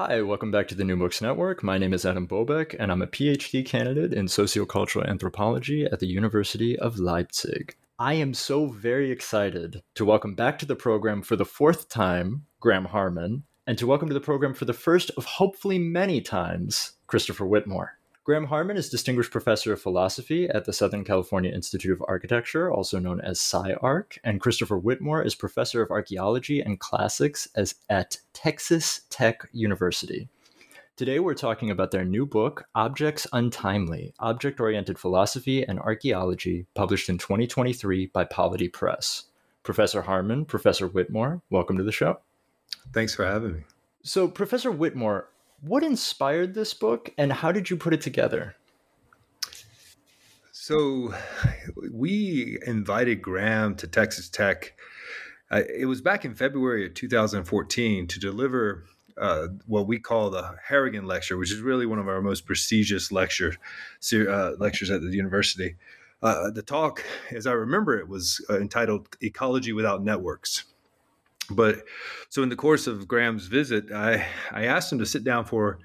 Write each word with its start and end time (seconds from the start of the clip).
Hi, 0.00 0.22
welcome 0.22 0.52
back 0.52 0.68
to 0.68 0.76
the 0.76 0.84
New 0.84 0.96
Books 0.96 1.20
Network. 1.20 1.64
My 1.64 1.76
name 1.76 1.92
is 1.92 2.06
Adam 2.06 2.28
Bobeck, 2.28 2.76
and 2.78 2.92
I'm 2.92 3.02
a 3.02 3.08
PhD 3.08 3.66
candidate 3.66 4.14
in 4.14 4.26
sociocultural 4.26 5.04
anthropology 5.08 5.86
at 5.86 5.98
the 5.98 6.06
University 6.06 6.78
of 6.78 7.00
Leipzig. 7.00 7.74
I 7.98 8.14
am 8.14 8.32
so 8.32 8.68
very 8.68 9.10
excited 9.10 9.82
to 9.96 10.04
welcome 10.04 10.36
back 10.36 10.56
to 10.60 10.66
the 10.66 10.76
program 10.76 11.20
for 11.20 11.34
the 11.34 11.44
fourth 11.44 11.88
time 11.88 12.46
Graham 12.60 12.84
Harman, 12.84 13.42
and 13.66 13.76
to 13.76 13.88
welcome 13.88 14.06
to 14.06 14.14
the 14.14 14.20
program 14.20 14.54
for 14.54 14.66
the 14.66 14.72
first 14.72 15.10
of 15.16 15.24
hopefully 15.24 15.80
many 15.80 16.20
times 16.20 16.92
Christopher 17.08 17.46
Witmore. 17.46 17.97
Graham 18.28 18.44
Harman 18.44 18.76
is 18.76 18.90
Distinguished 18.90 19.30
Professor 19.30 19.72
of 19.72 19.80
Philosophy 19.80 20.50
at 20.50 20.66
the 20.66 20.72
Southern 20.74 21.02
California 21.02 21.50
Institute 21.50 21.92
of 21.92 22.04
Architecture, 22.06 22.70
also 22.70 22.98
known 22.98 23.22
as 23.22 23.40
SCI-Arc, 23.40 24.18
and 24.22 24.38
Christopher 24.38 24.78
Witmore 24.78 25.24
is 25.24 25.34
Professor 25.34 25.80
of 25.80 25.90
Archaeology 25.90 26.60
and 26.60 26.78
Classics 26.78 27.48
as, 27.54 27.76
at 27.88 28.18
Texas 28.34 29.06
Tech 29.08 29.48
University. 29.52 30.28
Today, 30.94 31.20
we're 31.20 31.32
talking 31.32 31.70
about 31.70 31.90
their 31.90 32.04
new 32.04 32.26
book, 32.26 32.66
Objects 32.74 33.26
Untimely 33.32 34.12
Object 34.18 34.60
Oriented 34.60 34.98
Philosophy 34.98 35.66
and 35.66 35.80
Archaeology, 35.80 36.66
published 36.74 37.08
in 37.08 37.16
2023 37.16 38.08
by 38.08 38.24
Polity 38.24 38.68
Press. 38.68 39.24
Professor 39.62 40.02
Harman, 40.02 40.44
Professor 40.44 40.86
Witmore, 40.86 41.40
welcome 41.48 41.78
to 41.78 41.82
the 41.82 41.92
show. 41.92 42.20
Thanks 42.92 43.14
for 43.14 43.24
having 43.24 43.54
me. 43.54 43.60
So, 44.02 44.28
Professor 44.28 44.70
Witmore, 44.70 45.24
what 45.60 45.82
inspired 45.82 46.54
this 46.54 46.74
book 46.74 47.12
and 47.18 47.32
how 47.32 47.52
did 47.52 47.70
you 47.70 47.76
put 47.76 47.92
it 47.92 48.00
together? 48.00 48.54
So, 50.52 51.14
we 51.92 52.58
invited 52.66 53.22
Graham 53.22 53.74
to 53.76 53.86
Texas 53.86 54.28
Tech. 54.28 54.74
Uh, 55.50 55.62
it 55.74 55.86
was 55.86 56.02
back 56.02 56.24
in 56.24 56.34
February 56.34 56.86
of 56.86 56.94
2014 56.94 58.06
to 58.06 58.20
deliver 58.20 58.84
uh, 59.16 59.48
what 59.66 59.86
we 59.86 59.98
call 59.98 60.30
the 60.30 60.56
Harrigan 60.68 61.06
Lecture, 61.06 61.36
which 61.36 61.52
is 61.52 61.60
really 61.60 61.86
one 61.86 61.98
of 61.98 62.06
our 62.06 62.20
most 62.20 62.46
prestigious 62.46 63.10
lecture 63.10 63.56
uh, 64.12 64.52
lectures 64.58 64.90
at 64.90 65.00
the 65.00 65.10
university. 65.10 65.76
Uh, 66.22 66.50
the 66.50 66.62
talk, 66.62 67.02
as 67.30 67.46
I 67.46 67.52
remember 67.52 67.98
it, 67.98 68.08
was 68.08 68.44
uh, 68.50 68.58
entitled 68.58 69.08
"Ecology 69.22 69.72
Without 69.72 70.02
Networks." 70.02 70.64
But 71.50 71.84
so 72.28 72.42
in 72.42 72.48
the 72.48 72.56
course 72.56 72.86
of 72.86 73.08
Graham's 73.08 73.46
visit, 73.46 73.90
I, 73.92 74.26
I 74.50 74.66
asked 74.66 74.92
him 74.92 74.98
to 74.98 75.06
sit 75.06 75.24
down 75.24 75.44
for 75.44 75.78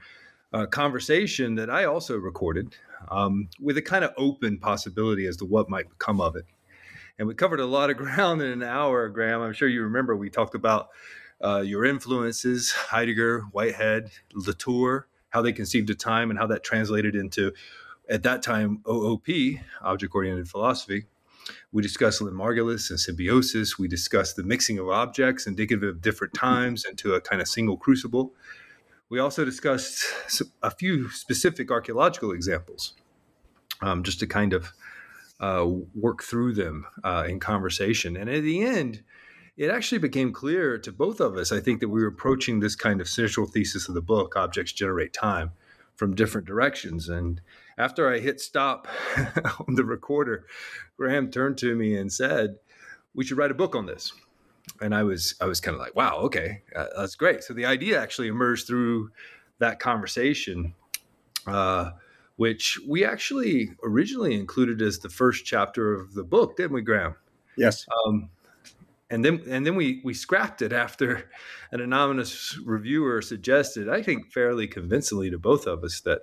a 0.52 0.68
conversation 0.68 1.56
that 1.56 1.70
I 1.70 1.86
also 1.86 2.18
recorded 2.18 2.76
um, 3.10 3.50
with 3.60 3.78
a 3.78 3.82
kind 3.82 4.04
of 4.04 4.12
open 4.18 4.60
possibility 4.60 5.26
as 5.26 5.38
to 5.38 5.46
what 5.46 5.70
might 5.70 5.98
come 6.00 6.22
of 6.22 6.36
it. 6.36 6.46
And 7.18 7.28
we 7.28 7.34
covered 7.34 7.60
a 7.60 7.66
lot 7.66 7.90
of 7.90 7.98
ground 8.04 8.42
in 8.42 8.52
an 8.52 8.64
hour, 8.64 9.10
Graham. 9.10 9.42
I'm 9.42 9.54
sure 9.54 9.68
you 9.68 9.84
remember 9.84 10.16
we 10.16 10.30
talked 10.30 10.56
about 10.56 10.90
uh, 11.44 11.62
your 11.62 11.86
influences, 11.86 12.72
Heidegger, 12.72 13.42
Whitehead, 13.52 14.12
Latour, 14.34 15.08
how 15.30 15.42
they 15.42 15.52
conceived 15.52 15.90
of 15.90 15.98
time 15.98 16.30
and 16.30 16.40
how 16.40 16.48
that 16.48 16.64
translated 16.64 17.16
into, 17.16 17.52
at 18.10 18.24
that 18.24 18.44
time, 18.44 18.82
OOP, 18.88 19.28
object 19.82 20.14
oriented 20.14 20.48
philosophy. 20.48 21.06
We 21.72 21.82
discussed 21.82 22.22
Lynn 22.22 22.34
Margulis 22.34 22.90
and 22.90 23.00
symbiosis. 23.00 23.78
We 23.78 23.88
discussed 23.88 24.36
the 24.36 24.44
mixing 24.44 24.80
of 24.80 24.90
objects 24.90 25.48
indicative 25.48 25.84
of 25.84 26.02
different 26.02 26.34
times 26.34 26.86
into 26.86 27.14
a 27.14 27.22
kind 27.22 27.42
of 27.42 27.48
single 27.48 27.78
crucible. 27.78 28.34
We 29.10 29.20
also 29.20 29.46
discussed 29.46 30.06
a 30.62 30.72
few 30.72 31.10
specific 31.10 31.70
archaeological 31.70 32.32
examples, 32.32 32.94
um, 33.82 34.04
just 34.04 34.20
to 34.22 34.28
kind 34.28 34.54
of 34.54 34.74
uh, 35.40 35.68
work 35.94 36.24
through 36.24 36.54
them 36.54 36.86
uh, 37.04 37.26
in 37.28 37.40
conversation. 37.40 38.16
And 38.16 38.30
at 38.30 38.42
the 38.44 38.64
end, 38.64 39.04
it 39.56 39.70
actually 39.70 40.00
became 40.00 40.32
clear 40.32 40.78
to 40.80 40.92
both 40.92 41.20
of 41.20 41.38
us, 41.38 41.52
I 41.52 41.60
think, 41.60 41.80
that 41.82 41.90
we 41.90 42.02
were 42.02 42.08
approaching 42.08 42.60
this 42.60 42.76
kind 42.76 43.02
of 43.02 43.08
central 43.08 43.46
thesis 43.46 43.88
of 43.88 43.94
the 43.94 44.02
book, 44.02 44.36
Objects 44.36 44.72
Generate 44.72 45.14
Time, 45.14 45.52
from 45.96 46.16
different 46.16 46.48
directions. 46.48 47.08
And 47.10 47.40
after 47.78 48.12
I 48.12 48.20
hit 48.20 48.40
stop 48.40 48.88
on 49.68 49.76
the 49.76 49.86
recorder, 49.86 50.46
Graham 50.98 51.32
turned 51.32 51.58
to 51.60 51.76
me 51.76 51.96
and 51.96 52.12
said, 52.12 52.58
"We 53.14 53.26
should 53.26 53.38
write 53.38 53.52
a 53.52 53.56
book 53.56 53.76
on 53.76 53.86
this." 53.86 54.14
And 54.82 54.96
I 54.96 55.04
was 55.04 55.36
I 55.42 55.46
was 55.46 55.60
kind 55.60 55.76
of 55.76 55.82
like, 55.82 55.96
"Wow, 55.96 56.18
okay, 56.24 56.62
uh, 56.76 56.86
that's 56.98 57.16
great." 57.16 57.44
So 57.44 57.54
the 57.54 57.66
idea 57.66 58.02
actually 58.02 58.28
emerged 58.28 58.68
through 58.68 59.12
that 59.60 59.80
conversation, 59.80 60.74
uh, 61.48 61.92
which 62.36 62.80
we 62.88 63.06
actually 63.06 63.72
originally 63.84 64.36
included 64.36 64.82
as 64.82 65.00
the 65.00 65.10
first 65.10 65.46
chapter 65.46 65.94
of 65.94 66.14
the 66.14 66.24
book, 66.24 66.58
didn't 66.58 66.74
we, 66.74 66.82
Graham? 66.82 67.16
Yes. 67.56 67.86
Um, 68.06 68.30
and 69.10 69.24
then 69.24 69.44
and 69.48 69.66
then 69.66 69.76
we 69.76 70.02
we 70.04 70.14
scrapped 70.14 70.62
it 70.62 70.74
after 70.74 71.30
an 71.72 71.82
anonymous 71.82 72.58
reviewer 72.66 73.22
suggested, 73.22 73.88
I 73.88 74.02
think 74.02 74.32
fairly 74.32 74.68
convincingly 74.68 75.30
to 75.30 75.38
both 75.38 75.68
of 75.68 75.84
us 75.84 76.02
that 76.02 76.22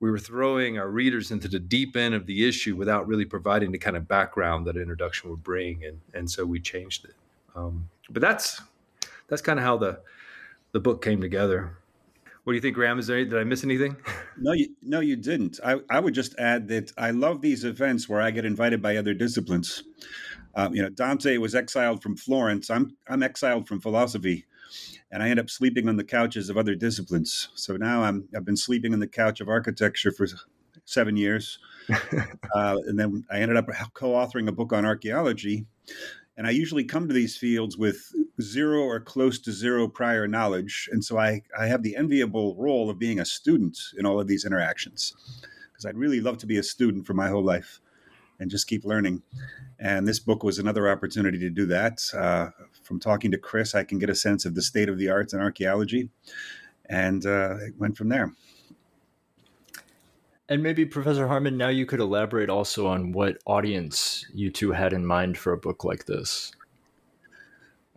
we 0.00 0.10
were 0.10 0.18
throwing 0.18 0.78
our 0.78 0.90
readers 0.90 1.30
into 1.30 1.48
the 1.48 1.58
deep 1.58 1.96
end 1.96 2.14
of 2.14 2.26
the 2.26 2.46
issue 2.46 2.76
without 2.76 3.06
really 3.06 3.24
providing 3.24 3.72
the 3.72 3.78
kind 3.78 3.96
of 3.96 4.06
background 4.06 4.66
that 4.66 4.76
an 4.76 4.82
introduction 4.82 5.30
would 5.30 5.42
bring, 5.42 5.84
and 5.84 6.00
and 6.14 6.30
so 6.30 6.44
we 6.44 6.60
changed 6.60 7.04
it. 7.04 7.14
Um, 7.54 7.88
but 8.10 8.20
that's 8.20 8.60
that's 9.28 9.42
kind 9.42 9.58
of 9.58 9.64
how 9.64 9.76
the 9.76 10.00
the 10.72 10.80
book 10.80 11.02
came 11.02 11.20
together. 11.20 11.78
What 12.44 12.52
do 12.52 12.54
you 12.54 12.60
think, 12.60 12.74
Graham? 12.76 12.98
Is 12.98 13.06
there 13.06 13.24
did 13.24 13.38
I 13.38 13.44
miss 13.44 13.64
anything? 13.64 13.96
No, 14.38 14.52
you 14.52 14.68
no, 14.82 15.00
you 15.00 15.16
didn't. 15.16 15.58
I 15.64 15.80
I 15.88 15.98
would 15.98 16.12
just 16.12 16.38
add 16.38 16.68
that 16.68 16.92
I 16.98 17.10
love 17.10 17.40
these 17.40 17.64
events 17.64 18.06
where 18.06 18.20
I 18.20 18.30
get 18.30 18.44
invited 18.44 18.82
by 18.82 18.98
other 18.98 19.14
disciplines. 19.14 19.82
Um, 20.54 20.74
you 20.74 20.82
know, 20.82 20.90
Dante 20.90 21.38
was 21.38 21.54
exiled 21.54 22.02
from 22.02 22.18
Florence. 22.18 22.68
I'm 22.68 22.94
I'm 23.08 23.22
exiled 23.22 23.66
from 23.66 23.80
philosophy 23.80 24.44
and 25.10 25.22
I 25.22 25.28
end 25.28 25.40
up 25.40 25.50
sleeping 25.50 25.88
on 25.88 25.96
the 25.96 26.04
couches 26.04 26.50
of 26.50 26.56
other 26.56 26.74
disciplines. 26.74 27.48
So 27.54 27.76
now 27.76 28.02
I'm 28.02 28.28
I've 28.34 28.44
been 28.44 28.56
sleeping 28.56 28.92
on 28.92 29.00
the 29.00 29.06
couch 29.06 29.40
of 29.40 29.48
architecture 29.48 30.12
for 30.12 30.26
seven 30.84 31.16
years, 31.16 31.58
uh, 31.90 32.76
and 32.86 32.98
then 32.98 33.24
I 33.30 33.40
ended 33.40 33.56
up 33.56 33.68
co-authoring 33.94 34.48
a 34.48 34.52
book 34.52 34.72
on 34.72 34.84
archaeology. 34.84 35.66
And 36.38 36.46
I 36.46 36.50
usually 36.50 36.84
come 36.84 37.08
to 37.08 37.14
these 37.14 37.34
fields 37.34 37.78
with 37.78 38.12
zero 38.42 38.82
or 38.82 39.00
close 39.00 39.38
to 39.40 39.52
zero 39.52 39.88
prior 39.88 40.28
knowledge, 40.28 40.88
and 40.92 41.02
so 41.02 41.18
I 41.18 41.42
I 41.58 41.66
have 41.66 41.82
the 41.82 41.96
enviable 41.96 42.54
role 42.56 42.90
of 42.90 42.98
being 42.98 43.20
a 43.20 43.24
student 43.24 43.78
in 43.96 44.04
all 44.04 44.20
of 44.20 44.26
these 44.26 44.44
interactions, 44.44 45.14
because 45.72 45.86
I'd 45.86 45.96
really 45.96 46.20
love 46.20 46.36
to 46.38 46.46
be 46.46 46.58
a 46.58 46.62
student 46.62 47.06
for 47.06 47.14
my 47.14 47.28
whole 47.28 47.44
life 47.44 47.80
and 48.38 48.50
just 48.50 48.66
keep 48.66 48.84
learning. 48.84 49.22
And 49.78 50.06
this 50.06 50.18
book 50.18 50.42
was 50.42 50.58
another 50.58 50.88
opportunity 50.88 51.38
to 51.38 51.50
do 51.50 51.66
that. 51.66 52.00
Uh, 52.14 52.50
from 52.82 53.00
talking 53.00 53.30
to 53.30 53.38
Chris, 53.38 53.74
I 53.74 53.84
can 53.84 53.98
get 53.98 54.10
a 54.10 54.14
sense 54.14 54.44
of 54.44 54.54
the 54.54 54.62
state 54.62 54.88
of 54.88 54.98
the 54.98 55.08
arts 55.08 55.32
and 55.32 55.42
archaeology, 55.42 56.10
and 56.86 57.24
uh, 57.26 57.56
it 57.58 57.74
went 57.78 57.96
from 57.96 58.08
there. 58.08 58.32
And 60.48 60.62
maybe, 60.62 60.84
Professor 60.84 61.26
Harman, 61.26 61.56
now 61.56 61.68
you 61.68 61.86
could 61.86 61.98
elaborate 61.98 62.48
also 62.48 62.86
on 62.86 63.10
what 63.10 63.38
audience 63.46 64.24
you 64.32 64.50
two 64.50 64.70
had 64.70 64.92
in 64.92 65.04
mind 65.04 65.36
for 65.36 65.52
a 65.52 65.58
book 65.58 65.82
like 65.82 66.06
this. 66.06 66.52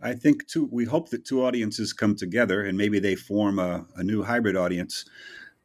I 0.02 0.14
think 0.14 0.46
two, 0.48 0.68
we 0.72 0.84
hope 0.84 1.10
that 1.10 1.24
two 1.24 1.44
audiences 1.44 1.92
come 1.92 2.16
together 2.16 2.64
and 2.64 2.76
maybe 2.76 2.98
they 2.98 3.14
form 3.14 3.58
a, 3.58 3.86
a 3.96 4.02
new 4.02 4.22
hybrid 4.22 4.56
audience. 4.56 5.04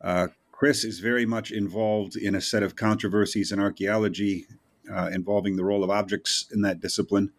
Uh, 0.02 0.28
Chris 0.52 0.84
is 0.84 1.00
very 1.00 1.26
much 1.26 1.52
involved 1.52 2.16
in 2.16 2.36
a 2.36 2.42
set 2.42 2.62
of 2.62 2.76
controversies 2.76 3.52
in 3.52 3.60
archaeology 3.60 4.46
uh, 4.92 5.10
involving 5.14 5.56
the 5.56 5.66
role 5.66 5.84
of 5.84 5.90
objects 5.90 6.46
in 6.54 6.62
that 6.62 6.80
discipline. 6.80 7.32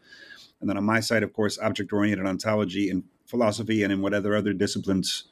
And 0.60 0.70
then 0.70 0.76
on 0.76 0.84
my 0.84 1.00
side, 1.00 1.22
of 1.22 1.32
course, 1.32 1.58
object 1.58 1.92
oriented 1.92 2.26
ontology 2.26 2.90
in 2.90 3.04
philosophy 3.26 3.82
and 3.82 3.92
in 3.92 4.00
whatever 4.00 4.36
other 4.36 4.52
disciplines 4.52 5.24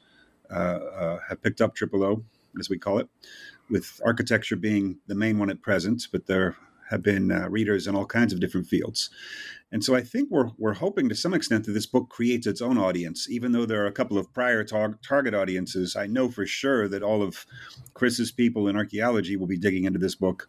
uh, 0.51 0.53
uh, 0.53 1.19
have 1.29 1.41
picked 1.41 1.61
up 1.61 1.75
triple 1.75 2.03
O, 2.03 2.23
as 2.59 2.69
we 2.69 2.77
call 2.77 2.99
it, 2.99 3.09
with 3.69 3.99
architecture 4.05 4.55
being 4.55 4.99
the 5.07 5.15
main 5.15 5.39
one 5.39 5.49
at 5.49 5.61
present, 5.61 6.07
but 6.11 6.27
there 6.27 6.55
have 6.89 7.01
been 7.01 7.31
uh, 7.31 7.49
readers 7.49 7.87
in 7.87 7.95
all 7.95 8.05
kinds 8.05 8.31
of 8.31 8.39
different 8.39 8.67
fields. 8.67 9.09
And 9.71 9.83
so 9.83 9.95
I 9.95 10.01
think 10.01 10.29
we're, 10.29 10.51
we're 10.57 10.75
hoping 10.75 11.09
to 11.09 11.15
some 11.15 11.33
extent 11.33 11.65
that 11.65 11.71
this 11.71 11.87
book 11.87 12.09
creates 12.09 12.45
its 12.45 12.61
own 12.61 12.77
audience, 12.77 13.27
even 13.29 13.51
though 13.51 13.65
there 13.65 13.83
are 13.83 13.87
a 13.87 13.91
couple 13.91 14.19
of 14.19 14.31
prior 14.33 14.63
tar- 14.63 14.99
target 15.05 15.33
audiences. 15.33 15.95
I 15.95 16.05
know 16.05 16.29
for 16.29 16.45
sure 16.45 16.87
that 16.87 17.01
all 17.01 17.23
of 17.23 17.45
Chris's 17.95 18.31
people 18.31 18.67
in 18.67 18.75
archaeology 18.75 19.35
will 19.35 19.47
be 19.47 19.57
digging 19.57 19.85
into 19.85 19.99
this 19.99 20.15
book. 20.15 20.47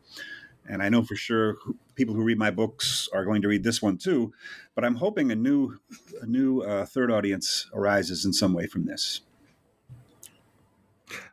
And 0.68 0.82
I 0.82 0.88
know 0.88 1.02
for 1.02 1.16
sure 1.16 1.56
people 1.94 2.14
who 2.14 2.22
read 2.22 2.38
my 2.38 2.50
books 2.50 3.08
are 3.12 3.24
going 3.24 3.42
to 3.42 3.48
read 3.48 3.64
this 3.64 3.80
one 3.80 3.98
too. 3.98 4.32
But 4.74 4.84
I'm 4.84 4.96
hoping 4.96 5.30
a 5.30 5.36
new, 5.36 5.78
a 6.20 6.26
new 6.26 6.60
uh, 6.62 6.86
third 6.86 7.10
audience 7.10 7.68
arises 7.72 8.24
in 8.24 8.32
some 8.32 8.52
way 8.52 8.66
from 8.66 8.84
this. 8.86 9.20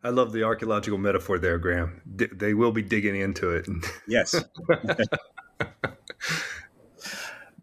I 0.04 0.10
love 0.10 0.34
the 0.34 0.44
archaeological 0.44 1.00
metaphor 1.00 1.40
there, 1.40 1.58
Graham. 1.58 2.02
D- 2.16 2.28
they 2.32 2.54
will 2.54 2.72
be 2.72 2.84
digging 2.84 3.16
into 3.16 3.50
it. 3.50 3.68
Yes. 4.08 4.36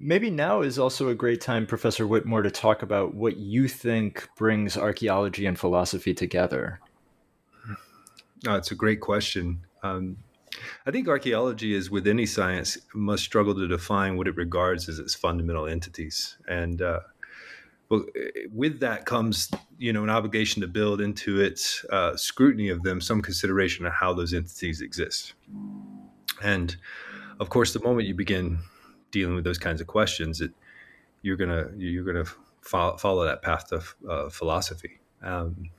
Maybe 0.02 0.30
now 0.30 0.62
is 0.62 0.78
also 0.78 1.08
a 1.08 1.14
great 1.14 1.42
time, 1.42 1.66
Professor 1.66 2.06
Witmore, 2.06 2.42
to 2.42 2.50
talk 2.50 2.82
about 2.82 3.14
what 3.14 3.36
you 3.36 3.68
think 3.68 4.28
brings 4.36 4.76
archaeology 4.76 5.44
and 5.44 5.58
philosophy 5.58 6.14
together. 6.14 6.80
Oh, 8.48 8.54
it's 8.54 8.70
a 8.70 8.74
great 8.74 9.00
question. 9.00 9.60
Um, 9.82 10.16
I 10.86 10.90
think 10.90 11.08
archaeology 11.08 11.74
is, 11.74 11.90
with 11.90 12.06
any 12.06 12.26
science, 12.26 12.78
must 12.94 13.24
struggle 13.24 13.54
to 13.54 13.68
define 13.68 14.16
what 14.16 14.28
it 14.28 14.36
regards 14.36 14.88
as 14.88 14.98
its 14.98 15.14
fundamental 15.14 15.66
entities. 15.66 16.36
And 16.48 16.82
uh, 16.82 17.00
well, 17.88 18.04
with 18.52 18.80
that 18.80 19.04
comes, 19.04 19.50
you 19.78 19.92
know, 19.92 20.02
an 20.02 20.10
obligation 20.10 20.62
to 20.62 20.68
build 20.68 21.00
into 21.00 21.40
its 21.40 21.84
uh, 21.90 22.16
scrutiny 22.16 22.68
of 22.68 22.82
them 22.82 23.00
some 23.00 23.20
consideration 23.20 23.86
of 23.86 23.92
how 23.92 24.12
those 24.12 24.32
entities 24.32 24.80
exist. 24.80 25.34
And 26.42 26.76
of 27.38 27.48
course, 27.48 27.72
the 27.72 27.80
moment 27.80 28.06
you 28.06 28.14
begin 28.14 28.58
dealing 29.10 29.34
with 29.34 29.44
those 29.44 29.58
kinds 29.58 29.80
of 29.80 29.86
questions, 29.86 30.40
it, 30.40 30.52
you're 31.22 31.36
gonna 31.36 31.68
you're 31.76 32.04
gonna 32.04 32.24
follow, 32.60 32.96
follow 32.96 33.24
that 33.24 33.42
path 33.42 33.68
to 33.68 33.82
uh, 34.08 34.28
philosophy. 34.30 35.00
Um, 35.22 35.70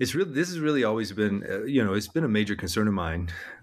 it's 0.00 0.14
really 0.14 0.32
this 0.32 0.48
has 0.48 0.58
really 0.58 0.82
always 0.82 1.12
been 1.12 1.44
uh, 1.48 1.62
you 1.64 1.84
know 1.84 1.92
it's 1.92 2.08
been 2.08 2.24
a 2.24 2.28
major 2.28 2.56
concern 2.56 2.88
of 2.88 2.94
mine 2.94 3.28
eh, 3.28 3.59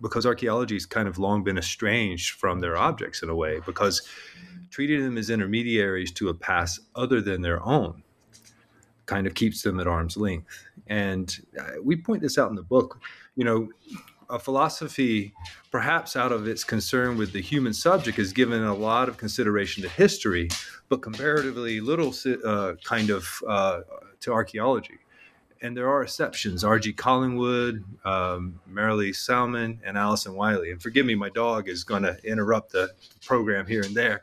because 0.00 0.26
archaeology 0.26 0.74
has 0.74 0.86
kind 0.86 1.08
of 1.08 1.18
long 1.18 1.44
been 1.44 1.58
estranged 1.58 2.32
from 2.32 2.60
their 2.60 2.76
objects 2.76 3.22
in 3.22 3.28
a 3.28 3.34
way 3.34 3.60
because 3.66 4.02
treating 4.70 5.02
them 5.02 5.18
as 5.18 5.30
intermediaries 5.30 6.12
to 6.12 6.28
a 6.28 6.34
past 6.34 6.80
other 6.94 7.20
than 7.20 7.42
their 7.42 7.62
own 7.62 8.02
kind 9.06 9.26
of 9.26 9.34
keeps 9.34 9.62
them 9.62 9.80
at 9.80 9.86
arm's 9.86 10.16
length 10.16 10.64
and 10.86 11.40
uh, 11.58 11.72
we 11.82 11.96
point 11.96 12.22
this 12.22 12.38
out 12.38 12.48
in 12.48 12.56
the 12.56 12.62
book 12.62 13.00
you 13.36 13.44
know 13.44 13.68
a 14.30 14.38
philosophy, 14.38 15.34
perhaps 15.70 16.16
out 16.16 16.32
of 16.32 16.46
its 16.46 16.64
concern 16.64 17.18
with 17.18 17.32
the 17.32 17.42
human 17.42 17.74
subject, 17.74 18.16
has 18.16 18.32
given 18.32 18.62
a 18.62 18.74
lot 18.74 19.08
of 19.08 19.16
consideration 19.16 19.82
to 19.82 19.88
history, 19.88 20.48
but 20.88 21.02
comparatively 21.02 21.80
little 21.80 22.14
uh, 22.44 22.74
kind 22.84 23.10
of 23.10 23.28
uh, 23.46 23.80
to 24.20 24.32
archaeology. 24.32 24.98
And 25.62 25.76
there 25.76 25.88
are 25.88 26.02
exceptions: 26.02 26.64
R.G. 26.64 26.94
Collingwood, 26.94 27.84
um, 28.04 28.60
Merrilee 28.70 29.14
Salmon, 29.14 29.80
and 29.84 29.98
Alison 29.98 30.34
Wylie. 30.34 30.70
And 30.70 30.82
forgive 30.82 31.04
me, 31.04 31.14
my 31.14 31.28
dog 31.28 31.68
is 31.68 31.84
going 31.84 32.02
to 32.02 32.16
interrupt 32.24 32.72
the 32.72 32.90
program 33.24 33.66
here 33.66 33.82
and 33.82 33.94
there. 33.94 34.22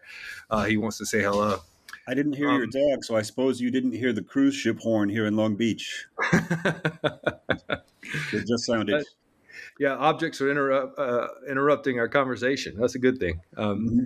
Uh, 0.49 0.65
he 0.65 0.77
wants 0.77 0.97
to 0.97 1.05
say 1.05 1.21
hello. 1.21 1.59
I 2.07 2.13
didn't 2.13 2.33
hear 2.33 2.49
um, 2.49 2.57
your 2.57 2.67
dog, 2.67 3.03
so 3.03 3.15
I 3.15 3.21
suppose 3.21 3.61
you 3.61 3.69
didn't 3.69 3.91
hear 3.91 4.13
the 4.13 4.23
cruise 4.23 4.55
ship 4.55 4.79
horn 4.79 5.09
here 5.09 5.25
in 5.25 5.35
Long 5.35 5.55
Beach. 5.55 6.07
it 6.33 8.47
just 8.47 8.65
sounded 8.65 9.03
yeah, 9.79 9.95
objects 9.95 10.41
are 10.41 10.49
interrupt, 10.49 10.97
uh, 10.97 11.27
interrupting 11.47 11.99
our 11.99 12.07
conversation. 12.07 12.75
That's 12.79 12.95
a 12.95 12.99
good 12.99 13.19
thing. 13.19 13.41
Um, 13.55 13.89
mm-hmm. 13.89 14.05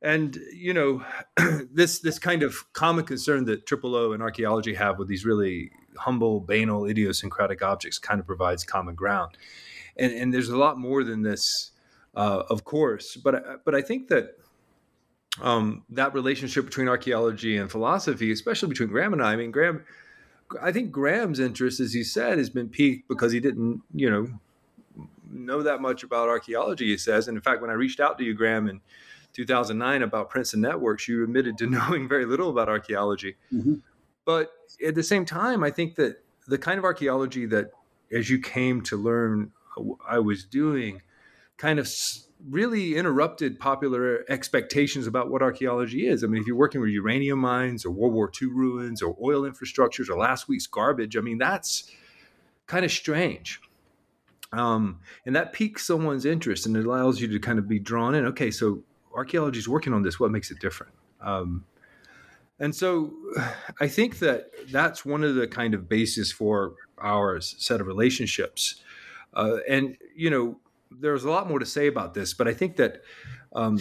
And 0.00 0.36
you 0.52 0.74
know, 0.74 1.04
this 1.72 2.00
this 2.00 2.18
kind 2.18 2.42
of 2.42 2.72
common 2.72 3.04
concern 3.04 3.44
that 3.46 3.66
Triple 3.66 3.94
O 3.94 4.12
and 4.12 4.22
archaeology 4.22 4.74
have 4.74 4.98
with 4.98 5.08
these 5.08 5.24
really 5.24 5.70
humble, 5.96 6.40
banal, 6.40 6.86
idiosyncratic 6.86 7.62
objects 7.62 7.98
kind 7.98 8.20
of 8.20 8.26
provides 8.26 8.64
common 8.64 8.94
ground. 8.94 9.36
And, 9.96 10.12
and 10.12 10.32
there's 10.32 10.48
a 10.48 10.56
lot 10.56 10.78
more 10.78 11.04
than 11.04 11.22
this, 11.22 11.72
uh, 12.14 12.42
of 12.48 12.64
course. 12.64 13.16
But 13.16 13.64
but 13.64 13.74
I 13.74 13.82
think 13.82 14.08
that 14.08 14.38
um, 15.40 15.84
that 15.90 16.14
relationship 16.14 16.64
between 16.64 16.88
archaeology 16.88 17.56
and 17.56 17.70
philosophy, 17.70 18.32
especially 18.32 18.68
between 18.68 18.88
Graham 18.88 19.12
and 19.12 19.22
I. 19.22 19.32
I 19.32 19.36
mean, 19.36 19.50
Graham. 19.50 19.84
I 20.60 20.70
think 20.70 20.92
Graham's 20.92 21.40
interest, 21.40 21.80
as 21.80 21.94
he 21.94 22.04
said, 22.04 22.36
has 22.36 22.50
been 22.50 22.68
piqued 22.68 23.08
because 23.08 23.32
he 23.32 23.40
didn't, 23.40 23.80
you 23.94 24.10
know, 24.10 24.28
know 25.30 25.62
that 25.62 25.80
much 25.80 26.02
about 26.02 26.28
archaeology, 26.28 26.88
he 26.88 26.98
says. 26.98 27.26
And 27.26 27.36
in 27.36 27.42
fact, 27.42 27.62
when 27.62 27.70
I 27.70 27.74
reached 27.74 28.00
out 28.00 28.18
to 28.18 28.24
you, 28.24 28.34
Graham, 28.34 28.68
in 28.68 28.82
2009 29.32 30.02
about 30.02 30.28
Prince 30.28 30.52
of 30.52 30.60
Networks, 30.60 31.08
you 31.08 31.22
admitted 31.24 31.56
to 31.58 31.66
knowing 31.70 32.08
very 32.08 32.26
little 32.26 32.50
about 32.50 32.68
archaeology. 32.68 33.36
Mm-hmm. 33.52 33.76
But 34.24 34.50
at 34.86 34.94
the 34.94 35.02
same 35.02 35.24
time, 35.24 35.64
I 35.64 35.70
think 35.70 35.96
that 35.96 36.22
the 36.46 36.58
kind 36.58 36.78
of 36.78 36.84
archaeology 36.84 37.46
that, 37.46 37.72
as 38.12 38.30
you 38.30 38.38
came 38.38 38.82
to 38.82 38.96
learn, 38.96 39.52
I 40.08 40.18
was 40.18 40.44
doing, 40.44 41.02
kind 41.56 41.78
of 41.78 41.88
really 42.48 42.96
interrupted 42.96 43.58
popular 43.58 44.24
expectations 44.28 45.06
about 45.06 45.30
what 45.30 45.42
archaeology 45.42 46.08
is. 46.08 46.24
I 46.24 46.26
mean, 46.26 46.40
if 46.40 46.46
you're 46.46 46.56
working 46.56 46.80
with 46.80 46.90
uranium 46.90 47.38
mines 47.38 47.84
or 47.84 47.90
World 47.90 48.14
War 48.14 48.30
II 48.40 48.48
ruins 48.48 49.00
or 49.00 49.16
oil 49.22 49.42
infrastructures 49.42 50.08
or 50.08 50.16
last 50.16 50.48
week's 50.48 50.66
garbage, 50.66 51.16
I 51.16 51.20
mean, 51.20 51.38
that's 51.38 51.90
kind 52.66 52.84
of 52.84 52.90
strange. 52.90 53.60
Um, 54.52 55.00
and 55.24 55.34
that 55.36 55.52
piques 55.52 55.86
someone's 55.86 56.24
interest 56.24 56.66
and 56.66 56.76
it 56.76 56.84
allows 56.84 57.20
you 57.20 57.28
to 57.28 57.38
kind 57.38 57.58
of 57.58 57.68
be 57.68 57.78
drawn 57.78 58.14
in. 58.14 58.26
Okay, 58.26 58.50
so 58.50 58.82
archaeology 59.14 59.58
is 59.58 59.68
working 59.68 59.92
on 59.92 60.02
this. 60.02 60.18
What 60.18 60.30
makes 60.30 60.50
it 60.50 60.58
different? 60.58 60.92
Um, 61.20 61.64
and 62.62 62.74
so 62.74 63.12
I 63.80 63.88
think 63.88 64.18
that 64.20 64.50
that's 64.70 65.04
one 65.04 65.22
of 65.22 65.34
the 65.34 65.46
kind 65.46 65.74
of 65.74 65.88
basis 65.88 66.32
for 66.32 66.74
our 66.96 67.40
set 67.40 67.80
of 67.80 67.86
relationships. 67.86 68.82
Uh, 69.34 69.58
and, 69.68 69.96
you 70.16 70.30
know, 70.30 70.58
there's 70.90 71.24
a 71.24 71.30
lot 71.30 71.48
more 71.48 71.58
to 71.58 71.66
say 71.66 71.86
about 71.86 72.14
this, 72.14 72.32
but 72.34 72.46
I 72.48 72.54
think 72.54 72.76
that 72.76 73.02
um, 73.54 73.78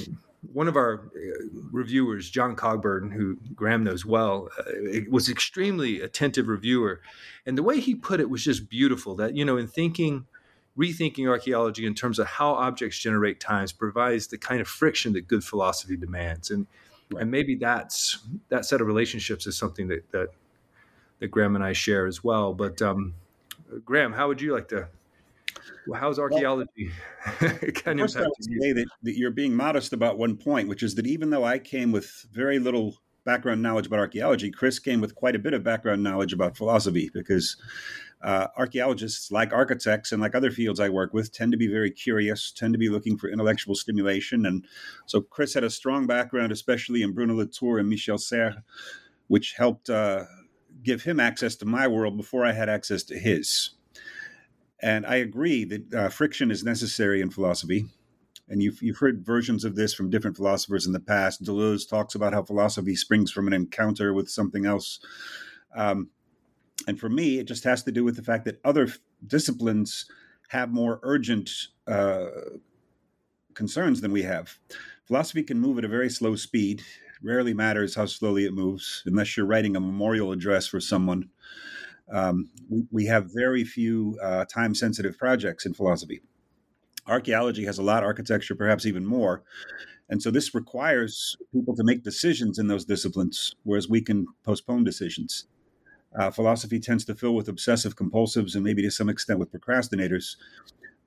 one 0.54 0.68
of 0.68 0.76
our 0.76 1.12
uh, 1.16 1.46
reviewers, 1.72 2.30
Jon 2.30 2.56
Cogburn, 2.56 3.14
who 3.14 3.38
Graham 3.56 3.84
knows 3.84 4.06
well, 4.06 4.50
uh, 4.60 5.02
was 5.10 5.30
extremely 5.30 6.02
attentive 6.02 6.48
reviewer. 6.48 7.02
And 7.46 7.58
the 7.58 7.64
way 7.64 7.80
he 7.80 7.96
put 7.96 8.20
it 8.20 8.30
was 8.30 8.44
just 8.44 8.70
beautiful 8.70 9.16
that, 9.16 9.38
you 9.38 9.46
know, 9.46 9.58
in 9.58 9.68
thinking– 9.68 10.26
rethinking 10.78 11.28
archaeology 11.28 11.86
in 11.86 11.94
terms 11.94 12.18
of 12.18 12.26
how 12.26 12.54
objects 12.54 12.98
generate 12.98 13.40
times 13.40 13.72
provides 13.72 14.28
the 14.28 14.38
kind 14.38 14.62
of 14.62 14.68
friction 14.68 15.14
that 15.14 15.28
good 15.28 15.44
philosophy 15.44 15.98
demands 15.98 16.50
and 16.50 16.66
right. 17.12 17.22
and 17.22 17.32
maybe 17.32 17.56
that's 17.56 18.20
that 18.50 18.66
set 18.66 18.82
of 18.82 18.88
relationships 18.88 19.48
is 19.48 19.58
something 19.58 19.88
that 19.88 20.10
that 20.12 20.30
that 21.20 21.28
Graham 21.28 21.56
and 21.56 21.64
I 21.64 21.74
share 21.74 22.08
as 22.08 22.24
well 22.24 22.54
but 22.54 22.82
um, 22.82 23.14
Graham 23.86 24.14
how 24.14 24.28
would 24.28 24.42
you 24.42 24.54
like 24.54 24.68
to 24.70 24.88
Well, 25.88 26.00
how's 26.00 26.20
archaeology 26.20 26.92
well, 27.42 27.52
kind 27.76 28.02
of 28.02 28.12
say 28.12 28.22
that, 28.74 28.88
that 29.04 29.18
you're 29.18 29.32
being 29.32 29.56
modest 29.56 29.94
about 29.94 30.18
one 30.18 30.38
point 30.38 30.68
which 30.68 30.84
is 30.84 30.96
that 30.96 31.08
even 31.08 31.30
though 31.30 31.44
I 31.44 31.60
came 31.60 31.92
with 31.92 32.26
very 32.32 32.60
little 32.60 32.96
background 33.24 33.62
knowledge 33.62 33.88
about 33.88 34.00
archaeology 34.00 34.50
Chris 34.50 34.80
came 34.80 35.00
with 35.02 35.16
quite 35.16 35.36
a 35.36 35.40
bit 35.40 35.54
of 35.54 35.64
background 35.64 36.02
knowledge 36.04 36.34
about 36.34 36.58
philosophy 36.58 37.10
because 37.14 37.58
uh, 38.24 38.48
archaeologists, 38.58 39.32
like 39.32 39.54
architects 39.54 40.12
and 40.12 40.22
like 40.22 40.36
other 40.36 40.52
fields 40.52 40.80
I 40.80 40.90
work 40.90 41.14
with, 41.14 41.32
tend 41.32 41.52
to 41.52 41.58
be 41.58 41.68
very 41.68 41.92
curious, 41.92 42.52
tend 42.52 42.74
to 42.74 42.80
be 42.80 42.90
looking 42.90 43.18
for 43.18 43.30
intellectual 43.30 43.76
stimulation. 43.76 44.46
And 44.46 44.66
so 45.06 45.22
Chris 45.22 45.54
had 45.54 45.64
a 45.64 45.70
strong 45.70 46.08
background, 46.08 46.52
especially 46.52 47.02
in 47.02 47.14
Bruno 47.14 47.36
Latour 47.36 47.80
and 47.80 47.90
Michel 47.90 48.18
Serres, 48.18 48.56
which 49.28 49.54
helped 49.58 49.90
uh, 49.90 50.26
give 50.84 51.04
him 51.04 51.20
access 51.20 51.56
to 51.58 51.66
my 51.66 51.88
world 51.88 52.18
before 52.18 52.46
I 52.46 52.52
had 52.52 52.70
access 52.70 53.04
to 53.04 53.18
his. 53.18 53.72
And 54.82 55.06
I 55.06 55.16
agree 55.16 55.64
that 55.66 55.94
uh, 55.94 56.10
friction 56.10 56.52
is 56.52 56.64
necessary 56.64 57.22
in 57.22 57.30
philosophy. 57.30 57.86
And 58.50 58.62
you've, 58.62 58.82
you've 58.82 58.98
heard 58.98 59.26
versions 59.26 59.64
of 59.64 59.76
this 59.76 59.94
from 59.94 60.10
different 60.10 60.36
philosophers 60.36 60.86
in 60.86 60.92
the 60.92 61.00
past. 61.00 61.44
Deleuze 61.44 61.88
talks 61.88 62.16
about 62.16 62.34
how 62.34 62.44
philosophy 62.44 62.96
springs 62.96 63.32
from 63.32 63.48
an 63.48 63.54
encounter 63.54 64.14
with 64.14 64.28
something 64.28 64.66
else. 64.66 65.00
Um, 65.74 66.10
and 66.88 67.00
for 67.00 67.10
me, 67.10 67.40
it 67.40 67.46
just 67.46 67.64
has 67.64 67.84
to 67.84 67.92
do 67.92 68.04
with 68.04 68.16
the 68.16 68.24
fact 68.24 68.46
that 68.46 68.60
other 68.64 68.88
disciplines 69.26 70.06
have 70.50 70.72
more 70.72 71.00
urgent 71.04 71.50
uh, 71.88 72.26
concerns 73.54 74.02
than 74.02 74.12
we 74.12 74.24
have. 74.24 74.58
Philosophy 75.06 75.44
can 75.44 75.60
move 75.60 75.78
at 75.78 75.86
a 75.86 75.90
very 75.90 76.10
slow 76.10 76.36
speed. 76.36 76.82
Rarely 77.24 77.54
matters 77.54 77.96
how 77.96 78.06
slowly 78.06 78.46
it 78.46 78.54
moves, 78.54 79.04
unless 79.06 79.38
you're 79.38 79.46
writing 79.46 79.76
a 79.76 79.80
memorial 79.80 80.32
address 80.32 80.68
for 80.68 80.80
someone. 80.80 81.30
Um, 82.12 82.50
we, 82.70 82.84
we, 82.92 83.06
have 83.06 83.30
very 83.34 83.64
few 83.64 84.18
uh, 84.22 84.46
time 84.46 84.76
sensitive 84.76 85.18
projects 85.18 85.66
in 85.66 85.74
philosophy. 85.74 86.22
Archaeology 87.08 87.64
has 87.66 87.78
a 87.78 87.84
lot, 87.84 88.04
architecture 88.04 88.56
perhaps 88.56 88.86
even 88.86 89.06
more. 89.06 89.44
And 90.10 90.22
so 90.22 90.30
this 90.30 90.54
requires 90.54 91.38
people 91.54 91.76
to 91.76 91.84
make 91.86 92.04
decisions 92.04 92.60
in 92.60 92.68
those 92.68 92.84
disciplines, 92.84 93.56
whereas 93.64 93.88
we 93.88 94.02
can 94.02 94.26
postpone 94.44 94.84
decisions. 94.84 95.46
Uh, 96.18 96.30
philosophy 96.30 96.80
tends 96.80 97.06
to 97.06 97.16
fill 97.16 97.36
with 97.36 97.48
obsessive 97.48 97.96
compulsives 97.96 98.56
and 98.56 98.64
maybe 98.64 98.82
to 98.82 98.92
some 98.92 99.10
extent 99.10 99.40
with 99.40 99.52
procrastinators. 99.52 100.36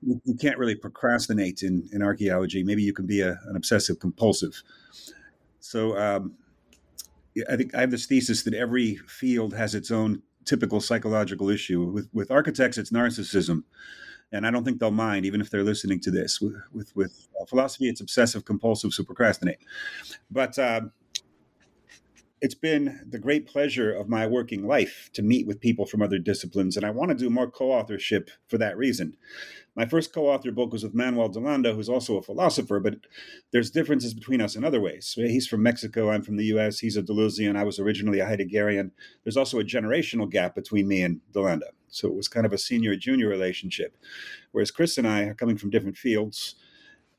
You, 0.02 0.34
can't 0.34 0.58
really 0.58 0.74
procrastinate 0.74 1.62
in, 1.62 1.88
in 1.92 2.02
archaeology. 2.02 2.62
Maybe 2.62 2.82
you 2.82 2.92
can 2.92 3.06
be 3.06 3.20
a, 3.20 3.38
an 3.46 3.56
obsessive 3.56 3.98
compulsive. 4.00 4.62
So 5.60 5.96
um, 5.98 6.34
I 7.50 7.56
think 7.56 7.74
I 7.74 7.80
have 7.80 7.90
this 7.90 8.06
thesis 8.06 8.42
that 8.42 8.54
every 8.54 8.96
field 8.96 9.54
has 9.54 9.74
its 9.74 9.90
own 9.90 10.22
typical 10.44 10.80
psychological 10.80 11.48
issue. 11.48 11.84
With, 11.84 12.08
with 12.12 12.30
architects, 12.30 12.78
it's 12.78 12.90
narcissism. 12.90 13.64
and 14.32 14.46
I 14.46 14.50
don't 14.50 14.64
think 14.64 14.78
they'll 14.78 14.90
mind, 14.90 15.24
even 15.26 15.40
if 15.40 15.50
they're 15.50 15.64
listening 15.64 16.00
to 16.00 16.10
this. 16.10 16.40
With 16.40 16.54
with, 16.72 16.94
with 16.94 17.28
philosophy, 17.48 17.88
it's 17.88 18.00
obsessive 18.00 18.44
compulsive 18.44 18.90
supercrastinate. 18.90 19.58
But 20.30 20.58
uh, 20.58 20.82
it's 22.44 22.54
been 22.54 23.00
the 23.08 23.18
great 23.18 23.46
pleasure 23.46 23.90
of 23.90 24.10
my 24.10 24.26
working 24.26 24.66
life 24.66 25.08
to 25.14 25.22
meet 25.22 25.46
with 25.46 25.62
people 25.62 25.86
from 25.86 26.02
other 26.02 26.18
disciplines, 26.18 26.76
and 26.76 26.84
I 26.84 26.90
want 26.90 27.08
to 27.08 27.16
do 27.16 27.30
more 27.30 27.50
co-authorship 27.50 28.28
for 28.48 28.58
that 28.58 28.76
reason. 28.76 29.16
My 29.74 29.86
first 29.86 30.12
co 30.12 30.26
author 30.26 30.52
book 30.52 30.70
was 30.70 30.82
with 30.82 30.92
Manuel 30.92 31.30
Delanda, 31.30 31.74
who's 31.74 31.88
also 31.88 32.18
a 32.18 32.22
philosopher, 32.22 32.80
but 32.80 32.96
there's 33.50 33.70
differences 33.70 34.12
between 34.12 34.42
us 34.42 34.56
in 34.56 34.62
other 34.62 34.78
ways. 34.78 35.14
He's 35.16 35.46
from 35.46 35.62
Mexico, 35.62 36.10
I'm 36.10 36.20
from 36.20 36.36
the 36.36 36.44
U.S. 36.44 36.80
He's 36.80 36.98
a 36.98 37.02
Deleuzian, 37.02 37.56
I 37.56 37.64
was 37.64 37.78
originally 37.78 38.20
a 38.20 38.26
Heideggerian. 38.26 38.90
There's 39.22 39.38
also 39.38 39.58
a 39.58 39.64
generational 39.64 40.30
gap 40.30 40.54
between 40.54 40.86
me 40.86 41.00
and 41.02 41.22
Delanda, 41.32 41.70
so 41.88 42.08
it 42.08 42.14
was 42.14 42.28
kind 42.28 42.44
of 42.44 42.52
a 42.52 42.58
senior-junior 42.58 43.26
relationship. 43.26 43.96
Whereas 44.52 44.70
Chris 44.70 44.98
and 44.98 45.08
I 45.08 45.22
are 45.22 45.34
coming 45.34 45.56
from 45.56 45.70
different 45.70 45.96
fields, 45.96 46.56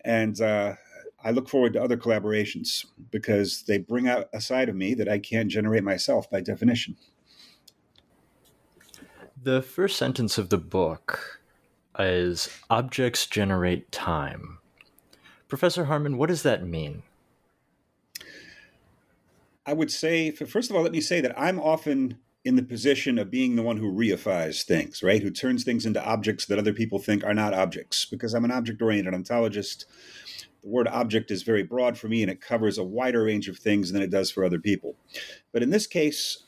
and 0.04 0.40
uh, 0.40 0.76
I 1.26 1.32
look 1.32 1.50
forward 1.50 1.74
to 1.74 1.82
other 1.82 1.98
collaborations 1.98 2.86
because 3.10 3.64
they 3.64 3.80
bring 3.80 4.08
out 4.08 4.30
a 4.32 4.40
side 4.40 4.70
of 4.70 4.76
me 4.76 4.94
that 4.94 5.10
I 5.10 5.18
can't 5.18 5.50
generate 5.50 5.84
myself 5.84 6.30
by 6.30 6.40
definition. 6.40 6.96
The 9.42 9.64
first 9.64 9.98
sentence 9.98 10.38
of 10.38 10.50
the 10.50 10.60
book 10.60 11.42
is 11.98 12.50
objects 12.70 13.26
generate 13.26 13.92
time. 13.92 14.60
Professor 15.48 15.86
Harman, 15.86 16.18
what 16.18 16.30
does 16.30 16.44
that 16.44 16.64
mean? 16.66 17.02
I 19.66 19.74
would 19.74 19.92
say, 19.92 20.30
first 20.30 20.70
of 20.70 20.76
all, 20.76 20.84
let 20.84 20.92
me 20.92 21.02
say 21.02 21.22
that 21.22 21.34
I'm 21.40 21.60
often 21.60 22.20
in 22.44 22.56
the 22.56 22.64
position 22.64 23.18
of 23.18 23.32
being 23.32 23.56
the 23.56 23.64
one 23.64 23.78
who 23.78 23.92
reifies 23.92 24.64
things, 24.64 25.02
right? 25.02 25.24
Who 25.24 25.32
turns 25.32 25.64
things 25.64 25.88
into 25.88 26.04
objects 26.06 26.46
that 26.46 26.60
other 26.60 26.74
people 26.74 27.00
think 27.00 27.24
are 27.24 27.34
not 27.34 27.56
objects, 27.56 28.06
because 28.06 28.36
I'm 28.36 28.46
an 28.46 28.52
object 28.52 28.84
oriented 28.84 29.16
ontologist 29.16 29.86
the 30.66 30.72
word 30.72 30.88
object 30.88 31.30
is 31.30 31.44
very 31.44 31.62
broad 31.62 31.96
for 31.96 32.08
me 32.08 32.24
and 32.24 32.32
it 32.32 32.42
covers 32.42 32.80
a 32.80 32.84
wider 32.84 33.24
range 33.26 33.48
of 33.48 33.60
things 33.60 33.92
than 33.92 34.02
it 34.02 34.10
does 34.10 34.32
for 34.32 34.44
other 34.44 34.58
people. 34.58 34.96
But 35.54 35.62
in 35.62 35.70
this 35.70 35.86
case, 35.86 36.44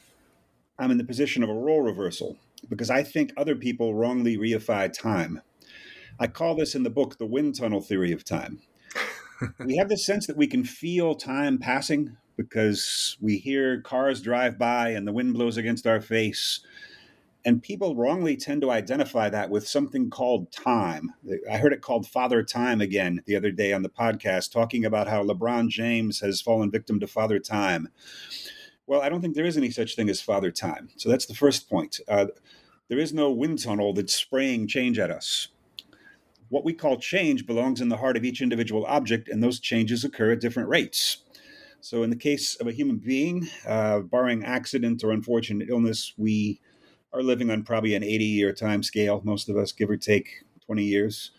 I'm 0.79 0.89
in 0.89 0.97
the 0.97 1.03
position 1.03 1.43
of 1.43 1.49
a 1.49 1.53
role 1.53 1.81
reversal 1.81 2.35
because 2.67 2.89
I 2.89 3.03
think 3.03 3.31
other 3.37 3.55
people 3.55 3.93
wrongly 3.93 4.35
reify 4.35 4.91
time. 4.91 5.41
I 6.19 6.25
call 6.25 6.55
this 6.55 6.73
in 6.73 6.81
the 6.81 6.89
book 6.89 7.19
the 7.19 7.27
wind 7.27 7.55
tunnel 7.59 7.79
theory 7.79 8.11
of 8.11 8.23
time. 8.23 8.59
we 9.63 9.77
have 9.77 9.87
this 9.87 10.03
sense 10.03 10.25
that 10.25 10.37
we 10.37 10.47
can 10.47 10.63
feel 10.63 11.13
time 11.13 11.59
passing 11.59 12.17
because 12.35 13.17
we 13.21 13.37
hear 13.37 13.81
cars 13.81 14.19
drive 14.19 14.57
by 14.57 14.89
and 14.89 15.07
the 15.07 15.13
wind 15.13 15.35
blows 15.35 15.57
against 15.57 15.85
our 15.85 16.01
face 16.01 16.61
and 17.45 17.61
people 17.61 17.95
wrongly 17.95 18.35
tend 18.35 18.61
to 18.61 18.71
identify 18.71 19.29
that 19.29 19.49
with 19.49 19.67
something 19.67 20.09
called 20.09 20.51
time. 20.51 21.13
I 21.49 21.57
heard 21.57 21.73
it 21.73 21.81
called 21.81 22.07
Father 22.07 22.43
Time 22.43 22.81
again 22.81 23.21
the 23.25 23.35
other 23.35 23.51
day 23.51 23.73
on 23.73 23.83
the 23.83 23.89
podcast, 23.89 24.51
talking 24.51 24.83
about 24.83 25.07
how 25.07 25.23
LeBron 25.23 25.69
James 25.69 26.19
has 26.19 26.41
fallen 26.41 26.71
victim 26.71 26.99
to 26.99 27.07
Father 27.07 27.39
Time. 27.39 27.89
Well, 28.85 29.01
I 29.01 29.09
don't 29.09 29.21
think 29.21 29.35
there 29.35 29.45
is 29.45 29.57
any 29.57 29.69
such 29.69 29.95
thing 29.95 30.09
as 30.09 30.21
Father 30.21 30.51
Time. 30.51 30.89
So 30.97 31.09
that's 31.09 31.25
the 31.25 31.35
first 31.35 31.69
point. 31.69 31.99
Uh, 32.07 32.27
there 32.89 32.99
is 32.99 33.13
no 33.13 33.31
wind 33.31 33.61
tunnel 33.61 33.93
that's 33.93 34.15
spraying 34.15 34.67
change 34.67 34.97
at 34.97 35.11
us. 35.11 35.49
What 36.49 36.63
we 36.63 36.73
call 36.73 36.97
change 36.97 37.45
belongs 37.45 37.81
in 37.81 37.89
the 37.89 37.97
heart 37.97 38.15
of 38.15 38.23
each 38.23 38.41
individual 38.41 38.85
object, 38.85 39.27
and 39.27 39.43
those 39.43 39.59
changes 39.59 40.05
occur 40.05 40.31
at 40.31 40.39
different 40.39 40.69
rates. 40.69 41.23
So, 41.81 42.03
in 42.03 42.09
the 42.09 42.15
case 42.15 42.55
of 42.55 42.67
a 42.67 42.71
human 42.71 42.97
being, 42.97 43.47
uh, 43.67 43.99
barring 43.99 44.43
accident 44.43 45.03
or 45.03 45.11
unfortunate 45.11 45.69
illness, 45.69 46.13
we 46.17 46.61
are 47.13 47.23
living 47.23 47.49
on 47.49 47.63
probably 47.63 47.95
an 47.95 48.03
80 48.03 48.25
year 48.25 48.53
time 48.53 48.83
scale, 48.83 49.21
most 49.23 49.49
of 49.49 49.57
us, 49.57 49.71
give 49.71 49.89
or 49.89 49.97
take 49.97 50.43
20 50.65 50.83
years. 50.83 51.31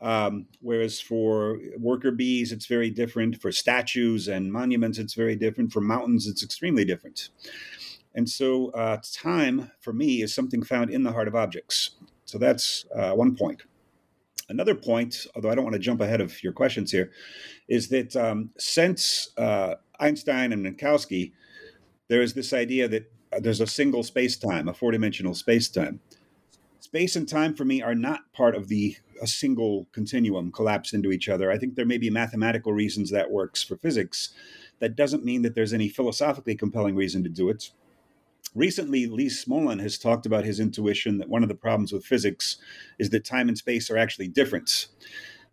Um, 0.00 0.46
whereas 0.60 1.00
for 1.00 1.58
worker 1.78 2.10
bees, 2.10 2.50
it's 2.50 2.66
very 2.66 2.90
different. 2.90 3.40
For 3.40 3.52
statues 3.52 4.28
and 4.28 4.52
monuments, 4.52 4.98
it's 4.98 5.14
very 5.14 5.36
different. 5.36 5.72
For 5.72 5.80
mountains, 5.80 6.26
it's 6.26 6.42
extremely 6.42 6.84
different. 6.84 7.30
And 8.14 8.28
so, 8.28 8.70
uh, 8.70 8.98
time 9.14 9.70
for 9.80 9.92
me 9.92 10.22
is 10.22 10.34
something 10.34 10.62
found 10.62 10.90
in 10.90 11.02
the 11.02 11.12
heart 11.12 11.28
of 11.28 11.36
objects. 11.36 11.90
So 12.24 12.38
that's 12.38 12.84
uh, 12.94 13.12
one 13.12 13.36
point. 13.36 13.62
Another 14.48 14.74
point, 14.74 15.26
although 15.34 15.50
I 15.50 15.54
don't 15.54 15.64
want 15.64 15.74
to 15.74 15.80
jump 15.80 16.00
ahead 16.00 16.20
of 16.20 16.42
your 16.42 16.52
questions 16.52 16.90
here, 16.90 17.12
is 17.68 17.88
that 17.88 18.14
um, 18.16 18.50
since 18.58 19.30
uh, 19.38 19.76
Einstein 20.00 20.52
and 20.52 20.66
Minkowski, 20.66 21.32
there 22.08 22.22
is 22.22 22.34
this 22.34 22.52
idea 22.52 22.88
that 22.88 23.11
there's 23.40 23.60
a 23.60 23.66
single 23.66 24.02
space 24.02 24.36
time, 24.36 24.68
a 24.68 24.74
four 24.74 24.92
dimensional 24.92 25.34
space 25.34 25.68
time. 25.68 26.00
Space 26.80 27.16
and 27.16 27.28
time 27.28 27.54
for 27.54 27.64
me 27.64 27.80
are 27.80 27.94
not 27.94 28.32
part 28.32 28.54
of 28.54 28.68
the 28.68 28.96
a 29.22 29.26
single 29.26 29.86
continuum 29.92 30.50
collapsed 30.50 30.94
into 30.94 31.12
each 31.12 31.28
other. 31.28 31.50
I 31.50 31.56
think 31.56 31.76
there 31.76 31.86
may 31.86 31.96
be 31.96 32.10
mathematical 32.10 32.72
reasons 32.72 33.10
that 33.10 33.30
works 33.30 33.62
for 33.62 33.76
physics. 33.76 34.30
That 34.80 34.96
doesn't 34.96 35.24
mean 35.24 35.42
that 35.42 35.54
there's 35.54 35.72
any 35.72 35.88
philosophically 35.88 36.56
compelling 36.56 36.96
reason 36.96 37.22
to 37.22 37.30
do 37.30 37.48
it. 37.48 37.70
Recently, 38.54 39.06
Lee 39.06 39.28
Smolin 39.28 39.80
has 39.80 39.96
talked 39.96 40.26
about 40.26 40.44
his 40.44 40.60
intuition 40.60 41.18
that 41.18 41.28
one 41.28 41.44
of 41.44 41.48
the 41.48 41.54
problems 41.54 41.92
with 41.92 42.04
physics 42.04 42.58
is 42.98 43.10
that 43.10 43.24
time 43.24 43.48
and 43.48 43.56
space 43.56 43.90
are 43.90 43.96
actually 43.96 44.28
different. 44.28 44.88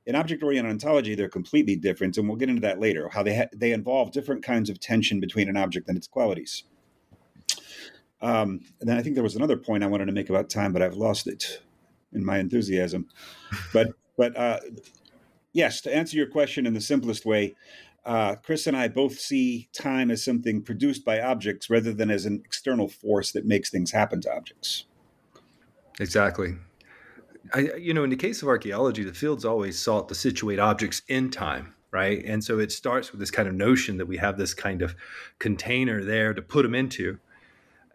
In 0.06 0.16
object-oriented 0.16 0.72
ontology, 0.72 1.14
they're 1.14 1.30
completely 1.30 1.76
different, 1.76 2.18
and 2.18 2.28
we'll 2.28 2.38
get 2.38 2.50
into 2.50 2.62
that 2.62 2.80
later. 2.80 3.08
How 3.10 3.22
they 3.22 3.38
ha- 3.38 3.50
they 3.56 3.72
involve 3.72 4.12
different 4.12 4.44
kinds 4.44 4.70
of 4.70 4.80
tension 4.80 5.20
between 5.20 5.48
an 5.48 5.56
object 5.56 5.88
and 5.88 5.98
its 5.98 6.08
qualities. 6.08 6.64
Um, 8.22 8.62
and 8.80 8.90
then 8.90 8.98
I 8.98 9.02
think 9.02 9.16
there 9.16 9.24
was 9.24 9.36
another 9.36 9.58
point 9.58 9.84
I 9.84 9.88
wanted 9.88 10.06
to 10.06 10.12
make 10.12 10.30
about 10.30 10.50
time, 10.50 10.74
but 10.74 10.82
I've 10.82 10.96
lost 10.96 11.28
it 11.28 11.62
in 12.14 12.26
my 12.26 12.40
enthusiasm. 12.40 13.08
but 13.74 13.90
but 14.18 14.38
uh, 14.38 14.60
yes, 15.54 15.82
to 15.82 15.96
answer 15.96 16.18
your 16.18 16.28
question 16.28 16.66
in 16.66 16.74
the 16.74 16.82
simplest 16.82 17.26
way, 17.26 17.56
uh, 18.06 18.36
Chris 18.36 18.68
and 18.68 18.76
I 18.76 18.88
both 18.88 19.20
see 19.20 19.70
time 19.74 20.12
as 20.12 20.24
something 20.24 20.62
produced 20.62 21.06
by 21.06 21.22
objects 21.22 21.70
rather 21.70 21.94
than 21.94 22.10
as 22.10 22.26
an 22.26 22.42
external 22.46 22.88
force 22.88 23.32
that 23.32 23.46
makes 23.46 23.70
things 23.70 23.92
happen 23.92 24.22
to 24.22 24.36
objects. 24.36 24.86
Exactly. 26.00 26.56
I, 27.54 27.74
you 27.78 27.94
know, 27.94 28.04
in 28.04 28.10
the 28.10 28.16
case 28.16 28.42
of 28.42 28.48
archaeology, 28.48 29.04
the 29.04 29.14
field's 29.14 29.46
always 29.46 29.80
sought 29.80 30.08
to 30.10 30.16
situate 30.16 30.60
objects 30.60 31.02
in 31.08 31.30
time, 31.30 31.74
right? 31.92 32.24
And 32.26 32.44
so 32.44 32.60
it 32.60 32.72
starts 32.72 33.12
with 33.12 33.20
this 33.20 33.32
kind 33.32 33.48
of 33.48 33.56
notion 33.56 33.98
that 33.98 34.06
we 34.06 34.18
have 34.18 34.38
this 34.38 34.54
kind 34.54 34.82
of 34.82 34.96
container 35.40 36.04
there 36.04 36.34
to 36.34 36.42
put 36.42 36.64
them 36.64 36.76
into 36.76 37.20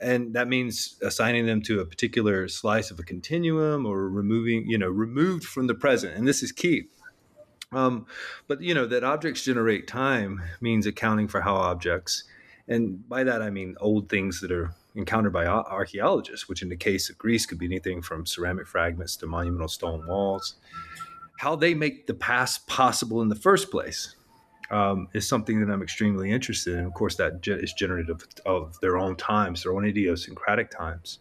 and 0.04 0.34
that 0.34 0.48
means 0.48 0.96
assigning 1.00 1.46
them 1.46 1.62
to 1.62 1.80
a 1.80 1.86
particular 1.86 2.46
slice 2.46 2.90
of 2.90 2.98
a 2.98 3.02
continuum 3.02 3.86
or 3.86 4.08
removing 4.08 4.68
you 4.68 4.76
know 4.76 4.88
removed 4.88 5.44
from 5.44 5.66
the 5.66 5.74
present 5.74 6.16
and 6.16 6.28
this 6.28 6.42
is 6.42 6.52
key. 6.52 6.84
Um, 7.72 8.06
but 8.46 8.60
you 8.60 8.74
know 8.74 8.86
that 8.86 9.02
objects 9.02 9.44
generate 9.44 9.88
time 9.88 10.42
means 10.60 10.86
accounting 10.86 11.26
for 11.26 11.40
how 11.40 11.56
objects 11.56 12.24
and 12.68 13.06
by 13.08 13.24
that 13.24 13.42
i 13.42 13.50
mean 13.50 13.76
old 13.80 14.08
things 14.08 14.40
that 14.40 14.52
are 14.52 14.74
encountered 14.94 15.32
by 15.32 15.46
archaeologists 15.46 16.48
which 16.48 16.62
in 16.62 16.68
the 16.68 16.76
case 16.76 17.10
of 17.10 17.18
greece 17.18 17.46
could 17.46 17.58
be 17.58 17.66
anything 17.66 18.00
from 18.00 18.26
ceramic 18.26 18.66
fragments 18.66 19.16
to 19.16 19.26
monumental 19.26 19.68
stone 19.68 20.06
walls 20.06 20.54
how 21.40 21.56
they 21.56 21.74
make 21.74 22.06
the 22.06 22.14
past 22.14 22.66
possible 22.66 23.20
in 23.20 23.28
the 23.28 23.34
first 23.34 23.70
place 23.70 24.14
um, 24.70 25.08
is 25.12 25.28
something 25.28 25.60
that 25.60 25.72
I'm 25.72 25.82
extremely 25.82 26.30
interested 26.30 26.78
in. 26.78 26.84
Of 26.84 26.94
course, 26.94 27.16
that 27.16 27.40
ge- 27.42 27.48
is 27.48 27.72
generative 27.72 28.26
of 28.46 28.78
their 28.80 28.96
own 28.96 29.16
times, 29.16 29.62
their 29.62 29.74
own 29.74 29.84
idiosyncratic 29.84 30.70
times. 30.70 31.18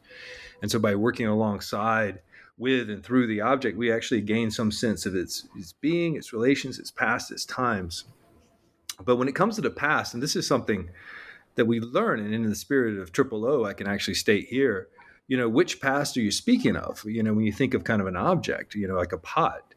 And 0.62 0.72
so, 0.72 0.80
by 0.80 0.96
working 0.96 1.28
alongside 1.28 2.22
with 2.58 2.90
and 2.90 3.04
through 3.04 3.28
the 3.28 3.42
object, 3.42 3.78
we 3.78 3.92
actually 3.92 4.22
gain 4.22 4.52
some 4.52 4.72
sense 4.72 5.06
of 5.06 5.16
its, 5.16 5.48
its 5.56 5.74
being, 5.74 6.16
its 6.16 6.34
relations, 6.34 6.80
its 6.80 6.92
past, 6.92 7.32
its 7.32 7.46
times. 7.46 8.06
But 9.04 9.18
when 9.18 9.28
it 9.28 9.36
comes 9.36 9.56
to 9.56 9.62
the 9.62 9.72
past, 9.72 10.14
and 10.14 10.22
this 10.22 10.36
is 10.36 10.48
something 10.48 10.90
that 11.56 11.66
we 11.66 11.80
learn, 11.80 12.20
and 12.20 12.34
in 12.34 12.44
the 12.44 12.56
spirit 12.56 12.98
of 13.00 13.12
Triple 13.12 13.46
O, 13.46 13.66
I 13.66 13.74
can 13.74 13.88
actually 13.88 14.14
state 14.16 14.48
here, 14.48 14.88
you 15.28 15.38
know, 15.38 15.50
which 15.50 15.82
past 15.82 16.18
are 16.18 16.22
you 16.22 16.32
speaking 16.32 16.76
of? 16.76 17.04
You 17.06 17.24
know, 17.24 17.34
when 17.34 17.46
you 17.46 17.52
think 17.52 17.74
of 17.74 17.84
kind 17.84 18.02
of 18.02 18.08
an 18.08 18.16
object, 18.16 18.76
you 18.76 18.88
know, 18.88 18.96
like 18.96 19.14
a 19.14 19.18
pot, 19.18 19.74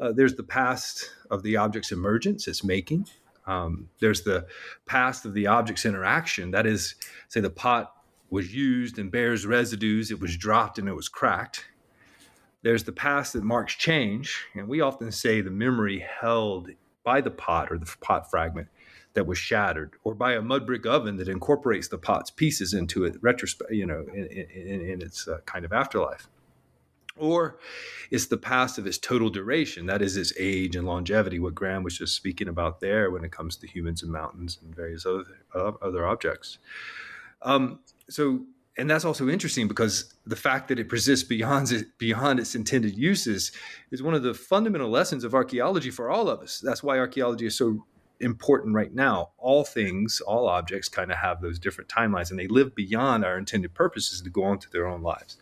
uh, 0.00 0.12
there's 0.12 0.34
the 0.34 0.42
past 0.42 1.10
of 1.30 1.42
the 1.42 1.56
object's 1.56 1.92
emergence, 1.92 2.46
its 2.46 2.62
making. 2.62 3.06
Um, 3.46 3.88
there's 4.00 4.22
the 4.22 4.46
past 4.86 5.24
of 5.24 5.34
the 5.34 5.46
object's 5.46 5.86
interaction. 5.86 6.50
That 6.50 6.66
is, 6.66 6.94
say, 7.28 7.40
the 7.40 7.50
pot 7.50 7.92
was 8.30 8.54
used 8.54 8.98
and 8.98 9.10
bears 9.10 9.46
residues, 9.46 10.10
it 10.10 10.20
was 10.20 10.36
dropped 10.36 10.78
and 10.78 10.86
it 10.88 10.94
was 10.94 11.08
cracked. 11.08 11.64
There's 12.62 12.84
the 12.84 12.92
past 12.92 13.32
that 13.32 13.42
marks 13.42 13.74
change. 13.74 14.44
And 14.54 14.68
we 14.68 14.80
often 14.80 15.10
say 15.10 15.40
the 15.40 15.50
memory 15.50 16.04
held 16.20 16.68
by 17.04 17.20
the 17.22 17.30
pot 17.30 17.72
or 17.72 17.78
the 17.78 17.90
pot 18.00 18.30
fragment 18.30 18.68
that 19.14 19.26
was 19.26 19.38
shattered, 19.38 19.92
or 20.04 20.14
by 20.14 20.34
a 20.34 20.42
mud 20.42 20.66
brick 20.66 20.84
oven 20.84 21.16
that 21.16 21.28
incorporates 21.28 21.88
the 21.88 21.96
pot's 21.96 22.30
pieces 22.30 22.74
into 22.74 23.04
it, 23.04 23.16
retrospect, 23.22 23.72
you 23.72 23.86
know, 23.86 24.04
in, 24.12 24.26
in, 24.26 24.80
in 24.82 25.02
its 25.02 25.26
uh, 25.26 25.38
kind 25.46 25.64
of 25.64 25.72
afterlife 25.72 26.28
or 27.18 27.58
it's 28.10 28.26
the 28.26 28.36
past 28.36 28.78
of 28.78 28.86
its 28.86 28.98
total 28.98 29.30
duration 29.30 29.86
that 29.86 30.02
is 30.02 30.16
its 30.16 30.32
age 30.38 30.76
and 30.76 30.86
longevity 30.86 31.38
what 31.38 31.54
graham 31.54 31.82
was 31.82 31.98
just 31.98 32.14
speaking 32.14 32.48
about 32.48 32.80
there 32.80 33.10
when 33.10 33.24
it 33.24 33.32
comes 33.32 33.56
to 33.56 33.66
humans 33.66 34.02
and 34.02 34.12
mountains 34.12 34.58
and 34.62 34.74
various 34.74 35.04
other 35.06 35.24
uh, 35.54 35.72
other 35.82 36.06
objects 36.06 36.58
um, 37.42 37.78
so 38.08 38.40
and 38.78 38.88
that's 38.88 39.04
also 39.04 39.28
interesting 39.28 39.66
because 39.66 40.14
the 40.24 40.36
fact 40.36 40.68
that 40.68 40.78
it 40.78 40.88
persists 40.88 41.26
beyond 41.26 41.72
it, 41.72 41.98
beyond 41.98 42.38
its 42.38 42.54
intended 42.54 42.96
uses 42.96 43.50
is 43.90 44.02
one 44.02 44.14
of 44.14 44.22
the 44.22 44.32
fundamental 44.32 44.88
lessons 44.88 45.24
of 45.24 45.34
archaeology 45.34 45.90
for 45.90 46.10
all 46.10 46.28
of 46.28 46.40
us. 46.40 46.60
That's 46.60 46.82
why 46.82 46.98
archaeology 46.98 47.46
is 47.46 47.58
so 47.58 47.84
important 48.20 48.76
right 48.76 48.94
now. 48.94 49.30
All 49.36 49.64
things, 49.64 50.20
all 50.20 50.48
objects 50.48 50.88
kind 50.88 51.10
of 51.10 51.18
have 51.18 51.42
those 51.42 51.58
different 51.58 51.90
timelines 51.90 52.30
and 52.30 52.38
they 52.38 52.46
live 52.46 52.76
beyond 52.76 53.24
our 53.24 53.36
intended 53.36 53.74
purposes 53.74 54.22
to 54.22 54.30
go 54.30 54.44
on 54.44 54.60
to 54.60 54.70
their 54.70 54.86
own 54.86 55.02
lives. 55.02 55.38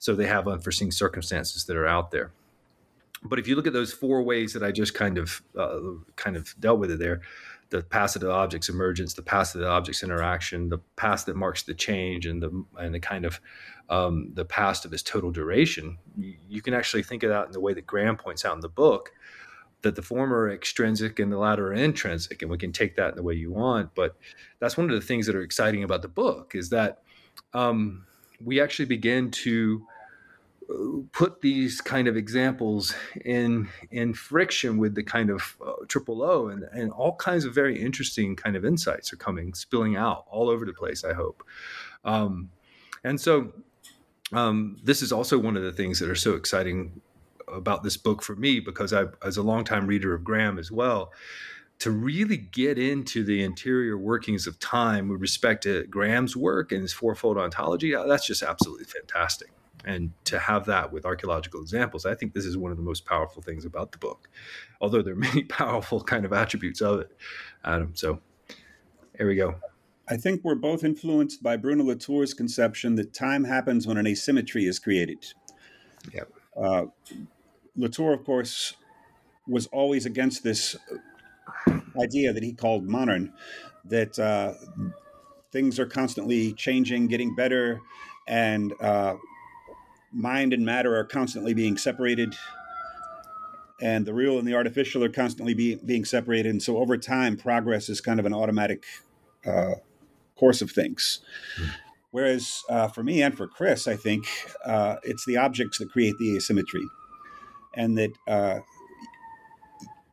So 0.00 0.16
they 0.16 0.26
have 0.26 0.48
unforeseen 0.48 0.90
circumstances 0.90 1.66
that 1.66 1.76
are 1.76 1.86
out 1.86 2.10
there. 2.10 2.32
But 3.22 3.38
if 3.38 3.46
you 3.46 3.54
look 3.54 3.66
at 3.66 3.74
those 3.74 3.92
four 3.92 4.22
ways 4.22 4.54
that 4.54 4.62
I 4.62 4.72
just 4.72 4.94
kind 4.94 5.18
of 5.18 5.42
uh, 5.56 5.78
kind 6.16 6.36
of 6.36 6.54
dealt 6.58 6.80
with 6.80 6.90
it 6.90 6.98
there, 6.98 7.20
the 7.68 7.82
past 7.82 8.16
of 8.16 8.22
the 8.22 8.30
object's 8.30 8.70
emergence, 8.70 9.12
the 9.12 9.22
past 9.22 9.54
of 9.54 9.60
the 9.60 9.68
object's 9.68 10.02
interaction, 10.02 10.70
the 10.70 10.78
past 10.96 11.26
that 11.26 11.36
marks 11.36 11.62
the 11.62 11.74
change, 11.74 12.24
and 12.24 12.42
the 12.42 12.64
and 12.78 12.94
the 12.94 12.98
kind 12.98 13.26
of 13.26 13.40
um, 13.90 14.30
the 14.34 14.44
past 14.46 14.86
of 14.86 14.92
its 14.94 15.02
total 15.02 15.30
duration. 15.30 15.98
You, 16.16 16.62
can 16.62 16.72
actually 16.72 17.02
think 17.02 17.22
of 17.22 17.30
that 17.30 17.46
in 17.46 17.52
the 17.52 17.60
way 17.60 17.74
that 17.74 17.86
Graham 17.86 18.16
points 18.16 18.44
out 18.44 18.54
in 18.54 18.60
the 18.60 18.68
book, 18.68 19.12
that 19.82 19.96
the 19.96 20.02
former 20.02 20.44
are 20.44 20.50
extrinsic 20.50 21.18
and 21.18 21.30
the 21.30 21.38
latter 21.38 21.68
are 21.68 21.74
intrinsic, 21.74 22.40
and 22.40 22.50
we 22.50 22.56
can 22.56 22.72
take 22.72 22.96
that 22.96 23.10
in 23.10 23.16
the 23.16 23.22
way 23.22 23.34
you 23.34 23.52
want. 23.52 23.94
But 23.94 24.16
that's 24.60 24.76
one 24.78 24.88
of 24.88 24.98
the 24.98 25.06
things 25.06 25.26
that 25.26 25.36
are 25.36 25.42
exciting 25.42 25.84
about 25.84 26.02
the 26.02 26.08
book 26.08 26.54
is 26.54 26.70
that 26.70 27.02
um, 27.52 28.06
we 28.42 28.60
actually 28.60 28.86
begin 28.86 29.30
to 29.30 29.86
put 31.12 31.40
these 31.40 31.80
kind 31.80 32.06
of 32.06 32.16
examples 32.16 32.94
in 33.24 33.68
in 33.90 34.14
friction 34.14 34.78
with 34.78 34.94
the 34.94 35.02
kind 35.02 35.30
of 35.30 35.56
uh, 35.66 35.72
triple 35.88 36.22
O 36.22 36.48
and, 36.48 36.64
and 36.72 36.92
all 36.92 37.16
kinds 37.16 37.44
of 37.44 37.54
very 37.54 37.80
interesting 37.80 38.36
kind 38.36 38.56
of 38.56 38.64
insights 38.64 39.12
are 39.12 39.16
coming 39.16 39.52
spilling 39.54 39.96
out 39.96 40.24
all 40.30 40.48
over 40.48 40.64
the 40.64 40.72
place 40.72 41.04
I 41.04 41.12
hope. 41.12 41.42
Um, 42.04 42.50
and 43.04 43.20
so 43.20 43.52
um, 44.32 44.76
this 44.82 45.02
is 45.02 45.12
also 45.12 45.38
one 45.38 45.56
of 45.56 45.62
the 45.62 45.72
things 45.72 45.98
that 45.98 46.08
are 46.08 46.14
so 46.14 46.34
exciting 46.34 47.00
about 47.48 47.82
this 47.82 47.96
book 47.96 48.22
for 48.22 48.36
me 48.36 48.60
because 48.60 48.92
I 48.92 49.06
as 49.24 49.36
a 49.36 49.42
longtime 49.42 49.86
reader 49.86 50.14
of 50.14 50.22
Graham 50.22 50.58
as 50.58 50.70
well 50.70 51.12
to 51.80 51.90
really 51.90 52.36
get 52.36 52.78
into 52.78 53.24
the 53.24 53.42
interior 53.42 53.98
workings 53.98 54.46
of 54.46 54.58
time 54.58 55.08
with 55.08 55.20
respect 55.20 55.62
to 55.62 55.84
Graham's 55.86 56.36
work 56.36 56.72
and 56.72 56.82
his 56.82 56.92
fourfold 56.92 57.36
ontology 57.36 57.92
that's 57.92 58.26
just 58.26 58.42
absolutely 58.42 58.84
fantastic. 58.84 59.48
And 59.86 60.12
to 60.24 60.38
have 60.38 60.66
that 60.66 60.92
with 60.92 61.06
archaeological 61.06 61.62
examples 61.62 62.04
i 62.04 62.14
think 62.14 62.34
this 62.34 62.44
is 62.44 62.56
one 62.56 62.70
of 62.70 62.76
the 62.76 62.82
most 62.82 63.06
powerful 63.06 63.42
things 63.42 63.64
about 63.64 63.92
the 63.92 63.98
book 63.98 64.28
although 64.80 65.00
there 65.00 65.14
are 65.14 65.16
many 65.30 65.42
powerful 65.42 66.02
kind 66.02 66.24
of 66.24 66.32
attributes 66.32 66.80
of 66.82 67.00
it 67.00 67.16
adam. 67.64 67.92
So 67.94 68.20
here 69.16 69.26
we 69.26 69.36
go. 69.36 69.56
I 70.08 70.16
think 70.16 70.42
we're 70.44 70.54
both 70.54 70.84
influenced 70.84 71.42
by 71.42 71.56
bruno 71.56 71.84
latour's 71.84 72.34
conception 72.34 72.96
that 72.96 73.14
time 73.14 73.44
happens 73.44 73.86
when 73.86 73.96
an 73.96 74.06
asymmetry 74.06 74.66
is 74.66 74.78
created. 74.78 75.24
Yeah 76.12 76.24
uh, 76.54 76.86
latour 77.74 78.12
of 78.12 78.24
course 78.24 78.74
was 79.46 79.66
always 79.68 80.04
against 80.04 80.44
this 80.44 80.76
idea 82.00 82.32
that 82.32 82.42
he 82.42 82.52
called 82.52 82.84
modern 82.84 83.32
that 83.84 84.18
uh, 84.18 84.54
things 85.52 85.78
are 85.78 85.86
constantly 85.86 86.52
changing 86.52 87.06
getting 87.06 87.34
better 87.34 87.80
and 88.26 88.72
uh, 88.80 89.14
mind 90.12 90.52
and 90.52 90.64
matter 90.64 90.96
are 90.96 91.04
constantly 91.04 91.54
being 91.54 91.76
separated 91.76 92.34
and 93.80 94.04
the 94.04 94.12
real 94.12 94.38
and 94.38 94.46
the 94.46 94.54
artificial 94.54 95.02
are 95.02 95.08
constantly 95.08 95.54
be, 95.54 95.76
being 95.76 96.04
separated 96.04 96.50
and 96.50 96.62
so 96.62 96.78
over 96.78 96.96
time 96.96 97.36
progress 97.36 97.88
is 97.88 98.00
kind 98.00 98.20
of 98.20 98.26
an 98.26 98.34
automatic 98.34 98.84
uh, 99.46 99.74
course 100.36 100.60
of 100.62 100.70
things 100.70 101.20
mm. 101.60 101.70
whereas 102.10 102.62
uh, 102.68 102.88
for 102.88 103.02
me 103.02 103.22
and 103.22 103.36
for 103.36 103.46
chris 103.46 103.88
i 103.88 103.96
think 103.96 104.26
uh, 104.64 104.96
it's 105.02 105.24
the 105.24 105.36
objects 105.36 105.78
that 105.78 105.90
create 105.90 106.16
the 106.18 106.36
asymmetry 106.36 106.86
and 107.74 107.96
that 107.96 108.12
uh, 108.26 108.60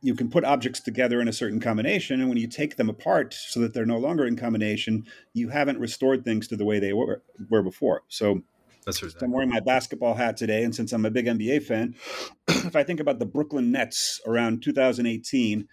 you 0.08 0.14
can 0.14 0.30
put 0.30 0.42
objects 0.42 0.80
together 0.80 1.20
in 1.20 1.28
a 1.28 1.32
certain 1.32 1.60
combination 1.60 2.20
and 2.20 2.28
when 2.28 2.38
you 2.38 2.48
take 2.48 2.76
them 2.76 2.88
apart 2.88 3.34
so 3.34 3.60
that 3.60 3.74
they're 3.74 3.86
no 3.86 3.98
longer 3.98 4.26
in 4.26 4.36
combination 4.36 5.04
you 5.34 5.50
haven't 5.50 5.78
restored 5.78 6.24
things 6.24 6.48
to 6.48 6.56
the 6.56 6.64
way 6.64 6.80
they 6.80 6.94
were, 6.94 7.22
were 7.50 7.62
before 7.62 8.02
so 8.08 8.42
that's 8.88 9.02
right. 9.02 9.12
I'm 9.20 9.32
wearing 9.32 9.50
my 9.50 9.60
basketball 9.60 10.14
hat 10.14 10.38
today, 10.38 10.64
and 10.64 10.74
since 10.74 10.94
I'm 10.94 11.04
a 11.04 11.10
big 11.10 11.26
NBA 11.26 11.62
fan, 11.62 11.94
if 12.48 12.74
I 12.74 12.84
think 12.84 13.00
about 13.00 13.18
the 13.18 13.26
Brooklyn 13.26 13.70
Nets 13.70 14.18
around 14.26 14.62
2018, 14.62 15.68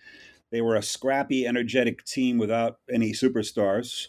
they 0.51 0.59
were 0.59 0.75
a 0.75 0.81
scrappy, 0.81 1.47
energetic 1.47 2.03
team 2.03 2.37
without 2.37 2.79
any 2.91 3.13
superstars. 3.13 4.07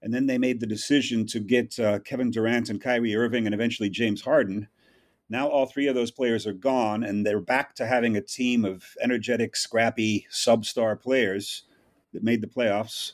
And 0.00 0.14
then 0.14 0.26
they 0.26 0.38
made 0.38 0.60
the 0.60 0.66
decision 0.66 1.26
to 1.26 1.40
get 1.40 1.76
uh, 1.80 1.98
Kevin 2.00 2.30
Durant 2.30 2.70
and 2.70 2.80
Kyrie 2.80 3.16
Irving 3.16 3.46
and 3.46 3.54
eventually 3.54 3.90
James 3.90 4.22
Harden. 4.22 4.68
Now 5.28 5.48
all 5.48 5.66
three 5.66 5.88
of 5.88 5.94
those 5.94 6.10
players 6.10 6.46
are 6.46 6.52
gone, 6.52 7.02
and 7.02 7.26
they're 7.26 7.40
back 7.40 7.74
to 7.76 7.86
having 7.86 8.16
a 8.16 8.20
team 8.20 8.64
of 8.64 8.94
energetic, 9.02 9.56
scrappy, 9.56 10.26
substar 10.30 11.00
players 11.00 11.64
that 12.12 12.22
made 12.22 12.40
the 12.40 12.46
playoffs, 12.46 13.12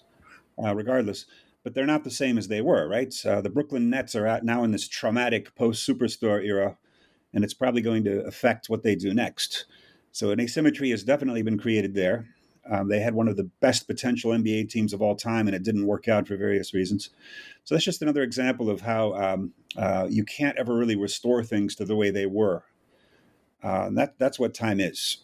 uh, 0.62 0.74
regardless 0.74 1.26
but 1.62 1.74
they're 1.74 1.86
not 1.86 2.04
the 2.04 2.10
same 2.10 2.38
as 2.38 2.48
they 2.48 2.60
were, 2.60 2.88
right? 2.88 3.14
Uh, 3.24 3.40
the 3.40 3.50
Brooklyn 3.50 3.88
Nets 3.88 4.14
are 4.14 4.26
at 4.26 4.44
now 4.44 4.64
in 4.64 4.72
this 4.72 4.88
traumatic 4.88 5.54
post 5.54 5.86
superstar 5.88 6.44
era, 6.44 6.76
and 7.32 7.44
it's 7.44 7.54
probably 7.54 7.82
going 7.82 8.04
to 8.04 8.24
affect 8.24 8.68
what 8.68 8.82
they 8.82 8.94
do 8.94 9.14
next. 9.14 9.66
So 10.10 10.30
an 10.30 10.40
asymmetry 10.40 10.90
has 10.90 11.04
definitely 11.04 11.42
been 11.42 11.58
created 11.58 11.94
there. 11.94 12.28
Um, 12.70 12.88
they 12.88 13.00
had 13.00 13.14
one 13.14 13.28
of 13.28 13.36
the 13.36 13.50
best 13.60 13.86
potential 13.86 14.30
NBA 14.30 14.68
teams 14.68 14.92
of 14.92 15.02
all 15.02 15.16
time, 15.16 15.48
and 15.48 15.56
it 15.56 15.62
didn't 15.64 15.86
work 15.86 16.08
out 16.08 16.28
for 16.28 16.36
various 16.36 16.72
reasons. 16.72 17.10
So 17.64 17.74
that's 17.74 17.84
just 17.84 18.02
another 18.02 18.22
example 18.22 18.70
of 18.70 18.82
how 18.82 19.14
um, 19.14 19.52
uh, 19.76 20.06
you 20.08 20.24
can't 20.24 20.56
ever 20.58 20.74
really 20.74 20.96
restore 20.96 21.42
things 21.42 21.74
to 21.76 21.84
the 21.84 21.96
way 21.96 22.10
they 22.10 22.26
were. 22.26 22.64
Uh, 23.64 23.84
and 23.86 23.98
that 23.98 24.18
that's 24.18 24.38
what 24.38 24.54
time 24.54 24.80
is, 24.80 25.18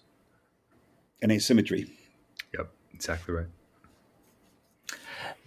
an 1.22 1.30
asymmetry. 1.30 1.90
Yep, 2.56 2.70
exactly 2.94 3.34
right. 3.34 3.46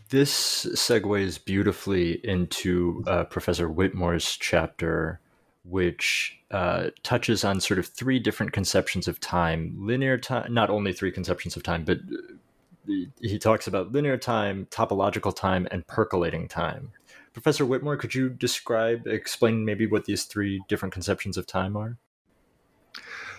This 0.10 0.66
segues 0.66 1.44
beautifully 1.44 2.20
into 2.26 3.02
uh, 3.08 3.24
Professor 3.24 3.70
Witmore's 3.70 4.36
chapter, 4.36 5.22
which 5.64 6.40
uh, 6.52 6.90
touches 7.04 7.44
on 7.44 7.60
sort 7.60 7.80
of 7.80 7.88
three 7.88 8.20
different 8.20 8.52
conceptions 8.52 9.08
of 9.08 9.20
time 9.20 9.76
linear 9.78 10.18
time, 10.18 10.54
not 10.54 10.70
only 10.70 10.94
three 10.94 11.12
conceptions 11.12 11.56
of 11.56 11.64
time, 11.64 11.84
but 11.84 11.98
uh, 11.98 12.94
he 13.22 13.38
talks 13.40 13.68
about 13.68 13.92
linear 13.92 14.18
time, 14.18 14.68
topological 14.72 15.36
time, 15.36 15.68
and 15.72 15.86
percolating 15.88 16.48
time. 16.48 16.92
Professor 17.34 17.66
Witmore, 17.66 17.98
could 17.98 18.14
you 18.14 18.30
describe, 18.30 19.08
explain 19.08 19.64
maybe 19.64 19.88
what 19.88 20.06
these 20.06 20.26
three 20.26 20.62
different 20.68 20.94
conceptions 20.94 21.38
of 21.38 21.48
time 21.48 21.78
are? 21.78 21.98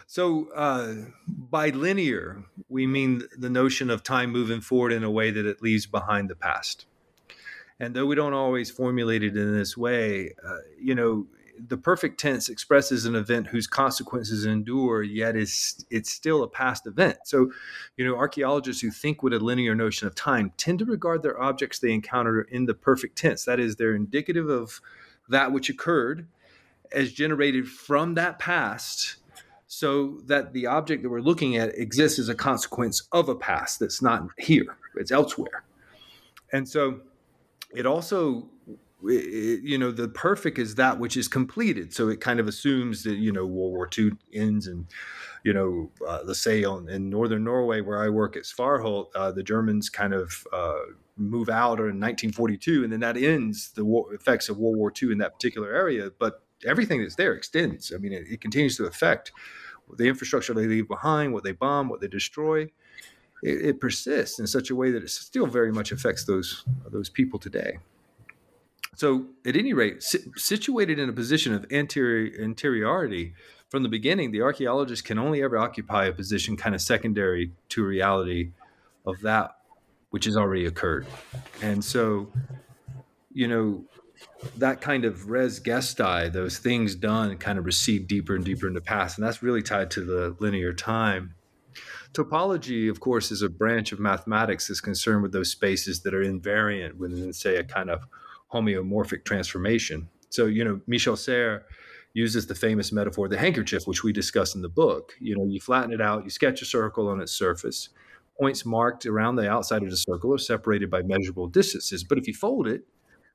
So, 0.07 0.49
uh, 0.55 0.95
by 1.27 1.71
linear, 1.71 2.45
we 2.69 2.87
mean 2.87 3.23
the 3.37 3.51
notion 3.51 3.91
of 3.91 4.03
time 4.03 4.31
moving 4.31 4.61
forward 4.61 4.93
in 4.93 5.05
a 5.05 5.11
way 5.11 5.31
that 5.31 5.47
it 5.47 5.63
leaves 5.63 5.87
behind 5.87 6.31
the 6.31 6.37
past. 6.37 6.87
And 7.81 7.95
though 7.95 8.07
we 8.07 8.15
don't 8.15 8.35
always 8.35 8.71
formulate 8.71 9.23
it 9.23 9.37
in 9.37 9.57
this 9.57 9.77
way, 9.77 10.35
uh, 10.47 10.59
you 10.81 10.95
know, 10.95 11.27
the 11.69 11.77
perfect 11.77 12.19
tense 12.19 12.49
expresses 12.49 13.05
an 13.05 13.15
event 13.15 13.47
whose 13.47 13.67
consequences 13.67 14.45
endure, 14.45 15.03
yet 15.03 15.37
is 15.37 15.85
it's 15.91 16.11
still 16.11 16.43
a 16.43 16.49
past 16.49 16.87
event. 16.87 17.19
So, 17.25 17.51
you 17.97 18.05
know, 18.05 18.17
archaeologists 18.17 18.83
who 18.83 18.91
think 18.91 19.23
with 19.23 19.33
a 19.33 19.39
linear 19.39 19.75
notion 19.75 20.07
of 20.07 20.15
time 20.15 20.53
tend 20.57 20.79
to 20.81 20.85
regard 20.85 21.23
their 21.23 21.41
objects 21.41 21.79
they 21.79 21.93
encounter 21.93 22.43
in 22.43 22.67
the 22.67 22.75
perfect 22.75 23.17
tense. 23.17 23.45
That 23.45 23.61
is, 23.61 23.77
they're 23.77 23.95
indicative 23.95 24.49
of 24.49 24.81
that 25.29 25.53
which 25.53 25.69
occurred 25.69 26.27
as 26.91 27.13
generated 27.13 27.69
from 27.69 28.15
that 28.15 28.39
past 28.39 29.17
so 29.67 30.21
that 30.27 30.53
the 30.53 30.67
object 30.67 31.03
that 31.03 31.09
we're 31.09 31.21
looking 31.21 31.57
at 31.57 31.77
exists 31.79 32.19
as 32.19 32.29
a 32.29 32.35
consequence 32.35 33.09
of 33.13 33.29
a 33.29 33.35
past 33.35 33.81
that's 33.81 34.03
not 34.03 34.29
here, 34.37 34.77
it's 34.97 35.11
elsewhere. 35.11 35.65
And 36.53 36.69
so 36.69 37.01
it 37.75 37.87
also 37.87 38.51
it, 39.05 39.63
you 39.63 39.79
know 39.79 39.91
the 39.91 40.09
perfect 40.09 40.59
is 40.59 40.75
that 40.77 40.99
which 40.99 41.17
is 41.17 41.29
completed. 41.29 41.95
So 41.95 42.09
it 42.09 42.21
kind 42.21 42.41
of 42.41 42.49
assumes 42.49 43.05
that 43.05 43.17
you 43.17 43.33
know 43.33 43.47
world 43.47 43.73
war 43.73 43.89
ii 43.99 44.13
ends 44.33 44.67
and 44.67 44.87
you 45.45 45.53
know 45.53 45.91
uh, 46.07 46.21
let's 46.25 46.43
say 46.43 46.65
on, 46.65 46.89
in 46.89 47.11
northern 47.11 47.45
norway 47.45 47.81
where 47.81 48.01
i 48.03 48.09
work 48.09 48.37
at 48.37 48.45
svarholt 48.45 49.07
uh, 49.15 49.33
the 49.33 49.43
germans 49.43 49.89
kind 49.89 50.15
of 50.15 50.47
uh, 50.53 50.79
move 51.17 51.49
out 51.49 51.79
in 51.79 51.99
1942 52.01 52.85
and 52.85 52.93
then 52.93 53.01
that 53.01 53.17
ends 53.17 53.73
the 53.73 53.85
war, 53.85 54.15
effects 54.15 54.49
of 54.49 54.59
world 54.59 54.77
war 54.77 54.93
ii 55.03 55.11
in 55.11 55.19
that 55.19 55.33
particular 55.33 55.75
area 55.75 56.11
but 56.19 56.43
everything 56.67 57.03
that's 57.03 57.17
there 57.17 57.33
extends. 57.33 57.93
I 57.95 57.99
mean 57.99 58.13
it, 58.13 58.27
it 58.29 58.41
continues 58.41 58.77
to 58.77 58.85
affect 58.85 59.33
the 59.97 60.09
infrastructure 60.09 60.55
they 60.55 60.67
leave 60.67 60.89
behind, 60.89 61.35
what 61.35 61.45
they 61.45 61.53
bomb, 61.53 61.89
what 61.89 62.01
they 62.01 62.09
destroy, 62.09 62.63
it, 63.43 63.67
it 63.67 63.81
persists 63.81 64.39
in 64.39 64.47
such 64.47 64.71
a 64.71 64.77
way 64.77 64.91
that 64.91 65.03
it 65.03 65.11
still 65.11 65.47
very 65.47 65.73
much 65.73 65.93
affects 65.93 66.25
those 66.25 66.65
those 66.91 67.09
people 67.09 67.39
today. 67.39 67.79
So, 68.95 69.27
at 69.47 69.57
any 69.57 69.73
rate, 69.73 70.03
situated 70.03 70.99
in 70.99 71.09
a 71.09 71.13
position 71.13 71.55
of 71.55 71.65
anterior, 71.73 72.31
interiority 72.43 73.35
from 73.71 73.83
the 73.83 73.89
beginning, 73.89 74.33
the 74.33 74.43
archaeologist 74.43 75.05
can 75.05 75.19
only 75.19 75.43
ever 75.43 75.57
occupy 75.57 76.05
a 76.05 76.13
position 76.13 76.59
kind 76.59 76.75
of 76.75 76.83
secondary 76.83 77.53
to 77.71 77.85
reality 77.85 78.51
of 79.07 79.21
that 79.23 79.57
which 80.13 80.27
has 80.27 80.37
already 80.37 80.67
occurred. 80.67 81.07
And 81.63 81.83
so, 81.83 82.31
you 83.33 83.49
know, 83.49 83.85
that 84.59 84.83
kind 84.83 85.07
of 85.07 85.31
res 85.31 85.59
gestae, 85.59 86.31
those 86.31 86.59
things 86.59 86.95
done, 86.95 87.37
kind 87.39 87.59
of 87.59 87.65
recede 87.65 88.07
deeper 88.07 88.37
and 88.37 88.45
deeper 88.45 88.69
into 88.69 88.83
past, 88.83 89.17
and 89.17 89.27
that's 89.27 89.43
really 89.43 89.63
tied 89.63 89.91
to 89.93 90.05
the 90.05 90.37
linear 90.39 90.75
time. 90.75 91.35
Topology, 92.13 92.91
of 92.91 93.01
course, 93.01 93.31
is 93.31 93.41
a 93.41 93.49
branch 93.49 93.91
of 93.91 93.99
mathematics 93.99 94.69
that's 94.69 94.83
concerned 94.83 95.23
with 95.23 95.33
those 95.33 95.51
spaces 95.51 96.03
that 96.03 96.13
are 96.13 96.23
invariant 96.23 96.99
within, 96.99 97.33
say, 97.33 97.57
a 97.57 97.65
kind 97.65 97.89
of 97.89 98.07
homeomorphic 98.53 99.25
transformation. 99.25 100.09
So, 100.31 100.47
you 100.47 100.65
know, 100.65 100.81
Michel 100.87 101.17
Serres 101.17 101.63
uses 102.15 102.47
the 102.47 102.55
famous 102.55 102.93
metaphor, 102.93 103.29
the 103.29 103.39
handkerchief, 103.39 103.87
which 103.87 104.05
we 104.05 104.13
discuss 104.13 104.55
in 104.55 104.63
the 104.63 104.69
book. 104.69 105.13
You 105.21 105.37
know, 105.37 105.47
you 105.47 105.61
flatten 105.61 105.93
it 105.93 106.01
out, 106.01 106.25
you 106.25 106.31
sketch 106.31 106.63
a 106.63 106.65
circle 106.65 107.09
on 107.09 107.21
its 107.21 107.33
surface. 107.33 107.89
Points 108.39 108.65
marked 108.65 109.07
around 109.07 109.37
the 109.37 109.49
outside 109.49 109.83
of 109.83 109.91
the 109.91 109.97
circle 109.97 110.35
are 110.35 110.39
separated 110.39 110.91
by 110.91 111.03
measurable 111.03 111.49
distances. 111.49 112.05
But 112.05 112.19
if 112.19 112.27
you 112.27 112.35
fold 112.35 112.67
it, 112.67 112.83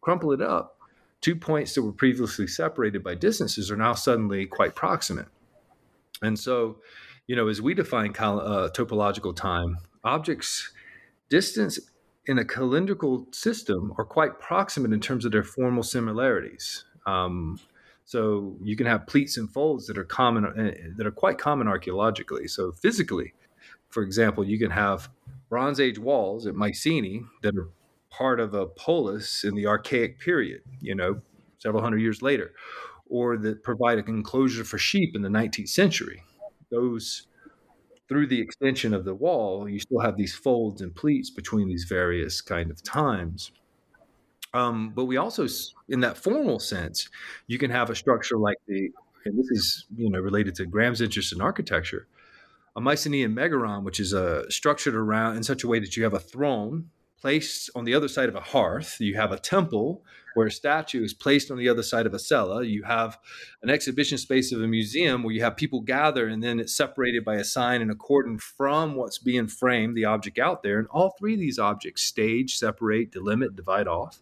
crumple 0.02 0.32
it 0.32 0.42
up, 0.42 0.78
two 1.22 1.36
points 1.36 1.74
that 1.76 1.84
were 1.84 1.92
previously 1.92 2.48
separated 2.48 3.04
by 3.04 3.16
distances 3.16 3.72
are 3.72 3.78
now 3.78 3.94
suddenly 3.94 4.46
quite 4.46 4.76
proximate. 4.76 5.28
And 6.22 6.38
so, 6.38 6.78
you 7.28 7.36
know, 7.36 7.48
as 7.48 7.62
we 7.62 7.74
define 7.74 8.12
uh, 8.12 8.70
topological 8.74 9.36
time, 9.36 9.78
objects 10.04 10.72
distance 11.30 11.80
in 12.28 12.40
a 12.40 12.44
calendrical 12.44 13.34
system 13.34 13.94
are 13.98 14.06
quite 14.06 14.40
proximate 14.40 14.94
in 14.94 15.00
terms 15.00 15.26
of 15.26 15.32
their 15.32 15.44
formal 15.44 15.84
similarities. 15.84 16.86
Um, 17.06 17.60
so 18.06 18.56
you 18.62 18.76
can 18.76 18.86
have 18.86 19.08
pleats 19.08 19.38
and 19.38 19.50
folds 19.50 19.88
that 19.88 19.98
are 19.98 20.04
common 20.04 20.46
uh, 20.46 20.72
that 20.96 21.08
are 21.08 21.12
quite 21.12 21.38
common 21.38 21.68
archaeologically. 21.68 22.48
So 22.48 22.72
physically, 22.72 23.34
for 23.90 24.04
example, 24.04 24.46
you 24.46 24.60
can 24.60 24.72
have 24.72 25.10
Bronze 25.50 25.80
Age 25.80 26.00
walls 26.00 26.46
at 26.48 26.56
Mycenae 26.56 27.24
that 27.42 27.56
are 27.56 27.70
part 28.10 28.40
of 28.40 28.54
a 28.54 28.66
polis 28.66 29.44
in 29.44 29.56
the 29.56 29.68
Archaic 29.68 30.20
period. 30.20 30.62
You 30.82 30.96
know, 30.96 31.22
several 31.60 31.84
hundred 31.84 32.00
years 32.00 32.22
later, 32.22 32.54
or 33.10 33.38
that 33.38 33.64
provide 33.64 33.98
an 34.00 34.08
enclosure 34.08 34.64
for 34.64 34.78
sheep 34.78 35.16
in 35.16 35.22
the 35.22 35.30
19th 35.30 35.70
century 35.70 36.24
those 36.70 37.28
through 38.08 38.28
the 38.28 38.40
extension 38.40 38.94
of 38.94 39.06
the 39.06 39.14
wall, 39.14 39.68
you 39.68 39.80
still 39.80 40.00
have 40.00 40.18
these 40.18 40.34
folds 40.34 40.82
and 40.82 40.96
pleats 40.96 41.30
between 41.30 41.68
these 41.68 41.86
various 41.86 42.42
kind 42.42 42.72
of 42.72 42.82
times. 42.82 43.52
Um, 44.54 44.92
but 44.96 45.06
we 45.06 45.18
also, 45.18 45.48
in 45.90 46.00
that 46.02 46.18
formal 46.18 46.60
sense, 46.60 47.10
you 47.48 47.58
can 47.58 47.70
have 47.70 47.90
a 47.90 47.96
structure 47.96 48.38
like 48.38 48.58
the, 48.68 48.90
and 49.26 49.38
this 49.38 49.52
is 49.52 49.86
you 49.96 50.10
know 50.10 50.20
related 50.20 50.56
to 50.56 50.66
Graham's 50.66 51.02
interest 51.02 51.34
in 51.34 51.42
architecture, 51.42 52.08
a 52.76 52.82
Mycenaean 52.82 53.36
megaron, 53.36 53.84
which 53.84 54.00
is 54.00 54.14
uh, 54.14 54.50
structured 54.50 54.96
around 54.96 55.36
in 55.36 55.44
such 55.44 55.64
a 55.64 55.68
way 55.68 55.80
that 55.80 55.98
you 55.98 56.04
have 56.04 56.14
a 56.14 56.20
throne 56.20 56.90
placed 57.20 57.70
on 57.76 57.86
the 57.86 57.94
other 57.94 58.08
side 58.08 58.30
of 58.30 58.36
a 58.36 58.42
hearth. 58.42 59.00
You 59.00 59.16
have 59.16 59.32
a 59.32 59.40
temple 59.40 60.04
where 60.36 60.48
a 60.48 60.52
statue 60.52 61.04
is 61.04 61.16
placed 61.16 61.50
on 61.50 61.58
the 61.58 61.68
other 61.68 61.82
side 61.82 62.06
of 62.06 62.14
a 62.14 62.20
cella. 62.20 62.64
You 62.64 62.84
have 62.84 63.18
an 63.64 63.72
exhibition 63.72 64.20
space 64.20 64.52
of 64.52 64.62
a 64.62 64.68
museum 64.68 65.24
where 65.24 65.34
you 65.34 65.42
have 65.42 65.58
people 65.58 65.82
gather 65.82 66.28
and 66.28 66.44
then 66.44 66.60
it's 66.60 66.76
separated 66.76 67.26
by 67.26 67.36
a 67.36 67.44
sign 67.44 67.82
and 67.82 67.90
a 67.90 67.96
cordon 67.96 68.38
from 68.38 68.96
what's 68.96 69.18
being 69.18 69.48
framed, 69.48 69.98
the 69.98 70.06
object 70.06 70.38
out 70.38 70.62
there. 70.62 70.78
And 70.78 70.88
all 70.90 71.16
three 71.18 71.34
of 71.34 71.40
these 71.40 71.58
objects 71.58 72.04
stage, 72.04 72.58
separate, 72.58 73.12
delimit, 73.12 73.56
divide 73.56 73.88
off. 73.88 74.22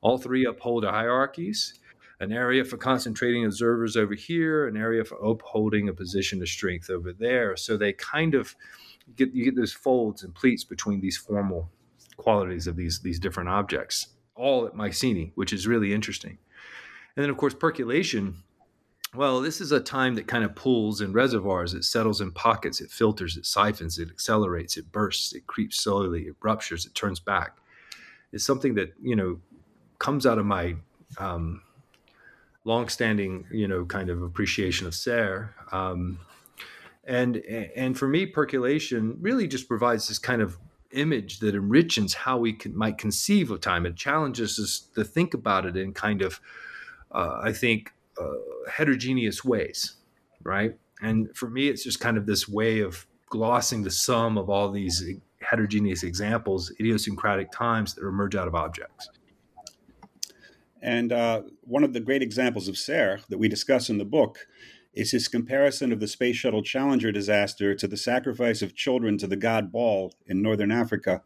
All 0.00 0.18
three 0.18 0.44
uphold 0.44 0.84
hierarchies. 0.84 1.74
An 2.20 2.32
area 2.32 2.64
for 2.64 2.76
concentrating 2.76 3.44
observers 3.46 3.96
over 3.96 4.14
here, 4.14 4.68
an 4.68 4.76
area 4.76 5.04
for 5.04 5.16
upholding 5.16 5.88
a 5.88 5.94
position 5.94 6.42
of 6.42 6.48
strength 6.48 6.90
over 6.90 7.12
there. 7.12 7.56
So 7.56 7.76
they 7.76 7.94
kind 7.94 8.34
of 8.34 8.54
get 9.16 9.32
you 9.32 9.44
get 9.44 9.56
those 9.56 9.72
folds 9.72 10.22
and 10.22 10.34
pleats 10.34 10.62
between 10.62 11.00
these 11.00 11.16
formal 11.16 11.70
qualities 12.20 12.66
of 12.66 12.76
these 12.76 13.00
these 13.00 13.18
different 13.18 13.48
objects, 13.48 14.08
all 14.34 14.66
at 14.66 14.74
Mycenae, 14.74 15.32
which 15.34 15.52
is 15.52 15.66
really 15.66 15.92
interesting. 15.92 16.38
And 17.16 17.22
then, 17.24 17.30
of 17.30 17.36
course, 17.36 17.54
percolation. 17.54 18.42
Well, 19.12 19.40
this 19.40 19.60
is 19.60 19.72
a 19.72 19.80
time 19.80 20.14
that 20.14 20.28
kind 20.28 20.44
of 20.44 20.54
pools 20.54 21.00
in 21.00 21.12
reservoirs. 21.12 21.74
It 21.74 21.82
settles 21.82 22.20
in 22.20 22.30
pockets. 22.30 22.80
It 22.80 22.90
filters. 22.90 23.36
It 23.36 23.44
siphons. 23.44 23.98
It 23.98 24.08
accelerates. 24.08 24.76
It 24.76 24.92
bursts. 24.92 25.32
It 25.32 25.48
creeps 25.48 25.82
slowly. 25.82 26.22
It 26.22 26.36
ruptures. 26.40 26.86
It 26.86 26.94
turns 26.94 27.18
back. 27.18 27.56
It's 28.32 28.44
something 28.44 28.74
that 28.74 28.94
you 29.02 29.16
know 29.16 29.40
comes 29.98 30.26
out 30.26 30.38
of 30.38 30.46
my 30.46 30.76
um, 31.18 31.62
longstanding, 32.64 33.46
you 33.50 33.66
know, 33.66 33.84
kind 33.84 34.10
of 34.10 34.22
appreciation 34.22 34.86
of 34.86 34.94
Serres. 34.94 35.48
Um, 35.72 36.20
and 37.04 37.36
and 37.36 37.98
for 37.98 38.06
me, 38.06 38.26
percolation 38.26 39.16
really 39.20 39.48
just 39.48 39.68
provides 39.68 40.06
this 40.08 40.18
kind 40.18 40.42
of 40.42 40.58
image 40.92 41.38
that 41.40 41.54
enriches 41.54 42.14
how 42.14 42.38
we 42.38 42.52
can, 42.52 42.76
might 42.76 42.98
conceive 42.98 43.50
of 43.50 43.60
time. 43.60 43.86
It 43.86 43.96
challenges 43.96 44.58
us 44.58 44.88
to 44.94 45.04
think 45.04 45.34
about 45.34 45.66
it 45.66 45.76
in 45.76 45.92
kind 45.92 46.22
of, 46.22 46.40
uh, 47.12 47.40
I 47.42 47.52
think, 47.52 47.92
uh, 48.20 48.70
heterogeneous 48.70 49.44
ways, 49.44 49.96
right? 50.42 50.76
And 51.00 51.34
for 51.36 51.48
me, 51.48 51.68
it's 51.68 51.84
just 51.84 52.00
kind 52.00 52.16
of 52.16 52.26
this 52.26 52.48
way 52.48 52.80
of 52.80 53.06
glossing 53.28 53.82
the 53.82 53.90
sum 53.90 54.36
of 54.36 54.50
all 54.50 54.70
these 54.70 55.02
heterogeneous 55.40 56.02
examples, 56.02 56.72
idiosyncratic 56.78 57.50
times 57.50 57.94
that 57.94 58.06
emerge 58.06 58.34
out 58.34 58.48
of 58.48 58.54
objects. 58.54 59.08
And 60.82 61.12
uh, 61.12 61.42
one 61.62 61.84
of 61.84 61.92
the 61.92 62.00
great 62.00 62.22
examples 62.22 62.68
of 62.68 62.76
Serres 62.76 63.22
that 63.28 63.38
we 63.38 63.48
discuss 63.48 63.90
in 63.90 63.98
the 63.98 64.04
book 64.04 64.46
is 64.92 65.12
his 65.12 65.28
comparison 65.28 65.92
of 65.92 66.00
the 66.00 66.08
Space 66.08 66.36
Shuttle 66.36 66.62
Challenger 66.62 67.12
disaster 67.12 67.74
to 67.74 67.86
the 67.86 67.96
sacrifice 67.96 68.62
of 68.62 68.74
children 68.74 69.18
to 69.18 69.26
the 69.26 69.36
god 69.36 69.70
Baal 69.70 70.12
in 70.26 70.42
northern 70.42 70.72
Africa. 70.72 71.22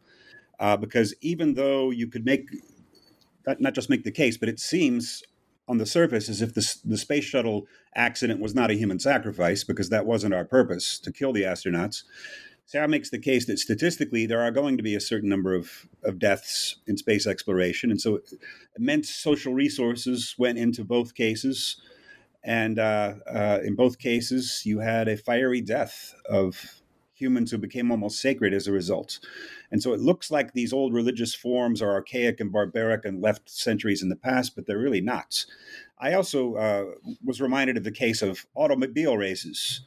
Uh, 0.59 0.77
because 0.77 1.13
even 1.21 1.55
though 1.55 1.89
you 1.89 2.07
could 2.07 2.25
make, 2.25 2.47
not 3.59 3.73
just 3.73 3.89
make 3.89 4.03
the 4.03 4.11
case, 4.11 4.37
but 4.37 4.49
it 4.49 4.59
seems 4.59 5.23
on 5.67 5.79
the 5.79 5.85
surface 5.85 6.29
as 6.29 6.41
if 6.41 6.53
the, 6.53 6.75
the 6.85 6.97
space 6.97 7.23
shuttle 7.23 7.65
accident 7.95 8.39
was 8.39 8.53
not 8.53 8.69
a 8.69 8.75
human 8.75 8.99
sacrifice, 8.99 9.63
because 9.63 9.89
that 9.89 10.05
wasn't 10.05 10.33
our 10.33 10.45
purpose 10.45 10.99
to 10.99 11.11
kill 11.11 11.33
the 11.33 11.41
astronauts. 11.41 12.03
Serres 12.67 12.89
makes 12.89 13.09
the 13.09 13.19
case 13.19 13.45
that 13.45 13.59
statistically 13.59 14.25
there 14.25 14.41
are 14.41 14.51
going 14.51 14.77
to 14.77 14.83
be 14.83 14.95
a 14.95 14.99
certain 14.99 15.29
number 15.29 15.53
of, 15.53 15.87
of 16.03 16.17
deaths 16.17 16.77
in 16.87 16.97
space 16.97 17.27
exploration. 17.27 17.91
And 17.91 18.01
so 18.01 18.21
immense 18.77 19.09
social 19.09 19.53
resources 19.53 20.35
went 20.37 20.57
into 20.57 20.83
both 20.83 21.13
cases. 21.13 21.81
And 22.45 22.77
uh, 22.77 23.15
uh, 23.27 23.59
in 23.63 23.75
both 23.75 23.97
cases, 23.97 24.61
you 24.65 24.79
had 24.79 25.07
a 25.07 25.17
fiery 25.17 25.61
death 25.61 26.13
of 26.29 26.81
humans 27.15 27.49
who 27.49 27.57
became 27.57 27.91
almost 27.91 28.21
sacred 28.21 28.53
as 28.53 28.67
a 28.67 28.71
result. 28.71 29.19
And 29.71 29.81
so 29.81 29.93
it 29.93 29.99
looks 29.99 30.29
like 30.29 30.53
these 30.53 30.71
old 30.71 30.93
religious 30.93 31.33
forms 31.33 31.81
are 31.81 31.91
archaic 31.91 32.39
and 32.39 32.51
barbaric 32.51 33.03
and 33.03 33.21
left 33.21 33.49
centuries 33.49 34.03
in 34.03 34.09
the 34.09 34.15
past, 34.15 34.55
but 34.55 34.67
they're 34.67 34.77
really 34.77 35.01
not. 35.01 35.45
I 35.97 36.13
also 36.13 36.55
uh, 36.55 36.85
was 37.23 37.41
reminded 37.41 37.77
of 37.77 37.83
the 37.83 37.91
case 37.91 38.21
of 38.21 38.45
automobile 38.53 39.17
races, 39.17 39.81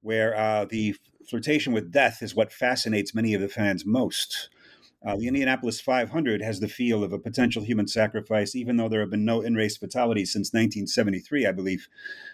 where 0.00 0.36
uh, 0.36 0.64
the 0.64 0.96
flirtation 1.28 1.72
with 1.72 1.92
death 1.92 2.22
is 2.22 2.34
what 2.34 2.52
fascinates 2.52 3.14
many 3.14 3.34
of 3.34 3.40
the 3.40 3.48
fans 3.48 3.86
most. 3.86 4.48
Uh, 5.06 5.16
the 5.16 5.26
Indianapolis 5.26 5.80
500 5.80 6.40
has 6.40 6.60
the 6.60 6.68
feel 6.68 7.04
of 7.04 7.12
a 7.12 7.18
potential 7.18 7.62
human 7.62 7.86
sacrifice, 7.86 8.54
even 8.54 8.76
though 8.76 8.88
there 8.88 9.00
have 9.00 9.10
been 9.10 9.24
no 9.24 9.42
in 9.42 9.54
race 9.54 9.76
fatalities 9.76 10.32
since 10.32 10.52
1973, 10.52 11.46
I 11.46 11.52
believe. 11.52 11.88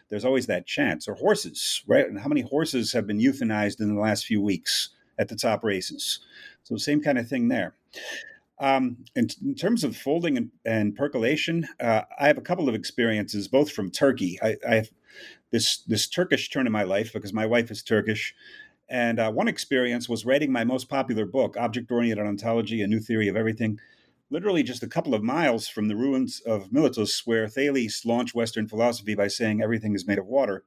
There's 0.09 0.25
always 0.25 0.47
that 0.47 0.67
chance. 0.67 1.09
Or 1.09 1.15
horses, 1.15 1.83
right? 1.87 2.07
And 2.07 2.21
how 2.21 2.29
many 2.29 2.43
horses 2.43 2.93
have 2.93 3.07
been 3.07 3.19
euthanized 3.19 3.81
in 3.81 3.95
the 3.95 4.01
last 4.01 4.25
few 4.25 4.41
weeks 4.41 4.91
at 5.19 5.29
the 5.29 5.37
top 5.37 5.65
races? 5.65 6.21
So, 6.63 6.77
same 6.77 7.03
kind 7.03 7.19
of 7.19 7.29
thing 7.29 7.49
there. 7.49 7.75
Um, 8.61 8.99
in, 9.17 9.29
in, 9.43 9.55
terms 9.55 9.85
of 9.85 9.97
folding 9.97 10.37
and, 10.37 10.51
and 10.67 10.95
percolation, 10.95 11.67
uh, 11.81 12.03
I 12.19 12.27
have 12.27 12.37
a 12.37 12.43
couple 12.43 12.69
of 12.69 12.75
experiences, 12.75 13.49
both 13.49 13.73
from 13.73 13.91
Turkey. 13.91 14.39
I, 14.43 14.57
I, 14.69 14.75
have 14.75 14.91
this 15.51 15.79
this 15.79 16.07
Turkish 16.07 16.51
turn 16.51 16.67
in 16.67 16.73
my 16.73 16.83
life 16.83 17.13
because 17.15 17.33
my 17.33 17.47
wife 17.47 17.71
is 17.71 17.83
Turkish, 17.83 18.35
and 18.91 19.21
uh, 19.21 19.31
one 19.31 19.47
experience 19.47 20.09
was 20.09 20.27
writing 20.27 20.51
my 20.51 20.65
most 20.65 20.89
popular 20.89 21.25
book, 21.25 21.57
Object 21.57 21.91
Oriented 21.93 22.27
Ontology 22.27 22.83
A 22.83 22.89
New 22.89 22.99
Theory 22.99 23.29
of 23.29 23.37
Everything, 23.37 23.79
literally 24.31 24.65
just 24.65 24.83
a 24.83 24.89
couple 24.89 25.15
of 25.15 25.23
miles 25.23 25.69
from 25.69 25.87
the 25.87 25.95
ruins 25.95 26.41
of 26.45 26.73
Miletus, 26.73 27.25
where 27.25 27.49
Thales 27.49 28.03
launched 28.05 28.35
Western 28.35 28.67
philosophy 28.67 29.15
by 29.15 29.29
saying 29.29 29.63
everything 29.63 29.95
is 29.95 30.09
made 30.09 30.19
of 30.19 30.27
water. 30.27 30.65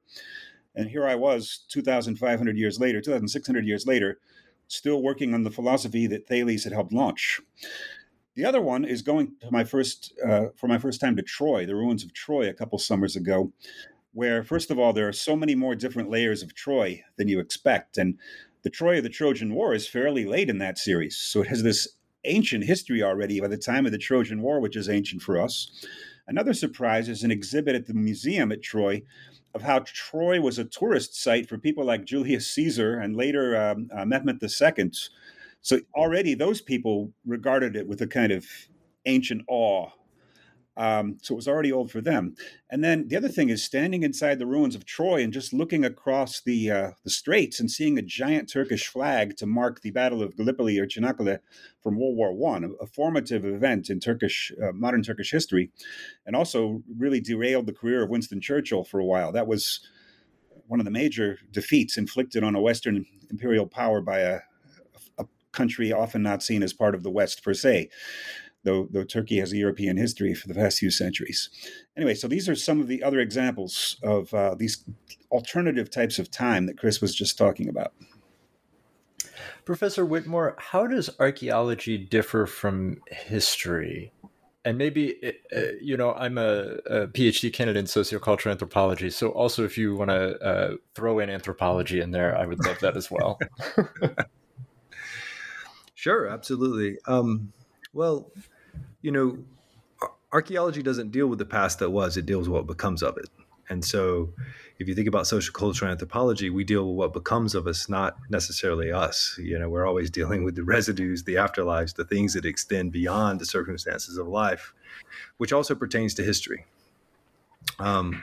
And 0.74 0.88
here 0.88 1.06
I 1.06 1.14
was, 1.14 1.64
2,500 1.68 2.56
years 2.56 2.80
later, 2.80 3.02
2,600 3.02 3.66
years 3.66 3.86
later, 3.86 4.18
still 4.68 5.02
working 5.02 5.34
on 5.34 5.42
the 5.44 5.50
philosophy 5.50 6.06
that 6.06 6.26
Thales 6.26 6.64
had 6.64 6.72
helped 6.72 6.94
launch. 6.94 7.40
The 8.36 8.44
other 8.46 8.60
one 8.60 8.84
is 8.86 9.02
going 9.02 9.34
to 9.42 9.50
my 9.50 9.64
first, 9.64 10.14
uh, 10.26 10.46
for 10.56 10.66
my 10.66 10.78
first 10.78 11.00
time 11.00 11.14
to 11.16 11.22
Troy, 11.22 11.66
the 11.66 11.76
ruins 11.76 12.02
of 12.02 12.14
Troy, 12.14 12.48
a 12.48 12.54
couple 12.54 12.78
summers 12.78 13.16
ago, 13.16 13.52
where, 14.14 14.42
first 14.42 14.70
of 14.70 14.78
all, 14.78 14.92
there 14.92 15.08
are 15.08 15.12
so 15.12 15.36
many 15.36 15.54
more 15.54 15.74
different 15.74 16.08
layers 16.08 16.42
of 16.42 16.54
Troy 16.54 17.02
than 17.16 17.28
you 17.28 17.40
expect. 17.40 17.98
And 17.98 18.18
the 18.62 18.70
Troy 18.70 18.98
of 18.98 19.02
the 19.02 19.10
Trojan 19.10 19.54
War 19.54 19.74
is 19.74 19.86
fairly 19.86 20.24
late 20.24 20.48
in 20.48 20.58
that 20.58 20.78
series. 20.78 21.16
So 21.16 21.42
it 21.42 21.48
has 21.48 21.62
this 21.62 21.88
ancient 22.24 22.64
history 22.64 23.02
already 23.02 23.40
by 23.40 23.48
the 23.48 23.58
time 23.58 23.84
of 23.84 23.92
the 23.92 23.98
Trojan 23.98 24.40
War, 24.40 24.60
which 24.60 24.76
is 24.76 24.88
ancient 24.88 25.20
for 25.20 25.38
us. 25.38 25.84
Another 26.26 26.54
surprise 26.54 27.08
is 27.08 27.22
an 27.22 27.30
exhibit 27.30 27.74
at 27.74 27.86
the 27.86 27.92
museum 27.92 28.50
at 28.50 28.62
Troy 28.62 29.02
of 29.52 29.62
how 29.62 29.80
Troy 29.80 30.40
was 30.40 30.58
a 30.58 30.64
tourist 30.64 31.20
site 31.20 31.48
for 31.48 31.58
people 31.58 31.84
like 31.84 32.04
Julius 32.04 32.50
Caesar 32.52 32.98
and 32.98 33.16
later 33.16 33.56
um, 33.56 33.88
uh, 33.94 34.04
Mehmet 34.04 34.42
II. 34.42 34.90
So 35.60 35.80
already 35.94 36.34
those 36.34 36.60
people 36.60 37.12
regarded 37.26 37.76
it 37.76 37.86
with 37.86 38.00
a 38.00 38.06
kind 38.06 38.32
of 38.32 38.46
ancient 39.06 39.42
awe 39.48 39.90
Um, 40.76 41.18
so 41.22 41.34
it 41.34 41.36
was 41.36 41.48
already 41.48 41.70
old 41.70 41.90
for 41.90 42.00
them. 42.00 42.34
And 42.68 42.82
then 42.82 43.06
the 43.06 43.16
other 43.16 43.28
thing 43.28 43.48
is 43.48 43.62
standing 43.62 44.02
inside 44.02 44.38
the 44.38 44.46
ruins 44.46 44.74
of 44.74 44.84
Troy 44.84 45.22
and 45.22 45.32
just 45.32 45.52
looking 45.52 45.84
across 45.84 46.40
the 46.40 46.70
uh, 46.70 46.90
the 47.04 47.10
straits 47.10 47.60
and 47.60 47.70
seeing 47.70 47.96
a 47.96 48.02
giant 48.02 48.50
Turkish 48.50 48.88
flag 48.88 49.36
to 49.36 49.46
mark 49.46 49.82
the 49.82 49.92
Battle 49.92 50.22
of 50.22 50.36
Gallipoli 50.36 50.78
or 50.78 50.86
Çanakkale 50.86 51.38
from 51.80 51.98
World 51.98 52.16
War 52.16 52.32
One, 52.32 52.64
a, 52.64 52.70
a, 52.82 52.86
formative 52.86 53.44
event 53.44 53.88
in 53.88 54.00
Turkish 54.00 54.52
uh, 54.62 54.72
modern 54.72 55.02
Turkish 55.02 55.30
history, 55.30 55.70
and 56.26 56.34
also 56.34 56.82
really 56.96 57.20
derailed 57.20 57.66
the 57.66 57.72
career 57.72 58.02
of 58.02 58.10
Winston 58.10 58.40
Churchill 58.40 58.82
for 58.82 58.98
a 58.98 59.04
while. 59.04 59.30
That 59.30 59.46
was 59.46 59.80
one 60.66 60.80
of 60.80 60.84
the 60.84 60.90
major 60.90 61.38
defeats 61.52 61.96
inflicted 61.96 62.42
on 62.42 62.56
a 62.56 62.60
Western 62.60 63.04
imperial 63.30 63.66
power 63.66 64.00
by 64.00 64.20
a, 64.20 64.40
a 65.18 65.26
country 65.52 65.92
often 65.92 66.22
not 66.22 66.42
seen 66.42 66.62
as 66.62 66.72
part 66.72 66.94
of 66.94 67.02
the 67.02 67.10
West 67.10 67.44
per 67.44 67.54
se 67.54 67.90
though, 68.64 68.88
though 68.90 69.04
Turkey 69.04 69.38
has 69.38 69.52
a 69.52 69.56
European 69.56 69.96
history 69.96 70.34
for 70.34 70.48
the 70.48 70.54
past 70.54 70.78
few 70.78 70.90
centuries. 70.90 71.50
Anyway, 71.96 72.14
so 72.14 72.26
these 72.26 72.48
are 72.48 72.54
some 72.54 72.80
of 72.80 72.88
the 72.88 73.02
other 73.02 73.20
examples 73.20 73.96
of 74.02 74.32
uh, 74.34 74.54
these 74.54 74.84
alternative 75.30 75.90
types 75.90 76.18
of 76.18 76.30
time 76.30 76.66
that 76.66 76.78
Chris 76.78 77.00
was 77.00 77.14
just 77.14 77.38
talking 77.38 77.68
about. 77.68 77.92
Professor 79.64 80.06
Witmore, 80.06 80.54
how 80.58 80.86
does 80.86 81.10
archaeology 81.18 81.96
differ 81.96 82.46
from 82.46 83.00
history? 83.10 84.12
And 84.66 84.78
maybe, 84.78 85.34
uh, 85.54 85.60
you 85.80 85.96
know, 85.96 86.14
I'm 86.14 86.38
a, 86.38 86.78
a, 86.86 87.06
PhD 87.08 87.52
candidate 87.52 87.80
in 87.80 87.84
sociocultural 87.84 88.50
anthropology. 88.50 89.10
So, 89.10 89.28
also, 89.28 89.64
if 89.64 89.76
you 89.76 89.94
want 89.94 90.10
to 90.10 90.38
uh, 90.38 90.76
throw 90.94 91.18
in 91.18 91.28
anthropology 91.28 92.00
in 92.00 92.12
there, 92.12 92.36
I 92.36 92.46
would 92.46 92.64
love 92.64 92.78
that 92.80 92.96
as 92.96 93.10
well. 93.10 93.38
sure, 95.94 96.28
absolutely. 96.28 96.98
Um, 97.06 97.52
well, 97.92 98.30
you 99.04 99.12
know, 99.12 99.36
archaeology 100.32 100.82
doesn't 100.82 101.12
deal 101.12 101.26
with 101.26 101.38
the 101.38 101.44
past 101.44 101.78
that 101.80 101.90
was, 101.90 102.16
it 102.16 102.24
deals 102.24 102.48
with 102.48 102.56
what 102.56 102.66
becomes 102.66 103.02
of 103.02 103.18
it. 103.18 103.28
And 103.68 103.84
so, 103.84 104.32
if 104.78 104.88
you 104.88 104.94
think 104.94 105.08
about 105.08 105.26
social 105.26 105.52
cultural 105.52 105.90
anthropology, 105.90 106.48
we 106.48 106.64
deal 106.64 106.88
with 106.88 106.96
what 106.96 107.12
becomes 107.12 107.54
of 107.54 107.66
us, 107.66 107.86
not 107.88 108.16
necessarily 108.30 108.90
us. 108.90 109.38
You 109.38 109.58
know, 109.58 109.68
we're 109.68 109.86
always 109.86 110.10
dealing 110.18 110.42
with 110.42 110.54
the 110.54 110.64
residues, 110.64 111.24
the 111.24 111.34
afterlives, 111.34 111.94
the 111.94 112.06
things 112.06 112.32
that 112.32 112.46
extend 112.46 112.92
beyond 112.92 113.40
the 113.40 113.46
circumstances 113.46 114.16
of 114.16 114.26
life, 114.26 114.72
which 115.36 115.52
also 115.52 115.74
pertains 115.74 116.14
to 116.14 116.24
history. 116.24 116.64
Um, 117.78 118.22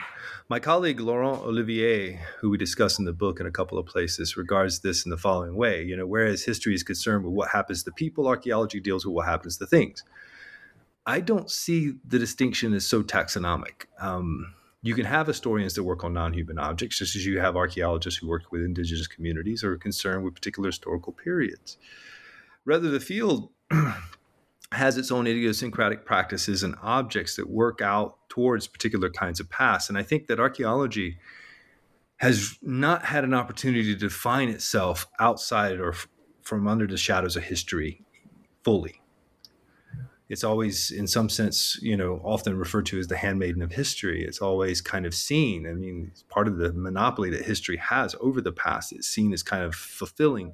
my 0.50 0.60
colleague 0.60 1.00
Laurent 1.00 1.44
Olivier, 1.44 2.20
who 2.40 2.50
we 2.50 2.58
discuss 2.58 2.98
in 2.98 3.06
the 3.06 3.14
book 3.14 3.40
in 3.40 3.46
a 3.46 3.52
couple 3.52 3.78
of 3.78 3.86
places, 3.86 4.36
regards 4.36 4.80
this 4.80 5.06
in 5.06 5.12
the 5.12 5.18
following 5.18 5.56
way. 5.56 5.84
You 5.84 5.96
know, 5.96 6.08
whereas 6.08 6.44
history 6.44 6.74
is 6.74 6.84
concerned 6.84 7.24
with 7.24 7.34
what 7.34 7.50
happens 7.50 7.84
to 7.84 7.92
people, 7.92 8.28
archaeology 8.28 8.80
deals 8.80 9.06
with 9.06 9.14
what 9.14 9.28
happens 9.28 9.58
to 9.58 9.66
things. 9.68 10.04
I 11.06 11.20
don't 11.20 11.50
see 11.50 11.94
the 12.06 12.20
distinction 12.20 12.74
as 12.74 12.86
so 12.86 13.02
taxonomic. 13.02 13.86
Um, 14.00 14.54
you 14.84 14.96
can 14.96 15.06
have 15.06 15.28
historians 15.28 15.74
that 15.76 15.84
work 15.84 16.04
on 16.04 16.14
non-human 16.14 16.58
objects, 16.58 16.98
just 16.98 17.16
as 17.16 17.26
you 17.26 17.40
have 17.40 17.56
archaeologists 17.56 18.20
who 18.20 18.28
work 18.28 18.52
with 18.52 18.62
indigenous 18.62 19.08
communities 19.08 19.64
or 19.64 19.74
are 19.74 19.78
concerned 19.78 20.24
with 20.24 20.36
particular 20.36 20.70
historical 20.70 21.14
periods. 21.14 21.78
Rather, 22.66 22.90
the 22.90 23.00
field 23.00 23.50
has 24.72 24.98
its 24.98 25.12
own 25.12 25.28
idiosyncratic 25.28 26.06
practices 26.06 26.64
and 26.64 26.76
objects 26.82 27.36
that 27.36 27.50
work 27.50 27.82
out 27.82 28.18
towards 28.30 28.68
particular 28.68 29.10
kinds 29.10 29.40
of 29.40 29.50
past. 29.50 29.90
And 29.90 29.98
I 29.98 30.04
think 30.04 30.28
that 30.28 30.40
archaeology 30.40 31.18
has 32.18 32.58
not 32.62 33.06
had 33.06 33.24
an 33.24 33.34
opportunity 33.34 33.94
to 33.94 34.00
define 34.00 34.50
itself 34.50 35.08
outside 35.20 35.80
or 35.80 35.90
f- 35.90 36.08
from 36.44 36.68
under 36.68 36.86
the 36.86 36.98
shadows 36.98 37.36
of 37.36 37.44
history 37.44 38.04
fully 38.64 39.01
it's 40.32 40.46
always 40.46 40.92
in 40.92 41.08
some 41.08 41.28
sense 41.28 41.78
you 41.82 41.98
know 41.98 42.22
often 42.24 42.58
referred 42.58 42.86
to 42.86 42.98
as 42.98 43.08
the 43.08 43.18
handmaiden 43.18 43.62
of 43.62 43.74
history. 43.74 44.24
It's 44.24 44.42
always 44.42 44.80
kind 44.80 45.06
of 45.06 45.14
seen 45.14 45.68
i 45.68 45.74
mean 45.74 46.08
it's 46.10 46.24
part 46.24 46.48
of 46.48 46.56
the 46.58 46.72
monopoly 46.72 47.30
that 47.32 47.44
history 47.44 47.76
has 47.78 48.16
over 48.22 48.40
the 48.40 48.54
past. 48.54 48.94
It's 48.94 49.10
seen 49.10 49.34
as 49.34 49.44
kind 49.44 49.64
of 49.64 49.76
fulfilling 49.76 50.54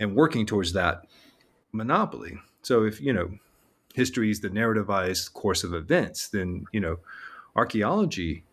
and 0.00 0.16
working 0.16 0.46
towards 0.46 0.72
that 0.72 1.06
monopoly. 1.72 2.38
So 2.62 2.84
if 2.84 2.98
you 2.98 3.12
know 3.12 3.28
history 3.94 4.30
is 4.30 4.40
the 4.40 4.48
narrativized 4.48 5.34
course 5.34 5.62
of 5.62 5.74
events 5.74 6.28
then 6.28 6.64
you 6.72 6.80
know 6.80 6.96
archaeology 7.54 8.44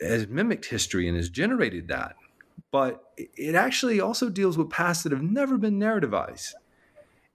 has 0.00 0.26
mimicked 0.26 0.66
history 0.66 1.06
and 1.06 1.16
has 1.16 1.28
generated 1.28 1.86
that. 1.88 2.16
But 2.72 3.04
it 3.16 3.54
actually 3.54 4.00
also 4.00 4.30
deals 4.30 4.58
with 4.58 4.68
pasts 4.68 5.04
that 5.04 5.12
have 5.12 5.22
never 5.22 5.56
been 5.58 5.78
narrativized 5.78 6.54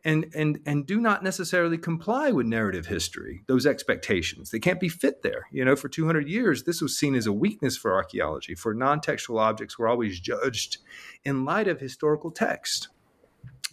and 0.05 0.31
and 0.35 0.59
and 0.65 0.85
do 0.85 1.01
not 1.01 1.23
necessarily 1.23 1.77
comply 1.77 2.31
with 2.31 2.45
narrative 2.45 2.85
history 2.85 3.43
those 3.47 3.65
expectations. 3.65 4.51
They 4.51 4.59
can't 4.59 4.79
be 4.79 4.87
fit 4.87 5.23
there. 5.23 5.47
You 5.51 5.65
know 5.65 5.75
for 5.75 5.89
200 5.89 6.29
years 6.29 6.63
this 6.63 6.81
was 6.81 6.97
seen 6.97 7.15
as 7.15 7.25
a 7.25 7.33
weakness 7.33 7.75
for 7.75 7.93
archaeology 7.93 8.55
for 8.55 8.73
non-textual 8.73 9.39
objects 9.39 9.77
were 9.77 9.87
always 9.87 10.19
judged 10.19 10.77
in 11.25 11.43
light 11.43 11.67
of 11.67 11.79
historical 11.79 12.31
text 12.31 12.89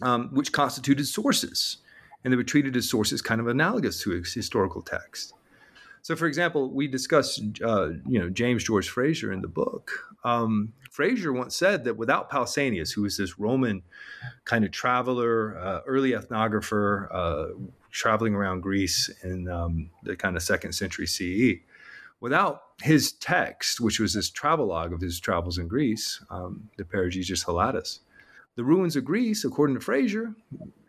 um, 0.01 0.29
which 0.33 0.51
constituted 0.51 1.05
sources 1.05 1.77
and 2.23 2.33
they 2.33 2.37
were 2.37 2.43
treated 2.43 2.75
as 2.75 2.89
sources 2.89 3.21
kind 3.21 3.39
of 3.39 3.47
analogous 3.47 4.01
to 4.01 4.11
historical 4.11 4.81
text 4.81 5.33
so 6.03 6.15
for 6.15 6.27
example 6.27 6.69
we 6.69 6.87
discuss 6.87 7.41
uh, 7.63 7.89
you 8.07 8.19
know 8.19 8.29
james 8.29 8.63
george 8.63 8.87
frazer 8.87 9.33
in 9.33 9.41
the 9.41 9.47
book 9.47 9.91
um, 10.23 10.73
Frazer 10.93 11.33
once 11.33 11.55
said 11.55 11.83
that 11.85 11.97
without 11.97 12.29
Pausanias, 12.29 12.93
who 12.93 13.01
was 13.01 13.17
this 13.17 13.39
Roman 13.39 13.81
kind 14.45 14.63
of 14.63 14.71
traveler, 14.71 15.57
uh, 15.57 15.79
early 15.87 16.11
ethnographer, 16.11 17.07
uh, 17.11 17.45
traveling 17.89 18.35
around 18.35 18.61
Greece 18.61 19.09
in 19.23 19.49
um, 19.49 19.89
the 20.03 20.15
kind 20.15 20.35
of 20.35 20.43
second 20.43 20.73
century 20.73 21.07
CE, 21.07 21.61
without 22.19 22.61
his 22.81 23.13
text, 23.13 23.81
which 23.81 23.99
was 23.99 24.13
this 24.13 24.29
travelogue 24.29 24.93
of 24.93 25.01
his 25.01 25.19
travels 25.19 25.57
in 25.57 25.67
Greece, 25.67 26.23
um, 26.29 26.69
the 26.77 26.83
Periegesis 26.83 27.43
Hellados, 27.43 27.99
the 28.55 28.63
ruins 28.63 28.95
of 28.95 29.03
Greece, 29.03 29.43
according 29.43 29.75
to 29.75 29.81
Frazer, 29.81 30.35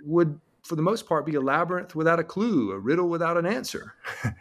would 0.02 0.38
for 0.62 0.76
the 0.76 0.82
most 0.82 1.06
part 1.06 1.26
be 1.26 1.34
a 1.34 1.40
labyrinth 1.40 1.94
without 1.94 2.18
a 2.18 2.24
clue, 2.24 2.72
a 2.72 2.78
riddle 2.78 3.08
without 3.08 3.36
an 3.36 3.46
answer. 3.46 3.94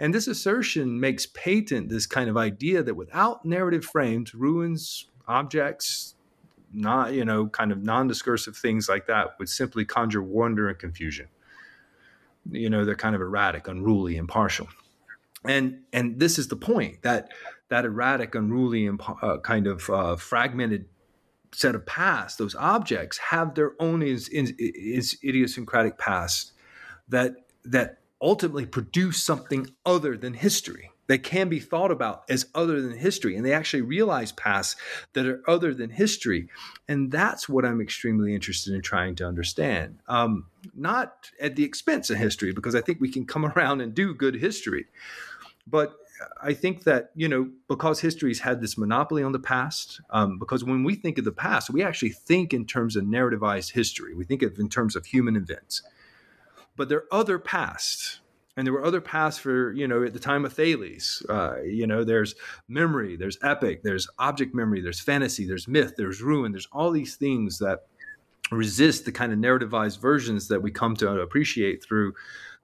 And 0.00 0.12
this 0.12 0.26
assertion 0.26 0.98
makes 0.98 1.26
patent 1.26 1.88
this 1.88 2.06
kind 2.06 2.28
of 2.28 2.36
idea 2.36 2.82
that 2.82 2.94
without 2.94 3.44
narrative 3.44 3.84
frames, 3.84 4.34
ruins, 4.34 5.06
objects, 5.28 6.14
not, 6.72 7.12
you 7.12 7.24
know, 7.24 7.46
kind 7.46 7.70
of 7.70 7.82
non 7.82 8.08
discursive 8.08 8.56
things 8.56 8.88
like 8.88 9.06
that 9.06 9.38
would 9.38 9.48
simply 9.48 9.84
conjure 9.84 10.22
wonder 10.22 10.68
and 10.68 10.78
confusion. 10.78 11.28
You 12.50 12.68
know, 12.68 12.84
they're 12.84 12.96
kind 12.96 13.14
of 13.14 13.20
erratic, 13.20 13.68
unruly, 13.68 14.16
impartial. 14.16 14.68
And 15.44 15.82
and 15.92 16.18
this 16.18 16.38
is 16.38 16.48
the 16.48 16.56
point 16.56 17.02
that 17.02 17.30
that 17.68 17.84
erratic, 17.84 18.34
unruly, 18.34 18.86
and 18.86 19.00
uh, 19.22 19.38
kind 19.38 19.66
of 19.66 19.88
uh, 19.88 20.16
fragmented 20.16 20.86
set 21.52 21.74
of 21.74 21.86
past, 21.86 22.38
those 22.38 22.54
objects 22.54 23.18
have 23.18 23.54
their 23.54 23.72
own 23.78 24.02
is, 24.02 24.28
is, 24.30 24.52
is 24.58 25.16
idiosyncratic 25.22 25.98
past 25.98 26.52
that 27.08 27.34
that 27.64 27.98
ultimately 28.24 28.64
produce 28.64 29.22
something 29.22 29.68
other 29.84 30.16
than 30.16 30.32
history 30.32 30.90
that 31.06 31.22
can 31.22 31.50
be 31.50 31.60
thought 31.60 31.90
about 31.90 32.24
as 32.30 32.46
other 32.54 32.80
than 32.80 32.96
history 32.96 33.36
and 33.36 33.44
they 33.44 33.52
actually 33.52 33.82
realize 33.82 34.32
paths 34.32 34.74
that 35.12 35.26
are 35.26 35.42
other 35.46 35.74
than 35.74 35.90
history 35.90 36.48
and 36.88 37.12
that's 37.12 37.48
what 37.48 37.64
i'm 37.64 37.82
extremely 37.82 38.34
interested 38.34 38.74
in 38.74 38.80
trying 38.80 39.14
to 39.14 39.26
understand 39.26 39.98
um, 40.08 40.46
not 40.74 41.30
at 41.38 41.54
the 41.54 41.64
expense 41.64 42.08
of 42.08 42.16
history 42.16 42.52
because 42.52 42.74
i 42.74 42.80
think 42.80 42.98
we 43.00 43.12
can 43.12 43.26
come 43.26 43.44
around 43.56 43.82
and 43.82 43.94
do 43.94 44.14
good 44.14 44.34
history 44.34 44.86
but 45.66 45.94
I 46.40 46.54
think 46.54 46.84
that 46.84 47.10
you 47.14 47.28
know 47.28 47.50
because 47.68 48.00
history's 48.00 48.40
had 48.40 48.60
this 48.60 48.78
monopoly 48.78 49.22
on 49.22 49.32
the 49.32 49.38
past. 49.38 50.00
Um, 50.10 50.38
because 50.38 50.64
when 50.64 50.84
we 50.84 50.94
think 50.94 51.18
of 51.18 51.24
the 51.24 51.32
past, 51.32 51.70
we 51.70 51.82
actually 51.82 52.10
think 52.10 52.54
in 52.54 52.66
terms 52.66 52.96
of 52.96 53.04
narrativized 53.04 53.72
history. 53.72 54.14
We 54.14 54.24
think 54.24 54.42
of 54.42 54.58
in 54.58 54.68
terms 54.68 54.96
of 54.96 55.06
human 55.06 55.36
events. 55.36 55.82
But 56.76 56.88
there 56.88 56.98
are 56.98 57.14
other 57.14 57.38
pasts, 57.38 58.20
and 58.56 58.66
there 58.66 58.72
were 58.72 58.84
other 58.84 59.00
pasts 59.00 59.40
for 59.40 59.72
you 59.72 59.86
know 59.86 60.02
at 60.02 60.12
the 60.12 60.18
time 60.18 60.44
of 60.44 60.52
Thales. 60.52 61.24
Uh, 61.28 61.62
you 61.62 61.86
know, 61.86 62.04
there's 62.04 62.34
memory, 62.68 63.16
there's 63.16 63.38
epic, 63.42 63.82
there's 63.82 64.08
object 64.18 64.54
memory, 64.54 64.80
there's 64.80 65.00
fantasy, 65.00 65.46
there's 65.46 65.68
myth, 65.68 65.94
there's 65.96 66.22
ruin, 66.22 66.52
there's 66.52 66.68
all 66.72 66.90
these 66.90 67.16
things 67.16 67.58
that 67.58 67.86
resist 68.50 69.04
the 69.04 69.12
kind 69.12 69.32
of 69.32 69.38
narrativized 69.38 70.00
versions 70.00 70.48
that 70.48 70.62
we 70.62 70.70
come 70.70 70.94
to 70.96 71.20
appreciate 71.20 71.82
through 71.82 72.14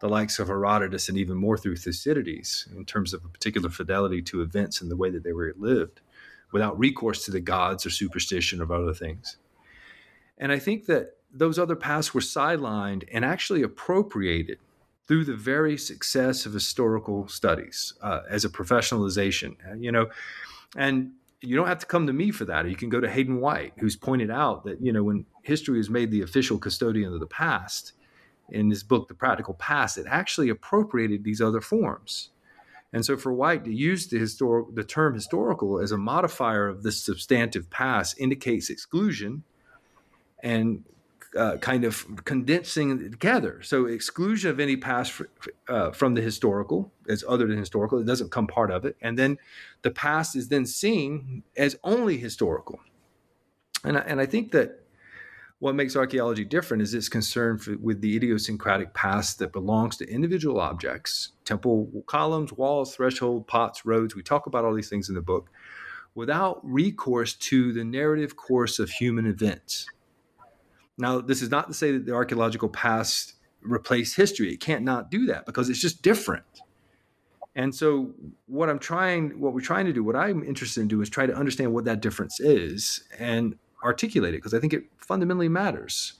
the 0.00 0.08
likes 0.08 0.38
of 0.38 0.48
Herodotus 0.48 1.08
and 1.08 1.18
even 1.18 1.36
more 1.36 1.56
through 1.56 1.76
Thucydides 1.76 2.68
in 2.74 2.84
terms 2.84 3.14
of 3.14 3.24
a 3.24 3.28
particular 3.28 3.68
fidelity 3.68 4.22
to 4.22 4.42
events 4.42 4.80
and 4.80 4.90
the 4.90 4.96
way 4.96 5.10
that 5.10 5.22
they 5.22 5.32
were 5.32 5.54
lived 5.58 6.00
without 6.52 6.78
recourse 6.78 7.24
to 7.24 7.30
the 7.30 7.40
gods 7.40 7.86
or 7.86 7.90
superstition 7.90 8.60
or 8.60 8.72
other 8.72 8.94
things. 8.94 9.36
And 10.38 10.50
I 10.50 10.58
think 10.58 10.86
that 10.86 11.16
those 11.32 11.58
other 11.58 11.76
paths 11.76 12.12
were 12.14 12.20
sidelined 12.20 13.04
and 13.12 13.24
actually 13.24 13.62
appropriated 13.62 14.58
through 15.06 15.24
the 15.24 15.34
very 15.34 15.76
success 15.76 16.46
of 16.46 16.52
historical 16.52 17.26
studies 17.28 17.94
uh, 18.02 18.20
as 18.28 18.44
a 18.44 18.48
professionalization. 18.48 19.56
Uh, 19.68 19.74
you 19.74 19.90
know, 19.90 20.08
and 20.76 21.12
you 21.40 21.56
don't 21.56 21.66
have 21.66 21.78
to 21.78 21.86
come 21.86 22.06
to 22.06 22.12
me 22.12 22.30
for 22.30 22.44
that. 22.44 22.68
You 22.68 22.76
can 22.76 22.90
go 22.90 23.00
to 23.00 23.10
Hayden 23.10 23.40
White, 23.40 23.72
who's 23.78 23.96
pointed 23.96 24.30
out 24.30 24.64
that 24.64 24.80
you 24.80 24.92
know 24.92 25.02
when 25.02 25.26
history 25.42 25.80
is 25.80 25.90
made 25.90 26.10
the 26.10 26.22
official 26.22 26.58
custodian 26.58 27.12
of 27.12 27.20
the 27.20 27.26
past, 27.26 27.92
in 28.50 28.70
his 28.70 28.82
book, 28.82 29.08
The 29.08 29.14
Practical 29.14 29.54
Past, 29.54 29.98
it 29.98 30.06
actually 30.08 30.48
appropriated 30.48 31.24
these 31.24 31.40
other 31.40 31.60
forms. 31.60 32.30
And 32.92 33.04
so 33.04 33.16
for 33.16 33.32
White 33.32 33.64
to 33.64 33.72
use 33.72 34.08
the, 34.08 34.18
histor- 34.18 34.74
the 34.74 34.82
term 34.82 35.14
historical 35.14 35.78
as 35.78 35.92
a 35.92 35.98
modifier 35.98 36.68
of 36.68 36.82
this 36.82 37.00
substantive 37.00 37.70
past 37.70 38.18
indicates 38.18 38.68
exclusion 38.68 39.44
and 40.42 40.84
uh, 41.36 41.56
kind 41.58 41.84
of 41.84 42.24
condensing 42.24 43.10
together. 43.10 43.60
So 43.62 43.86
exclusion 43.86 44.50
of 44.50 44.60
any 44.60 44.76
past 44.76 45.12
for, 45.12 45.28
uh, 45.68 45.90
from 45.92 46.14
the 46.14 46.20
historical 46.20 46.92
as 47.08 47.24
other 47.28 47.46
than 47.46 47.58
historical, 47.58 47.98
it 47.98 48.06
doesn't 48.06 48.30
come 48.30 48.46
part 48.46 48.70
of 48.70 48.84
it. 48.84 48.96
And 49.00 49.18
then 49.18 49.38
the 49.82 49.90
past 49.90 50.34
is 50.36 50.48
then 50.48 50.66
seen 50.66 51.42
as 51.56 51.76
only 51.84 52.18
historical. 52.18 52.80
And 53.84 53.96
I, 53.96 54.00
and 54.00 54.20
I 54.20 54.26
think 54.26 54.52
that 54.52 54.80
what 55.60 55.74
makes 55.74 55.94
archaeology 55.94 56.44
different 56.44 56.82
is 56.82 56.94
its 56.94 57.08
concern 57.08 57.58
for, 57.58 57.76
with 57.76 58.00
the 58.00 58.16
idiosyncratic 58.16 58.94
past 58.94 59.38
that 59.38 59.52
belongs 59.52 59.96
to 59.98 60.10
individual 60.10 60.58
objects, 60.58 61.32
temple 61.44 62.04
columns, 62.06 62.52
walls, 62.52 62.94
threshold, 62.94 63.46
pots, 63.46 63.84
roads. 63.84 64.16
We 64.16 64.22
talk 64.22 64.46
about 64.46 64.64
all 64.64 64.74
these 64.74 64.88
things 64.88 65.08
in 65.08 65.14
the 65.14 65.20
book 65.20 65.50
without 66.14 66.60
recourse 66.62 67.34
to 67.34 67.72
the 67.72 67.84
narrative 67.84 68.36
course 68.36 68.78
of 68.78 68.90
human 68.90 69.26
events. 69.26 69.86
Now, 71.00 71.20
this 71.20 71.42
is 71.42 71.50
not 71.50 71.68
to 71.68 71.74
say 71.74 71.92
that 71.92 72.06
the 72.06 72.14
archaeological 72.14 72.68
past 72.68 73.34
replaced 73.62 74.16
history. 74.16 74.52
It 74.52 74.60
can't 74.60 74.84
not 74.84 75.10
do 75.10 75.26
that 75.26 75.46
because 75.46 75.68
it's 75.68 75.80
just 75.80 76.02
different. 76.02 76.44
And 77.54 77.74
so 77.74 78.12
what 78.46 78.70
I'm 78.70 78.78
trying 78.78 79.40
what 79.40 79.52
we're 79.52 79.60
trying 79.60 79.86
to 79.86 79.92
do, 79.92 80.04
what 80.04 80.16
I'm 80.16 80.44
interested 80.44 80.80
in 80.80 80.88
doing 80.88 81.02
is 81.02 81.10
try 81.10 81.26
to 81.26 81.34
understand 81.34 81.72
what 81.74 81.84
that 81.84 82.00
difference 82.00 82.38
is 82.40 83.02
and 83.18 83.56
articulate 83.84 84.34
it 84.34 84.38
because 84.38 84.54
I 84.54 84.60
think 84.60 84.72
it 84.72 84.84
fundamentally 84.98 85.48
matters. 85.48 86.14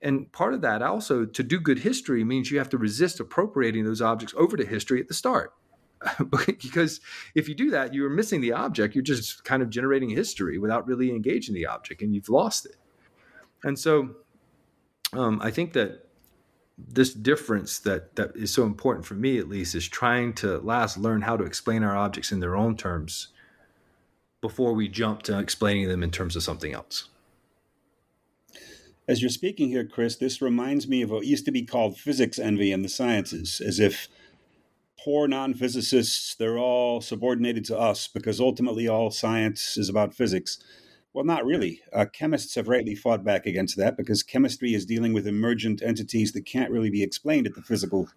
And 0.00 0.30
part 0.32 0.54
of 0.54 0.60
that 0.62 0.82
also 0.82 1.24
to 1.24 1.42
do 1.42 1.60
good 1.60 1.80
history 1.80 2.24
means 2.24 2.50
you 2.50 2.58
have 2.58 2.68
to 2.70 2.78
resist 2.78 3.20
appropriating 3.20 3.84
those 3.84 4.02
objects 4.02 4.34
over 4.36 4.56
to 4.56 4.64
history 4.64 5.00
at 5.00 5.08
the 5.08 5.14
start. 5.14 5.52
because 6.46 7.00
if 7.34 7.48
you 7.48 7.54
do 7.54 7.70
that, 7.70 7.94
you're 7.94 8.10
missing 8.10 8.40
the 8.40 8.52
object. 8.52 8.94
You're 8.94 9.04
just 9.04 9.44
kind 9.44 9.62
of 9.62 9.70
generating 9.70 10.10
history 10.10 10.58
without 10.58 10.86
really 10.86 11.10
engaging 11.10 11.54
the 11.54 11.66
object, 11.66 12.02
and 12.02 12.12
you've 12.12 12.28
lost 12.28 12.66
it. 12.66 12.76
And 13.64 13.78
so, 13.78 14.16
um, 15.12 15.40
I 15.42 15.50
think 15.50 15.72
that 15.74 16.06
this 16.78 17.12
difference 17.12 17.78
that 17.80 18.16
that 18.16 18.34
is 18.34 18.52
so 18.52 18.64
important 18.64 19.06
for 19.06 19.14
me, 19.14 19.38
at 19.38 19.48
least, 19.48 19.74
is 19.74 19.88
trying 19.88 20.34
to 20.34 20.58
last 20.58 20.96
learn 20.96 21.22
how 21.22 21.36
to 21.36 21.44
explain 21.44 21.82
our 21.82 21.96
objects 21.96 22.32
in 22.32 22.40
their 22.40 22.56
own 22.56 22.76
terms 22.76 23.28
before 24.40 24.72
we 24.72 24.88
jump 24.88 25.22
to 25.22 25.38
explaining 25.38 25.88
them 25.88 26.02
in 26.02 26.10
terms 26.10 26.34
of 26.34 26.42
something 26.42 26.72
else. 26.74 27.08
As 29.08 29.20
you're 29.20 29.30
speaking 29.30 29.68
here, 29.68 29.84
Chris, 29.84 30.16
this 30.16 30.40
reminds 30.40 30.88
me 30.88 31.02
of 31.02 31.10
what 31.10 31.26
used 31.26 31.44
to 31.46 31.52
be 31.52 31.62
called 31.62 31.98
physics 31.98 32.38
envy 32.38 32.72
in 32.72 32.82
the 32.82 32.88
sciences, 32.88 33.60
as 33.60 33.78
if 33.78 34.08
poor 34.98 35.26
non 35.26 35.54
physicists, 35.54 36.34
they're 36.34 36.58
all 36.58 37.00
subordinated 37.00 37.64
to 37.66 37.78
us 37.78 38.08
because 38.08 38.40
ultimately 38.40 38.86
all 38.88 39.10
science 39.10 39.76
is 39.76 39.88
about 39.88 40.14
physics. 40.14 40.58
Well, 41.14 41.24
not 41.24 41.44
really. 41.44 41.82
Uh, 41.92 42.06
chemists 42.10 42.54
have 42.54 42.68
rightly 42.68 42.94
fought 42.94 43.22
back 43.22 43.44
against 43.44 43.76
that 43.76 43.96
because 43.96 44.22
chemistry 44.22 44.74
is 44.74 44.86
dealing 44.86 45.12
with 45.12 45.26
emergent 45.26 45.82
entities 45.82 46.32
that 46.32 46.46
can't 46.46 46.70
really 46.70 46.90
be 46.90 47.02
explained 47.02 47.46
at 47.46 47.54
the 47.54 47.62
physical 47.62 48.08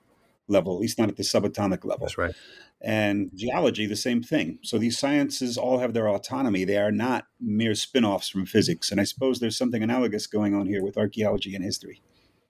level, 0.48 0.76
at 0.76 0.80
least 0.80 0.98
not 0.98 1.10
at 1.10 1.18
the 1.18 1.24
subatomic 1.24 1.84
level. 1.84 2.06
That's 2.06 2.18
right. 2.18 2.34
And 2.82 3.32
geology 3.34 3.86
the 3.86 3.96
same 3.96 4.22
thing. 4.22 4.60
So 4.62 4.78
these 4.78 4.98
sciences 4.98 5.58
all 5.58 5.80
have 5.80 5.94
their 5.94 6.08
autonomy. 6.08 6.66
They 6.66 6.78
are 6.78 6.92
not 6.92 7.26
mere 7.40 7.76
spin-offs 7.76 8.30
from 8.30 8.46
physics. 8.46 8.92
And 8.92 9.02
i 9.02 9.04
suppose 9.04 9.40
there's 9.40 9.58
something 9.58 9.84
analogous 9.84 10.28
going 10.28 10.54
on 10.54 10.68
here 10.68 10.84
with 10.84 10.98
archaeology 10.98 11.56
and 11.56 11.64
history. 11.64 12.02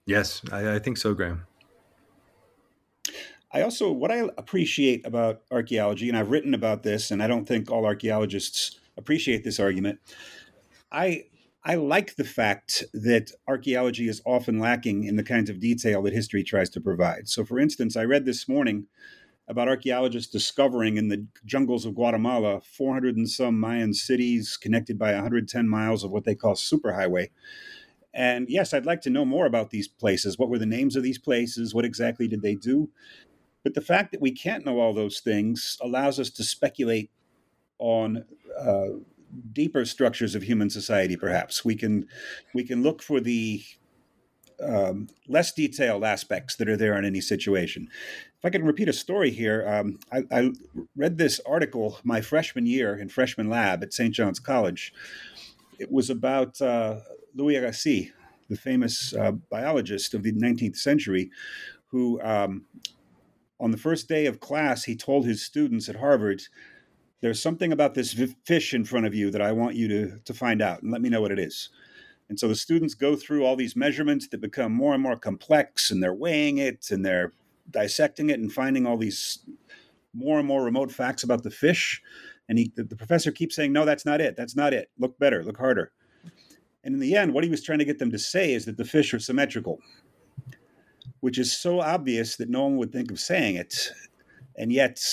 Yes 0.05 0.41
i, 0.51 0.75
I 0.75 0.79
think 0.79 0.97
so 0.97 1.13
graham. 1.13 1.45
I 3.51 3.62
also 3.62 3.91
what 3.91 4.12
i 4.12 4.29
appreciate 4.38 5.05
about 5.05 5.41
archaeology 5.51 6.10
and 6.10 6.17
i've 6.17 6.29
written 6.29 6.53
about 6.53 6.84
this 6.84 7.10
and 7.10 7.23
i 7.23 7.27
don't 7.27 7.47
think 7.47 7.71
all 7.71 7.86
archaeologists 7.86 8.79
appreciate 8.97 9.43
this 9.43 9.60
argument 9.60 9.99
i 10.91 11.23
I 11.67 11.73
like 11.73 12.15
the 12.15 12.23
fact 12.23 12.84
that 12.93 13.31
archaeology 13.47 14.08
is 14.08 14.21
often 14.23 14.60
lacking 14.60 15.05
in 15.05 15.15
the 15.15 15.23
kinds 15.23 15.49
of 15.49 15.60
detail 15.60 16.03
that 16.03 16.13
history 16.13 16.43
tries 16.43 16.69
to 16.69 16.79
provide. 16.79 17.27
So, 17.27 17.43
for 17.43 17.60
instance, 17.60 17.97
I 17.97 18.03
read 18.03 18.25
this 18.25 18.47
morning 18.47 18.86
about 19.47 19.67
archaeologists 19.67 20.31
discovering 20.31 20.97
in 20.97 21.08
the 21.08 21.25
jungles 21.43 21.86
of 21.86 21.95
Guatemala 21.95 22.62
400 22.62 23.17
and 23.17 23.29
some 23.29 23.60
Mayan 23.60 23.93
cities 23.93 24.58
connected 24.58 24.99
by 24.99 25.13
110 25.13 25.67
miles 25.67 26.03
of 26.03 26.12
what 26.12 26.23
they 26.23 26.36
call 26.36 26.53
superhighway. 26.53 27.29
And 28.13 28.47
yes, 28.47 28.73
I'd 28.73 28.86
like 28.86 29.01
to 29.01 29.10
know 29.10 29.25
more 29.25 29.47
about 29.47 29.71
these 29.71 29.88
places. 29.88 30.38
What 30.38 30.49
were 30.49 30.60
the 30.60 30.65
names 30.65 30.95
of 30.95 31.03
these 31.03 31.19
places? 31.19 31.73
What 31.73 31.86
exactly 31.86 32.27
did 32.27 32.43
they 32.43 32.55
do? 32.55 32.89
But 33.63 33.73
the 33.73 33.81
fact 33.81 34.12
that 34.12 34.21
we 34.21 34.31
can't 34.31 34.65
know 34.65 34.79
all 34.79 34.93
those 34.93 35.19
things 35.19 35.77
allows 35.81 36.19
us 36.19 36.29
to 36.31 36.43
speculate 36.43 37.10
on 37.80 38.26
uh, 38.58 38.88
deeper 39.52 39.86
structures 39.86 40.36
of 40.36 40.44
human 40.44 40.70
society. 40.70 41.16
Perhaps 41.16 41.66
we 41.66 41.76
can 41.76 42.08
we 42.54 42.64
can 42.64 42.84
look 42.84 43.02
for 43.02 43.20
the 43.20 43.64
um, 44.64 45.08
less 45.28 45.52
detailed 45.52 46.04
aspects 46.04 46.56
that 46.56 46.70
are 46.70 46.78
there 46.78 46.98
in 46.98 47.06
any 47.06 47.22
situation. 47.22 47.90
If 48.38 48.46
I 48.46 48.50
can 48.50 48.64
repeat 48.64 48.90
a 48.90 48.94
story 48.94 49.32
here, 49.32 49.68
um, 49.68 50.00
I, 50.12 50.24
I, 50.32 50.52
read 50.96 51.18
this 51.18 51.42
article 51.46 52.00
my 52.04 52.22
freshman 52.22 52.66
year 52.66 52.96
in 52.96 53.10
freshman 53.10 53.50
lab 53.50 53.84
at 53.84 53.94
St. 53.94 54.14
John's 54.14 54.40
College. 54.40 54.94
It 55.78 55.92
was 55.92 56.10
about 56.10 56.62
uh, 56.62 57.00
Louis 57.36 57.58
Agassiz, 57.58 58.12
the 58.50 58.56
famous 58.56 59.14
uh, 59.14 59.32
biologist 59.32 60.14
of 60.14 60.24
the 60.24 60.32
19th 60.32 60.78
century, 60.78 61.32
who, 61.88 62.22
um, 62.22 62.66
on 63.60 63.72
the 63.72 63.78
first 63.78 64.08
day 64.08 64.26
of 64.26 64.40
class, 64.40 64.84
he 64.84 64.96
told 64.96 65.26
his 65.26 65.44
students 65.44 65.90
at 65.90 65.98
Harvard, 65.98 66.44
"There's 67.21 67.41
something 67.41 67.71
about 67.71 67.93
this 67.93 68.13
fish 68.45 68.73
in 68.73 68.86
front 68.86 69.06
of 69.06 69.15
you 69.15 69.32
that 69.32 69.41
I 69.41 69.51
want 69.51 69.75
you 69.75 69.88
to 69.88 70.19
to 70.19 70.34
find 70.34 70.62
out, 70.62 70.82
and 70.82 70.91
let 70.91 71.01
me 71.01 71.10
know 71.10 71.21
what 71.21 71.32
it 71.32 71.39
is." 71.39 71.69
And 72.30 72.39
so 72.39 72.47
the 72.47 72.56
students 72.56 72.95
go 72.95 73.15
through 73.15 73.45
all 73.45 73.56
these 73.56 73.75
measurements 73.75 74.28
that 74.30 74.41
become 74.41 74.71
more 74.71 74.93
and 74.93 75.04
more 75.04 75.17
complex, 75.17 75.91
and 75.91 76.01
they're 76.01 76.13
weighing 76.13 76.58
it 76.58 76.89
and 76.89 77.06
they're 77.06 77.34
dissecting 77.69 78.30
it 78.30 78.39
and 78.39 78.51
finding 78.51 78.86
all 78.86 78.97
these 78.97 79.39
more 80.13 80.39
and 80.39 80.47
more 80.47 80.63
remote 80.63 80.91
facts 80.91 81.23
about 81.23 81.43
the 81.43 81.51
fish. 81.51 82.01
And 82.47 82.58
he, 82.58 82.71
the, 82.75 82.84
the 82.84 82.95
professor 82.95 83.32
keeps 83.32 83.56
saying, 83.56 83.73
No, 83.73 83.86
that's 83.86 84.06
not 84.06 84.21
it. 84.21 84.36
That's 84.36 84.56
not 84.56 84.73
it. 84.73 84.89
Look 84.97 85.17
better, 85.19 85.43
look 85.43 85.58
harder. 85.58 85.91
And 86.84 86.93
in 86.93 86.99
the 86.99 87.15
end, 87.15 87.34
what 87.34 87.43
he 87.43 87.49
was 87.49 87.63
trying 87.63 87.80
to 87.80 87.86
get 87.86 87.99
them 87.99 88.12
to 88.12 88.19
say 88.19 88.54
is 88.54 88.65
that 88.65 88.78
the 88.78 88.86
fish 88.86 89.13
are 89.13 89.19
symmetrical, 89.19 89.80
which 91.19 91.39
is 91.39 91.51
so 91.51 91.82
obvious 91.82 92.36
that 92.38 92.49
no 92.49 92.63
one 92.63 92.78
would 92.78 92.91
think 92.91 93.12
of 93.12 93.19
saying 93.19 93.56
it. 93.56 93.91
And 94.56 94.71
yet, 94.71 95.04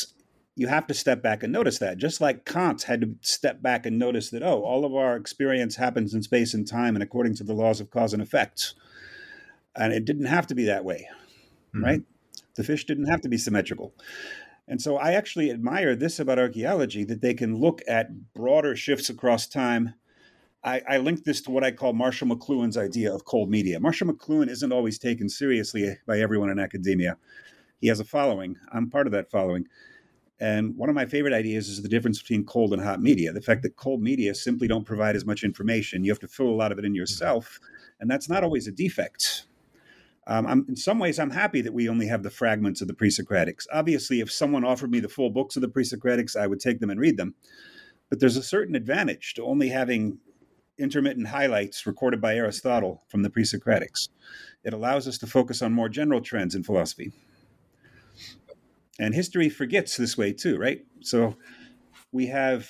you 0.54 0.66
have 0.66 0.86
to 0.86 0.94
step 0.94 1.22
back 1.22 1.42
and 1.42 1.52
notice 1.52 1.78
that. 1.78 1.96
Just 1.96 2.20
like 2.20 2.44
Kant 2.44 2.82
had 2.82 3.00
to 3.00 3.14
step 3.22 3.62
back 3.62 3.86
and 3.86 3.98
notice 3.98 4.30
that, 4.30 4.42
oh, 4.42 4.62
all 4.62 4.84
of 4.84 4.94
our 4.94 5.16
experience 5.16 5.76
happens 5.76 6.12
in 6.12 6.22
space 6.22 6.52
and 6.52 6.66
time 6.66 6.94
and 6.94 7.02
according 7.02 7.34
to 7.36 7.44
the 7.44 7.54
laws 7.54 7.80
of 7.80 7.90
cause 7.90 8.12
and 8.12 8.22
effect. 8.22 8.74
And 9.74 9.92
it 9.92 10.04
didn't 10.04 10.26
have 10.26 10.46
to 10.48 10.54
be 10.54 10.64
that 10.66 10.84
way, 10.84 11.08
mm-hmm. 11.74 11.84
right? 11.84 12.02
The 12.54 12.64
fish 12.64 12.84
didn't 12.84 13.06
have 13.06 13.22
to 13.22 13.30
be 13.30 13.38
symmetrical. 13.38 13.94
And 14.68 14.80
so 14.80 14.96
I 14.96 15.12
actually 15.12 15.50
admire 15.50 15.96
this 15.96 16.20
about 16.20 16.38
archaeology 16.38 17.04
that 17.04 17.22
they 17.22 17.34
can 17.34 17.56
look 17.56 17.80
at 17.88 18.34
broader 18.34 18.76
shifts 18.76 19.08
across 19.08 19.46
time. 19.46 19.94
I, 20.62 20.82
I 20.88 20.98
link 20.98 21.24
this 21.24 21.40
to 21.42 21.50
what 21.50 21.64
I 21.64 21.72
call 21.72 21.94
Marshall 21.94 22.28
McLuhan's 22.28 22.76
idea 22.76 23.12
of 23.12 23.24
cold 23.24 23.50
media. 23.50 23.80
Marshall 23.80 24.08
McLuhan 24.08 24.48
isn't 24.48 24.72
always 24.72 24.98
taken 24.98 25.28
seriously 25.28 25.96
by 26.06 26.20
everyone 26.20 26.50
in 26.50 26.58
academia. 26.58 27.16
He 27.80 27.88
has 27.88 27.98
a 27.98 28.04
following. 28.04 28.56
I'm 28.70 28.90
part 28.90 29.06
of 29.06 29.12
that 29.14 29.30
following. 29.30 29.66
And 30.42 30.76
one 30.76 30.88
of 30.88 30.96
my 30.96 31.06
favorite 31.06 31.32
ideas 31.32 31.68
is 31.68 31.82
the 31.82 31.88
difference 31.88 32.20
between 32.20 32.44
cold 32.44 32.72
and 32.72 32.82
hot 32.82 33.00
media. 33.00 33.32
The 33.32 33.40
fact 33.40 33.62
that 33.62 33.76
cold 33.76 34.02
media 34.02 34.34
simply 34.34 34.66
don't 34.66 34.84
provide 34.84 35.14
as 35.14 35.24
much 35.24 35.44
information. 35.44 36.02
You 36.02 36.10
have 36.10 36.18
to 36.18 36.26
fill 36.26 36.48
a 36.48 36.50
lot 36.50 36.72
of 36.72 36.80
it 36.80 36.84
in 36.84 36.96
yourself. 36.96 37.60
And 38.00 38.10
that's 38.10 38.28
not 38.28 38.42
always 38.42 38.66
a 38.66 38.72
defect. 38.72 39.46
Um, 40.26 40.66
in 40.68 40.74
some 40.74 40.98
ways, 40.98 41.20
I'm 41.20 41.30
happy 41.30 41.60
that 41.60 41.72
we 41.72 41.88
only 41.88 42.08
have 42.08 42.24
the 42.24 42.30
fragments 42.30 42.80
of 42.80 42.88
the 42.88 42.94
pre 42.94 43.08
Socratics. 43.08 43.68
Obviously, 43.72 44.18
if 44.18 44.32
someone 44.32 44.64
offered 44.64 44.90
me 44.90 44.98
the 44.98 45.08
full 45.08 45.30
books 45.30 45.54
of 45.54 45.62
the 45.62 45.68
pre 45.68 45.84
Socratics, 45.84 46.34
I 46.34 46.48
would 46.48 46.58
take 46.58 46.80
them 46.80 46.90
and 46.90 46.98
read 46.98 47.18
them. 47.18 47.36
But 48.10 48.18
there's 48.18 48.36
a 48.36 48.42
certain 48.42 48.74
advantage 48.74 49.34
to 49.34 49.44
only 49.44 49.68
having 49.68 50.18
intermittent 50.76 51.28
highlights 51.28 51.86
recorded 51.86 52.20
by 52.20 52.34
Aristotle 52.34 53.04
from 53.06 53.22
the 53.22 53.30
pre 53.30 53.44
Socratics. 53.44 54.08
It 54.64 54.74
allows 54.74 55.06
us 55.06 55.18
to 55.18 55.28
focus 55.28 55.62
on 55.62 55.72
more 55.72 55.88
general 55.88 56.20
trends 56.20 56.56
in 56.56 56.64
philosophy. 56.64 57.12
And 58.98 59.14
history 59.14 59.48
forgets 59.48 59.96
this 59.96 60.18
way 60.18 60.32
too, 60.32 60.58
right? 60.58 60.84
So 61.00 61.36
we 62.12 62.26
have 62.26 62.68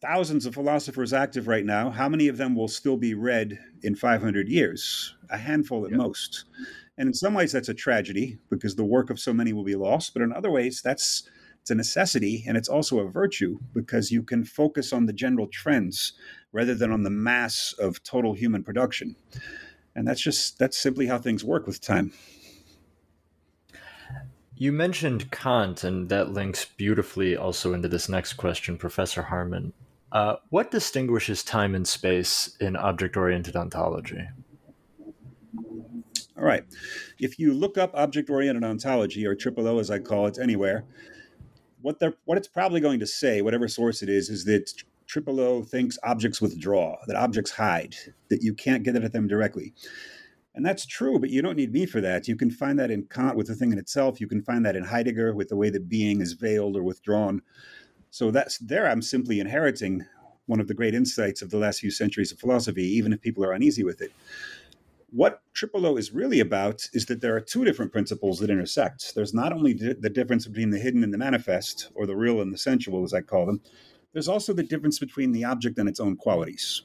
thousands 0.00 0.46
of 0.46 0.54
philosophers 0.54 1.12
active 1.12 1.48
right 1.48 1.64
now. 1.64 1.90
How 1.90 2.08
many 2.08 2.28
of 2.28 2.36
them 2.36 2.54
will 2.54 2.68
still 2.68 2.96
be 2.96 3.14
read 3.14 3.58
in 3.82 3.94
500 3.94 4.48
years? 4.48 5.16
A 5.30 5.36
handful 5.36 5.84
at 5.84 5.90
yep. 5.90 5.98
most. 5.98 6.44
And 6.96 7.08
in 7.08 7.14
some 7.14 7.34
ways, 7.34 7.52
that's 7.52 7.68
a 7.68 7.74
tragedy 7.74 8.38
because 8.50 8.76
the 8.76 8.84
work 8.84 9.10
of 9.10 9.20
so 9.20 9.32
many 9.32 9.52
will 9.52 9.64
be 9.64 9.76
lost. 9.76 10.12
But 10.14 10.22
in 10.22 10.32
other 10.32 10.50
ways, 10.50 10.80
that's 10.82 11.28
it's 11.60 11.70
a 11.70 11.74
necessity 11.74 12.44
and 12.46 12.56
it's 12.56 12.68
also 12.68 13.00
a 13.00 13.10
virtue 13.10 13.58
because 13.74 14.10
you 14.10 14.22
can 14.22 14.44
focus 14.44 14.92
on 14.92 15.04
the 15.04 15.12
general 15.12 15.46
trends 15.48 16.14
rather 16.50 16.74
than 16.74 16.90
on 16.90 17.02
the 17.02 17.10
mass 17.10 17.74
of 17.78 18.02
total 18.02 18.32
human 18.32 18.64
production. 18.64 19.16
And 19.94 20.06
that's 20.06 20.20
just 20.20 20.58
that's 20.58 20.78
simply 20.78 21.06
how 21.06 21.18
things 21.18 21.44
work 21.44 21.66
with 21.66 21.80
time. 21.80 22.12
You 24.60 24.72
mentioned 24.72 25.30
Kant, 25.30 25.84
and 25.84 26.08
that 26.08 26.32
links 26.32 26.64
beautifully 26.64 27.36
also 27.36 27.74
into 27.74 27.86
this 27.86 28.08
next 28.08 28.32
question, 28.32 28.76
Professor 28.76 29.22
Harman. 29.22 29.72
Uh, 30.10 30.36
what 30.50 30.72
distinguishes 30.72 31.44
time 31.44 31.76
and 31.76 31.86
space 31.86 32.56
in 32.58 32.74
object 32.74 33.16
oriented 33.16 33.54
ontology? 33.54 34.28
All 36.36 36.44
right. 36.44 36.64
If 37.20 37.38
you 37.38 37.54
look 37.54 37.78
up 37.78 37.92
object 37.94 38.30
oriented 38.30 38.64
ontology, 38.64 39.24
or 39.24 39.36
triple 39.36 39.68
O 39.68 39.78
as 39.78 39.92
I 39.92 40.00
call 40.00 40.26
it, 40.26 40.38
anywhere, 40.40 40.84
what, 41.82 42.00
they're, 42.00 42.14
what 42.24 42.36
it's 42.36 42.48
probably 42.48 42.80
going 42.80 42.98
to 42.98 43.06
say, 43.06 43.42
whatever 43.42 43.68
source 43.68 44.02
it 44.02 44.08
is, 44.08 44.28
is 44.28 44.44
that 44.46 44.72
triple 45.06 45.38
O 45.38 45.62
thinks 45.62 45.98
objects 46.02 46.40
withdraw, 46.40 46.96
that 47.06 47.14
objects 47.14 47.52
hide, 47.52 47.94
that 48.28 48.42
you 48.42 48.54
can't 48.54 48.82
get 48.82 48.96
at 48.96 49.12
them 49.12 49.28
directly. 49.28 49.72
And 50.58 50.66
that's 50.66 50.84
true, 50.84 51.20
but 51.20 51.30
you 51.30 51.40
don't 51.40 51.54
need 51.54 51.72
me 51.72 51.86
for 51.86 52.00
that. 52.00 52.26
You 52.26 52.34
can 52.34 52.50
find 52.50 52.76
that 52.80 52.90
in 52.90 53.04
Kant 53.04 53.36
with 53.36 53.46
the 53.46 53.54
thing 53.54 53.70
in 53.70 53.78
itself. 53.78 54.20
You 54.20 54.26
can 54.26 54.42
find 54.42 54.66
that 54.66 54.74
in 54.74 54.82
Heidegger 54.82 55.32
with 55.32 55.50
the 55.50 55.54
way 55.54 55.70
that 55.70 55.88
being 55.88 56.20
is 56.20 56.32
veiled 56.32 56.76
or 56.76 56.82
withdrawn. 56.82 57.42
So 58.10 58.32
that's 58.32 58.58
there. 58.58 58.88
I'm 58.88 59.00
simply 59.00 59.38
inheriting 59.38 60.04
one 60.46 60.58
of 60.58 60.66
the 60.66 60.74
great 60.74 60.96
insights 60.96 61.42
of 61.42 61.50
the 61.50 61.58
last 61.58 61.78
few 61.78 61.92
centuries 61.92 62.32
of 62.32 62.40
philosophy, 62.40 62.82
even 62.82 63.12
if 63.12 63.20
people 63.20 63.44
are 63.44 63.52
uneasy 63.52 63.84
with 63.84 64.02
it. 64.02 64.10
What 65.10 65.42
Triple 65.54 65.86
O 65.86 65.96
is 65.96 66.10
really 66.10 66.40
about 66.40 66.88
is 66.92 67.06
that 67.06 67.20
there 67.20 67.36
are 67.36 67.40
two 67.40 67.64
different 67.64 67.92
principles 67.92 68.40
that 68.40 68.50
intersect. 68.50 69.14
There's 69.14 69.32
not 69.32 69.52
only 69.52 69.74
the 69.74 70.10
difference 70.10 70.48
between 70.48 70.70
the 70.70 70.80
hidden 70.80 71.04
and 71.04 71.14
the 71.14 71.18
manifest, 71.18 71.92
or 71.94 72.04
the 72.04 72.16
real 72.16 72.40
and 72.40 72.52
the 72.52 72.58
sensual, 72.58 73.04
as 73.04 73.14
I 73.14 73.20
call 73.20 73.46
them, 73.46 73.60
there's 74.12 74.26
also 74.26 74.52
the 74.52 74.64
difference 74.64 74.98
between 74.98 75.30
the 75.30 75.44
object 75.44 75.78
and 75.78 75.88
its 75.88 76.00
own 76.00 76.16
qualities. 76.16 76.82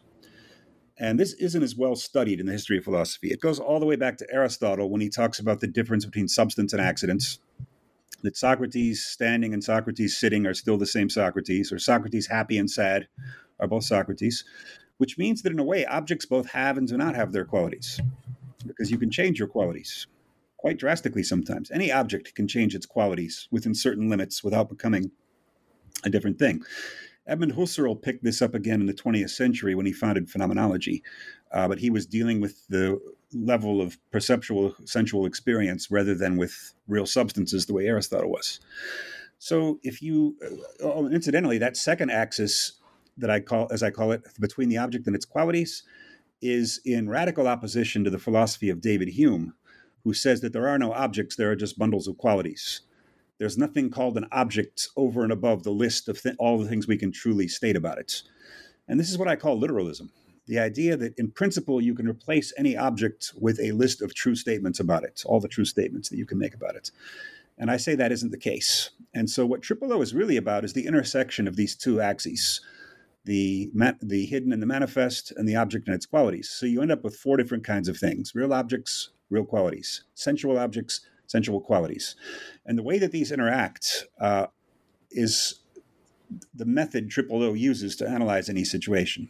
And 0.97 1.19
this 1.19 1.33
isn't 1.33 1.63
as 1.63 1.75
well 1.75 1.95
studied 1.95 2.39
in 2.39 2.45
the 2.45 2.51
history 2.51 2.77
of 2.77 2.83
philosophy. 2.83 3.29
It 3.29 3.41
goes 3.41 3.59
all 3.59 3.79
the 3.79 3.85
way 3.85 3.95
back 3.95 4.17
to 4.17 4.27
Aristotle 4.31 4.89
when 4.89 5.01
he 5.01 5.09
talks 5.09 5.39
about 5.39 5.59
the 5.59 5.67
difference 5.67 6.05
between 6.05 6.27
substance 6.27 6.73
and 6.73 6.81
accidents. 6.81 7.39
That 8.21 8.37
Socrates 8.37 9.03
standing 9.03 9.53
and 9.53 9.63
Socrates 9.63 10.17
sitting 10.17 10.45
are 10.45 10.53
still 10.53 10.77
the 10.77 10.85
same 10.85 11.09
Socrates, 11.09 11.73
or 11.73 11.79
Socrates 11.79 12.27
happy 12.27 12.57
and 12.57 12.71
sad 12.71 13.07
are 13.59 13.67
both 13.67 13.83
Socrates, 13.83 14.45
which 14.97 15.17
means 15.17 15.41
that 15.41 15.51
in 15.51 15.59
a 15.59 15.63
way, 15.63 15.85
objects 15.85 16.25
both 16.25 16.49
have 16.51 16.77
and 16.77 16.87
do 16.87 16.95
not 16.95 17.15
have 17.15 17.33
their 17.33 17.43
qualities, 17.43 17.99
because 18.65 18.89
you 18.89 18.97
can 18.97 19.11
change 19.11 19.39
your 19.39 19.49
qualities 19.49 20.07
quite 20.55 20.77
drastically 20.77 21.23
sometimes. 21.23 21.69
Any 21.71 21.91
object 21.91 22.33
can 22.35 22.47
change 22.47 22.75
its 22.75 22.85
qualities 22.85 23.49
within 23.51 23.75
certain 23.75 24.09
limits 24.09 24.41
without 24.41 24.69
becoming 24.69 25.11
a 26.05 26.09
different 26.09 26.39
thing. 26.39 26.63
Edmund 27.25 27.53
Husserl 27.53 28.01
picked 28.01 28.23
this 28.23 28.41
up 28.41 28.53
again 28.53 28.81
in 28.81 28.87
the 28.87 28.93
20th 28.93 29.29
century 29.29 29.75
when 29.75 29.85
he 29.85 29.93
founded 29.93 30.29
phenomenology, 30.29 31.03
uh, 31.51 31.67
but 31.67 31.79
he 31.79 31.89
was 31.89 32.05
dealing 32.05 32.41
with 32.41 32.67
the 32.67 32.99
level 33.33 33.81
of 33.81 33.97
perceptual 34.11 34.75
sensual 34.85 35.25
experience 35.25 35.89
rather 35.89 36.15
than 36.15 36.37
with 36.37 36.73
real 36.87 37.05
substances 37.05 37.65
the 37.65 37.73
way 37.73 37.87
Aristotle 37.87 38.29
was. 38.29 38.59
So 39.39 39.79
if 39.83 40.01
you, 40.01 40.35
uh, 40.43 40.85
oh, 40.85 41.07
incidentally, 41.07 41.57
that 41.57 41.77
second 41.77 42.11
axis 42.11 42.73
that 43.17 43.29
I 43.29 43.39
call, 43.39 43.67
as 43.71 43.83
I 43.83 43.91
call 43.91 44.11
it, 44.11 44.23
between 44.39 44.69
the 44.69 44.77
object 44.77 45.07
and 45.07 45.15
its 45.15 45.25
qualities, 45.25 45.83
is 46.41 46.81
in 46.83 47.09
radical 47.09 47.47
opposition 47.47 48.03
to 48.03 48.09
the 48.09 48.19
philosophy 48.19 48.69
of 48.69 48.81
David 48.81 49.09
Hume, 49.09 49.53
who 50.03 50.13
says 50.13 50.41
that 50.41 50.51
there 50.51 50.67
are 50.67 50.77
no 50.77 50.91
objects, 50.91 51.35
there 51.35 51.51
are 51.51 51.55
just 51.55 51.79
bundles 51.79 52.07
of 52.07 52.17
qualities. 52.17 52.81
There's 53.39 53.57
nothing 53.57 53.89
called 53.89 54.17
an 54.17 54.27
object 54.31 54.89
over 54.95 55.23
and 55.23 55.31
above 55.31 55.63
the 55.63 55.71
list 55.71 56.07
of 56.07 56.21
th- 56.21 56.35
all 56.39 56.59
the 56.59 56.67
things 56.67 56.87
we 56.87 56.97
can 56.97 57.11
truly 57.11 57.47
state 57.47 57.75
about 57.75 57.97
it. 57.97 58.21
And 58.87 58.99
this 58.99 59.09
is 59.09 59.17
what 59.17 59.27
I 59.27 59.35
call 59.35 59.57
literalism 59.57 60.11
the 60.47 60.59
idea 60.59 60.97
that 60.97 61.17
in 61.17 61.31
principle 61.31 61.81
you 61.81 61.95
can 61.95 62.07
replace 62.07 62.53
any 62.57 62.75
object 62.75 63.31
with 63.39 63.59
a 63.59 63.71
list 63.71 64.01
of 64.01 64.13
true 64.13 64.35
statements 64.35 64.79
about 64.79 65.03
it, 65.03 65.23
all 65.25 65.39
the 65.39 65.47
true 65.47 65.65
statements 65.65 66.09
that 66.09 66.17
you 66.17 66.25
can 66.25 66.37
make 66.37 66.53
about 66.53 66.75
it. 66.75 66.91
And 67.57 67.69
I 67.71 67.77
say 67.77 67.95
that 67.95 68.11
isn't 68.11 68.31
the 68.31 68.37
case. 68.37 68.89
And 69.13 69.29
so 69.29 69.45
what 69.45 69.61
Triple 69.61 69.93
O 69.93 70.01
is 70.01 70.13
really 70.13 70.37
about 70.37 70.65
is 70.65 70.73
the 70.73 70.85
intersection 70.85 71.47
of 71.47 71.55
these 71.55 71.75
two 71.75 72.01
axes. 72.01 72.61
The, 73.25 73.71
the 74.01 74.25
hidden 74.25 74.51
and 74.51 74.61
the 74.61 74.67
manifest, 74.67 75.31
and 75.37 75.47
the 75.47 75.55
object 75.55 75.87
and 75.87 75.95
its 75.95 76.05
qualities. 76.05 76.49
So 76.49 76.65
you 76.65 76.81
end 76.81 76.91
up 76.91 77.05
with 77.05 77.15
four 77.15 77.37
different 77.37 77.63
kinds 77.63 77.87
of 77.87 77.97
things 77.97 78.35
real 78.35 78.53
objects, 78.53 79.11
real 79.29 79.45
qualities, 79.45 80.03
sensual 80.13 80.57
objects, 80.57 81.07
sensual 81.27 81.61
qualities. 81.61 82.15
And 82.65 82.77
the 82.77 82.83
way 82.83 82.99
that 82.99 83.11
these 83.11 83.31
interact 83.31 84.05
uh, 84.19 84.47
is 85.11 85.59
the 86.53 86.65
method 86.65 87.09
Triple 87.09 87.43
O 87.43 87.53
uses 87.53 87.95
to 87.97 88.07
analyze 88.07 88.49
any 88.49 88.63
situation. 88.63 89.29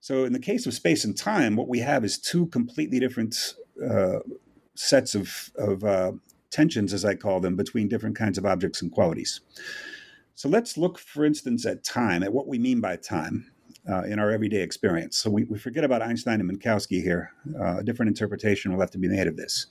So, 0.00 0.24
in 0.24 0.32
the 0.32 0.38
case 0.38 0.66
of 0.66 0.74
space 0.74 1.04
and 1.04 1.16
time, 1.16 1.56
what 1.56 1.68
we 1.68 1.80
have 1.80 2.04
is 2.04 2.18
two 2.18 2.46
completely 2.46 2.98
different 2.98 3.54
uh, 3.88 4.20
sets 4.74 5.14
of, 5.14 5.50
of 5.56 5.84
uh, 5.84 6.12
tensions, 6.50 6.94
as 6.94 7.04
I 7.04 7.14
call 7.14 7.40
them, 7.40 7.54
between 7.54 7.88
different 7.88 8.16
kinds 8.16 8.38
of 8.38 8.46
objects 8.46 8.80
and 8.80 8.90
qualities. 8.90 9.40
So, 10.34 10.48
let's 10.48 10.78
look, 10.78 10.98
for 10.98 11.26
instance, 11.26 11.66
at 11.66 11.84
time, 11.84 12.22
at 12.22 12.32
what 12.32 12.46
we 12.46 12.58
mean 12.58 12.80
by 12.80 12.96
time. 12.96 13.50
Uh, 13.90 14.02
in 14.02 14.18
our 14.18 14.30
everyday 14.30 14.60
experience. 14.60 15.16
So 15.16 15.30
we, 15.30 15.44
we 15.44 15.58
forget 15.58 15.84
about 15.84 16.02
Einstein 16.02 16.38
and 16.38 16.50
Minkowski 16.50 17.02
here. 17.02 17.32
Uh, 17.58 17.78
a 17.78 17.82
different 17.82 18.10
interpretation 18.10 18.70
will 18.70 18.80
have 18.80 18.90
to 18.90 18.98
be 18.98 19.08
made 19.08 19.26
of 19.26 19.38
this 19.38 19.68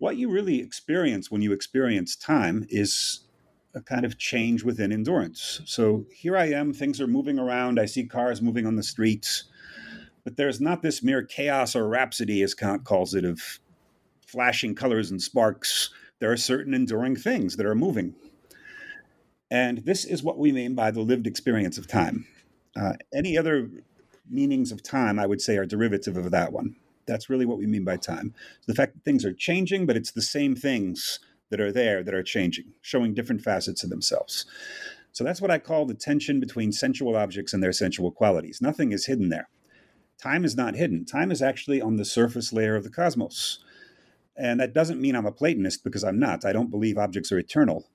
what 0.00 0.16
you 0.16 0.30
really 0.30 0.60
experience 0.60 1.30
when 1.30 1.42
you 1.42 1.52
experience 1.52 2.16
time 2.16 2.66
is 2.70 3.20
a 3.74 3.82
kind 3.82 4.04
of 4.04 4.18
change 4.18 4.64
within 4.64 4.90
endurance. 4.90 5.60
So 5.66 6.06
here 6.10 6.36
I 6.36 6.46
am, 6.46 6.72
things 6.72 7.00
are 7.02 7.06
moving 7.06 7.38
around, 7.38 7.78
I 7.78 7.84
see 7.84 8.06
cars 8.06 8.40
moving 8.40 8.66
on 8.66 8.76
the 8.76 8.82
streets, 8.82 9.44
but 10.24 10.36
there's 10.36 10.58
not 10.58 10.80
this 10.80 11.02
mere 11.02 11.22
chaos 11.22 11.76
or 11.76 11.86
rhapsody, 11.86 12.42
as 12.42 12.54
Kant 12.54 12.84
calls 12.84 13.14
it, 13.14 13.26
of 13.26 13.60
flashing 14.26 14.74
colors 14.74 15.10
and 15.10 15.20
sparks. 15.20 15.90
There 16.18 16.32
are 16.32 16.36
certain 16.36 16.72
enduring 16.72 17.16
things 17.16 17.56
that 17.56 17.66
are 17.66 17.74
moving. 17.74 18.14
And 19.50 19.78
this 19.84 20.06
is 20.06 20.22
what 20.22 20.38
we 20.38 20.50
mean 20.50 20.74
by 20.74 20.90
the 20.92 21.00
lived 21.00 21.26
experience 21.26 21.76
of 21.76 21.86
time. 21.86 22.26
Uh, 22.74 22.94
any 23.12 23.36
other 23.36 23.68
meanings 24.30 24.72
of 24.72 24.82
time, 24.82 25.18
I 25.18 25.26
would 25.26 25.42
say, 25.42 25.58
are 25.58 25.66
derivative 25.66 26.16
of 26.16 26.30
that 26.30 26.52
one. 26.52 26.76
That's 27.06 27.30
really 27.30 27.46
what 27.46 27.58
we 27.58 27.66
mean 27.66 27.84
by 27.84 27.96
time. 27.96 28.34
The 28.66 28.74
fact 28.74 28.94
that 28.94 29.04
things 29.04 29.24
are 29.24 29.32
changing, 29.32 29.86
but 29.86 29.96
it's 29.96 30.12
the 30.12 30.22
same 30.22 30.54
things 30.54 31.20
that 31.50 31.60
are 31.60 31.72
there 31.72 32.02
that 32.02 32.14
are 32.14 32.22
changing, 32.22 32.72
showing 32.80 33.14
different 33.14 33.42
facets 33.42 33.82
of 33.82 33.90
themselves. 33.90 34.46
So 35.12 35.24
that's 35.24 35.40
what 35.40 35.50
I 35.50 35.58
call 35.58 35.86
the 35.86 35.94
tension 35.94 36.38
between 36.38 36.72
sensual 36.72 37.16
objects 37.16 37.52
and 37.52 37.62
their 37.62 37.72
sensual 37.72 38.12
qualities. 38.12 38.60
Nothing 38.62 38.92
is 38.92 39.06
hidden 39.06 39.28
there. 39.28 39.48
Time 40.18 40.44
is 40.44 40.56
not 40.56 40.76
hidden. 40.76 41.04
Time 41.04 41.32
is 41.32 41.42
actually 41.42 41.80
on 41.80 41.96
the 41.96 42.04
surface 42.04 42.52
layer 42.52 42.76
of 42.76 42.84
the 42.84 42.90
cosmos. 42.90 43.58
And 44.36 44.60
that 44.60 44.72
doesn't 44.72 45.00
mean 45.00 45.16
I'm 45.16 45.26
a 45.26 45.32
Platonist 45.32 45.82
because 45.82 46.04
I'm 46.04 46.18
not. 46.18 46.44
I 46.44 46.52
don't 46.52 46.70
believe 46.70 46.96
objects 46.96 47.32
are 47.32 47.38
eternal. 47.38 47.88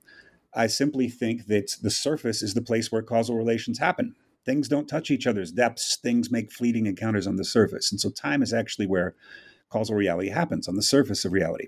I 0.53 0.68
simply 0.68 1.08
think 1.10 1.47
that 1.47 1.76
the 1.82 1.89
surface 1.89 2.41
is 2.41 2.53
the 2.53 2.62
place 2.62 2.91
where 2.91 3.01
causal 3.01 3.38
relations 3.38 3.80
happen 3.80 4.16
things 4.46 4.68
don't 4.68 4.88
touch 4.88 5.12
each 5.12 5.28
other's 5.28 5.52
depths. 5.52 5.98
Things 5.98 6.32
make 6.32 6.52
fleeting 6.52 6.86
encounters 6.86 7.28
on 7.28 7.36
the 7.36 7.43
surface. 7.43 7.91
And 7.91 8.00
so 8.00 8.10
time 8.10 8.41
is 8.41 8.54
actually 8.54 8.88
where 8.88 9.16
causal 9.70 9.96
reality 9.96 10.30
happens, 10.30 10.68
on 10.68 10.76
the 10.76 10.82
surface 10.82 11.26
of 11.26 11.34
reality. 11.34 11.68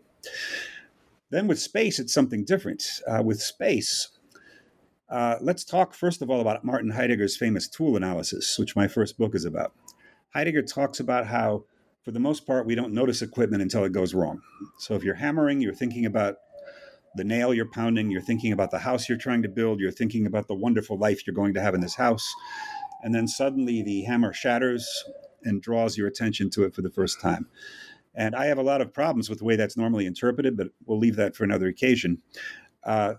Then 1.30 1.48
with 1.48 1.60
space, 1.60 2.00
it's 2.00 2.14
something 2.14 2.46
different. 2.46 3.02
Uh, 3.08 3.22
with 3.24 3.42
space, 3.42 4.10
uh, 5.10 5.36
let's 5.42 5.64
talk 5.64 5.94
first 5.94 6.22
of 6.22 6.30
all 6.30 6.40
about 6.40 6.64
Martin 6.64 6.92
Heidegger's 6.92 7.36
famous 7.36 7.68
tool 7.68 7.98
analysis, 7.98 8.58
which 8.58 8.76
my 8.76 8.88
first 8.88 9.18
book 9.18 9.36
is 9.36 9.46
about. 9.46 9.74
Heidegger 10.34 10.62
talks 10.62 11.00
about 11.00 11.28
how, 11.28 11.66
for 12.04 12.12
the 12.12 12.20
most 12.20 12.46
part, 12.46 12.66
we 12.66 12.76
don't 12.76 12.94
notice 12.94 13.22
equipment 13.22 13.62
until 13.62 13.84
it 13.84 13.92
goes 13.92 14.14
wrong. 14.14 14.42
So 14.78 14.96
if 14.96 15.04
you're 15.04 15.16
hammering, 15.16 15.60
you're 15.60 15.74
thinking 15.74 16.06
about 16.06 16.38
the 17.16 17.24
nail 17.24 17.54
you're 17.54 17.70
pounding, 17.72 18.12
you're 18.12 18.22
thinking 18.22 18.52
about 18.52 18.72
the 18.72 18.80
house 18.80 19.10
you're 19.10 19.18
trying 19.18 19.42
to 19.42 19.50
build, 19.50 19.80
you're 19.80 19.92
thinking 19.92 20.26
about 20.26 20.48
the 20.48 20.56
wonderful 20.56 20.98
life 20.98 21.26
you're 21.26 21.34
going 21.34 21.54
to 21.54 21.62
have 21.62 21.74
in 21.74 21.82
this 21.82 21.96
house. 21.96 22.28
And 23.04 23.14
then 23.14 23.28
suddenly 23.28 23.82
the 23.82 24.04
hammer 24.04 24.34
shatters 24.34 24.88
and 25.44 25.62
draws 25.62 25.98
your 25.98 26.08
attention 26.08 26.50
to 26.52 26.64
it 26.64 26.76
for 26.76 26.82
the 26.82 26.90
first 26.90 27.22
time. 27.22 27.48
And 28.16 28.36
I 28.36 28.46
have 28.46 28.58
a 28.58 28.64
lot 28.64 28.82
of 28.82 28.94
problems 28.94 29.30
with 29.30 29.40
the 29.40 29.46
way 29.46 29.56
that's 29.56 29.78
normally 29.78 30.06
interpreted, 30.06 30.58
but 30.58 30.70
we'll 30.86 30.98
leave 30.98 31.16
that 31.18 31.36
for 31.36 31.44
another 31.44 31.68
occasion. 31.68 32.22
Uh, 32.84 33.14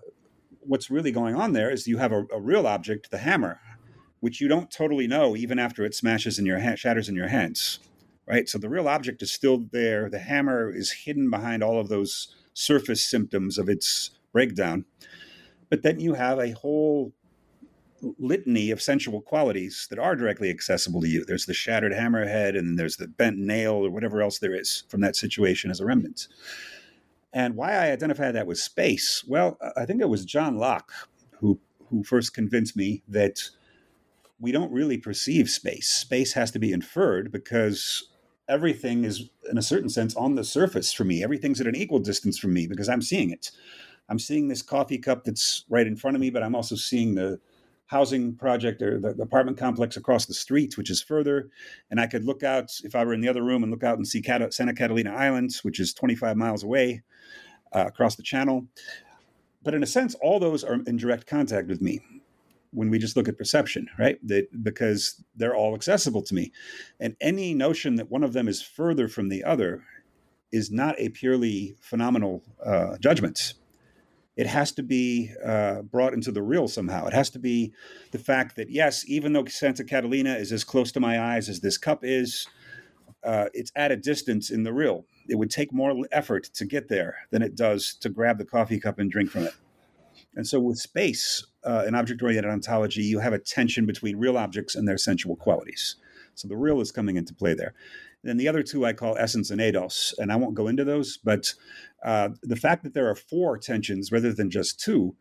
what's 0.59 0.89
really 0.89 1.11
going 1.11 1.35
on 1.35 1.53
there 1.53 1.69
is 1.69 1.87
you 1.87 1.97
have 1.97 2.11
a, 2.11 2.25
a, 2.33 2.39
real 2.39 2.67
object, 2.67 3.09
the 3.09 3.19
hammer, 3.19 3.61
which 4.19 4.41
you 4.41 4.47
don't 4.47 4.69
totally 4.69 5.07
know 5.07 5.35
even 5.35 5.57
after 5.57 5.85
it 5.85 5.95
smashes 5.95 6.37
in 6.37 6.45
your 6.45 6.59
ha- 6.59 6.75
shatters 6.75 7.07
in 7.07 7.15
your 7.15 7.29
hands, 7.29 7.79
right? 8.27 8.49
So 8.49 8.57
the 8.57 8.69
real 8.69 8.89
object 8.89 9.21
is 9.21 9.31
still 9.31 9.65
there. 9.71 10.09
The 10.09 10.19
hammer 10.19 10.69
is 10.69 10.91
hidden 10.91 11.29
behind 11.29 11.63
all 11.63 11.79
of 11.79 11.87
those 11.87 12.35
surface 12.59 13.03
symptoms 13.03 13.57
of 13.57 13.69
its 13.69 14.11
breakdown. 14.33 14.85
But 15.69 15.83
then 15.83 15.99
you 15.99 16.13
have 16.15 16.39
a 16.39 16.51
whole 16.51 17.13
litany 18.17 18.71
of 18.71 18.81
sensual 18.81 19.21
qualities 19.21 19.87
that 19.89 19.99
are 19.99 20.15
directly 20.15 20.49
accessible 20.49 21.01
to 21.01 21.07
you. 21.07 21.23
There's 21.25 21.45
the 21.45 21.53
shattered 21.53 21.93
hammerhead, 21.93 22.57
and 22.57 22.77
there's 22.77 22.97
the 22.97 23.07
bent 23.07 23.37
nail, 23.37 23.73
or 23.73 23.89
whatever 23.89 24.21
else 24.21 24.39
there 24.39 24.55
is 24.55 24.83
from 24.89 25.01
that 25.01 25.15
situation 25.15 25.71
as 25.71 25.79
a 25.79 25.85
remnant. 25.85 26.27
And 27.31 27.55
why 27.55 27.73
I 27.73 27.91
identify 27.91 28.31
that 28.31 28.47
with 28.47 28.57
space? 28.57 29.23
Well, 29.27 29.57
I 29.77 29.85
think 29.85 30.01
it 30.01 30.09
was 30.09 30.25
John 30.25 30.57
Locke 30.57 30.91
who 31.39 31.59
who 31.89 32.03
first 32.03 32.33
convinced 32.33 32.75
me 32.75 33.03
that 33.07 33.49
we 34.39 34.51
don't 34.51 34.71
really 34.71 34.97
perceive 34.97 35.49
space. 35.49 35.89
Space 35.89 36.33
has 36.33 36.51
to 36.51 36.59
be 36.59 36.71
inferred 36.71 37.31
because 37.31 38.08
everything 38.49 39.05
is, 39.05 39.29
in 39.49 39.57
a 39.57 39.61
certain 39.61 39.89
sense, 39.89 40.15
on 40.15 40.35
the 40.35 40.43
surface 40.43 40.91
for 40.91 41.05
me. 41.05 41.23
Everything's 41.23 41.61
at 41.61 41.67
an 41.67 41.75
equal 41.75 41.99
distance 41.99 42.37
from 42.37 42.53
me 42.53 42.67
because 42.67 42.89
I'm 42.89 43.01
seeing 43.01 43.31
it. 43.31 43.51
I'm 44.09 44.19
seeing 44.19 44.47
this 44.47 44.63
coffee 44.63 44.97
cup 44.97 45.23
that's 45.23 45.63
right 45.69 45.87
in 45.87 45.95
front 45.95 46.17
of 46.17 46.21
me, 46.21 46.31
but 46.31 46.43
I'm 46.43 46.55
also 46.55 46.75
seeing 46.75 47.15
the 47.15 47.39
housing 47.85 48.35
project 48.35 48.81
or 48.81 48.99
the, 48.99 49.09
apartment 49.21 49.57
complex 49.57 49.97
across 49.97 50.25
the 50.25 50.33
street, 50.33 50.77
which 50.77 50.89
is 50.89 51.01
further. 51.01 51.49
And 51.89 51.99
I 51.99 52.07
could 52.07 52.25
look 52.25 52.43
out 52.43 52.71
if 52.83 52.95
I 52.95 53.05
were 53.05 53.13
in 53.13 53.21
the 53.21 53.29
other 53.29 53.43
room 53.43 53.63
and 53.63 53.71
look 53.71 53.83
out 53.83 53.97
and 53.97 54.07
see 54.07 54.21
Cat- 54.21 54.53
Santa 54.53 54.73
Catalina 54.73 55.13
Islands, 55.13 55.63
which 55.63 55.79
is 55.79 55.93
25 55.93 56.35
miles 56.35 56.63
away 56.63 57.03
uh, 57.73 57.85
across 57.87 58.15
the 58.15 58.23
channel. 58.23 58.67
But 59.61 59.73
in 59.73 59.83
a 59.83 59.87
sense, 59.87 60.15
all 60.15 60.39
those 60.39 60.63
are 60.63 60.75
in 60.87 60.97
direct 60.97 61.27
contact 61.27 61.67
with 61.67 61.81
me 61.81 62.01
when 62.71 62.89
we 62.89 62.99
just 62.99 63.17
look 63.17 63.27
at 63.27 63.37
perception, 63.37 63.87
right? 63.97 64.19
That 64.27 64.63
because 64.63 65.23
they're 65.35 65.55
all 65.55 65.75
accessible 65.75 66.21
to 66.23 66.35
me. 66.35 66.51
And 66.99 67.15
any 67.21 67.53
notion 67.53 67.95
that 67.95 68.11
one 68.11 68.23
of 68.23 68.33
them 68.33 68.47
is 68.47 68.61
further 68.61 69.07
from 69.07 69.29
the 69.29 69.43
other 69.43 69.83
is 70.51 70.71
not 70.71 70.95
a 70.97 71.09
purely 71.09 71.75
phenomenal 71.79 72.43
uh, 72.65 72.97
judgment 72.97 73.53
it 74.39 74.47
has 74.47 74.71
to 74.71 74.83
be 74.83 75.33
uh, 75.45 75.81
brought 75.81 76.13
into 76.13 76.31
the 76.31 76.41
real 76.41 76.69
somehow. 76.69 77.05
It 77.07 77.13
has 77.13 77.29
to 77.31 77.39
be 77.39 77.73
the 78.11 78.17
fact 78.17 78.55
that, 78.55 78.69
yes, 78.69 79.03
even 79.05 79.33
though 79.33 79.43
Santa 79.43 79.83
Catalina 79.83 80.33
is 80.35 80.53
as 80.53 80.63
close 80.63 80.93
to 80.93 81.01
my 81.01 81.21
eyes 81.21 81.49
as 81.49 81.59
this 81.59 81.77
cup 81.77 82.05
is, 82.05 82.47
uh, 83.21 83.47
it's 83.53 83.69
at 83.75 83.91
a 83.91 83.97
distance 83.97 84.49
in 84.49 84.63
the 84.63 84.71
real. 84.71 85.03
It 85.27 85.35
would 85.35 85.51
take 85.51 85.73
more 85.73 85.93
effort 86.13 86.45
to 86.53 86.63
get 86.63 86.87
there 86.87 87.17
than 87.31 87.41
it 87.41 87.57
does 87.57 87.95
to 87.95 88.07
grab 88.07 88.37
the 88.37 88.45
coffee 88.45 88.79
cup 88.79 88.97
and 88.97 89.11
drink 89.11 89.29
from 89.29 89.43
it. 89.43 89.53
And 90.35 90.47
so, 90.47 90.59
with 90.59 90.77
space, 90.77 91.45
uh, 91.63 91.85
in 91.87 91.95
object 91.95 92.21
oriented 92.21 92.51
ontology, 92.51 93.01
you 93.03 93.19
have 93.19 93.33
a 93.33 93.39
tension 93.39 93.85
between 93.85 94.17
real 94.17 94.37
objects 94.37 94.75
and 94.75 94.87
their 94.87 94.97
sensual 94.97 95.35
qualities. 95.35 95.95
So, 96.35 96.47
the 96.47 96.57
real 96.57 96.81
is 96.81 96.91
coming 96.91 97.17
into 97.17 97.33
play 97.33 97.53
there. 97.53 97.73
Then 98.23 98.37
the 98.37 98.47
other 98.47 98.63
two 98.63 98.85
I 98.85 98.93
call 98.93 99.17
essence 99.17 99.49
and 99.49 99.61
eidos, 99.61 100.13
and 100.17 100.31
I 100.31 100.35
won't 100.35 100.55
go 100.55 100.67
into 100.67 100.83
those, 100.83 101.17
but 101.17 101.53
uh, 102.03 102.29
the 102.43 102.55
fact 102.55 102.83
that 102.83 102.93
there 102.93 103.09
are 103.09 103.15
four 103.15 103.57
tensions 103.57 104.11
rather 104.11 104.33
than 104.33 104.49
just 104.49 104.79
two 104.79 105.15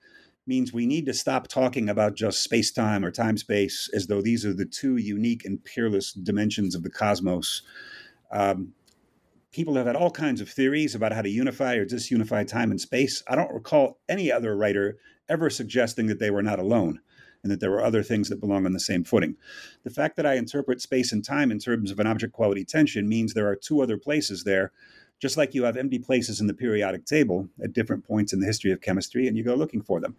means 0.46 0.72
we 0.72 0.86
need 0.86 1.06
to 1.06 1.14
stop 1.14 1.46
talking 1.46 1.88
about 1.88 2.16
just 2.16 2.42
space 2.42 2.72
time 2.72 3.04
or 3.04 3.10
time 3.10 3.36
space 3.36 3.88
as 3.94 4.06
though 4.06 4.22
these 4.22 4.44
are 4.44 4.54
the 4.54 4.64
two 4.64 4.96
unique 4.96 5.44
and 5.44 5.62
peerless 5.62 6.12
dimensions 6.12 6.74
of 6.74 6.82
the 6.82 6.90
cosmos. 6.90 7.62
Um, 8.32 8.72
people 9.52 9.74
have 9.74 9.86
had 9.86 9.96
all 9.96 10.10
kinds 10.10 10.40
of 10.40 10.48
theories 10.48 10.94
about 10.94 11.12
how 11.12 11.22
to 11.22 11.28
unify 11.28 11.74
or 11.74 11.86
disunify 11.86 12.46
time 12.46 12.70
and 12.70 12.80
space. 12.80 13.22
I 13.28 13.34
don't 13.34 13.52
recall 13.52 13.98
any 14.08 14.30
other 14.30 14.56
writer 14.56 14.98
ever 15.28 15.50
suggesting 15.50 16.06
that 16.06 16.18
they 16.18 16.30
were 16.30 16.42
not 16.42 16.58
alone 16.58 17.00
and 17.42 17.52
that 17.52 17.60
there 17.60 17.70
were 17.70 17.84
other 17.84 18.02
things 18.02 18.28
that 18.28 18.40
belong 18.40 18.66
on 18.66 18.72
the 18.72 18.80
same 18.80 19.04
footing. 19.04 19.36
The 19.84 19.90
fact 19.90 20.16
that 20.16 20.26
I 20.26 20.34
interpret 20.34 20.80
space 20.80 21.12
and 21.12 21.24
time 21.24 21.50
in 21.50 21.58
terms 21.58 21.90
of 21.90 22.00
an 22.00 22.06
object 22.06 22.32
quality 22.32 22.64
tension 22.64 23.08
means 23.08 23.32
there 23.32 23.48
are 23.48 23.56
two 23.56 23.80
other 23.80 23.96
places 23.96 24.44
there, 24.44 24.72
just 25.18 25.36
like 25.36 25.54
you 25.54 25.64
have 25.64 25.76
empty 25.76 25.98
places 25.98 26.40
in 26.40 26.46
the 26.46 26.54
periodic 26.54 27.04
table 27.04 27.48
at 27.62 27.72
different 27.72 28.06
points 28.06 28.32
in 28.32 28.40
the 28.40 28.46
history 28.46 28.70
of 28.70 28.80
chemistry, 28.80 29.26
and 29.26 29.36
you 29.36 29.44
go 29.44 29.54
looking 29.54 29.82
for 29.82 30.00
them. 30.00 30.16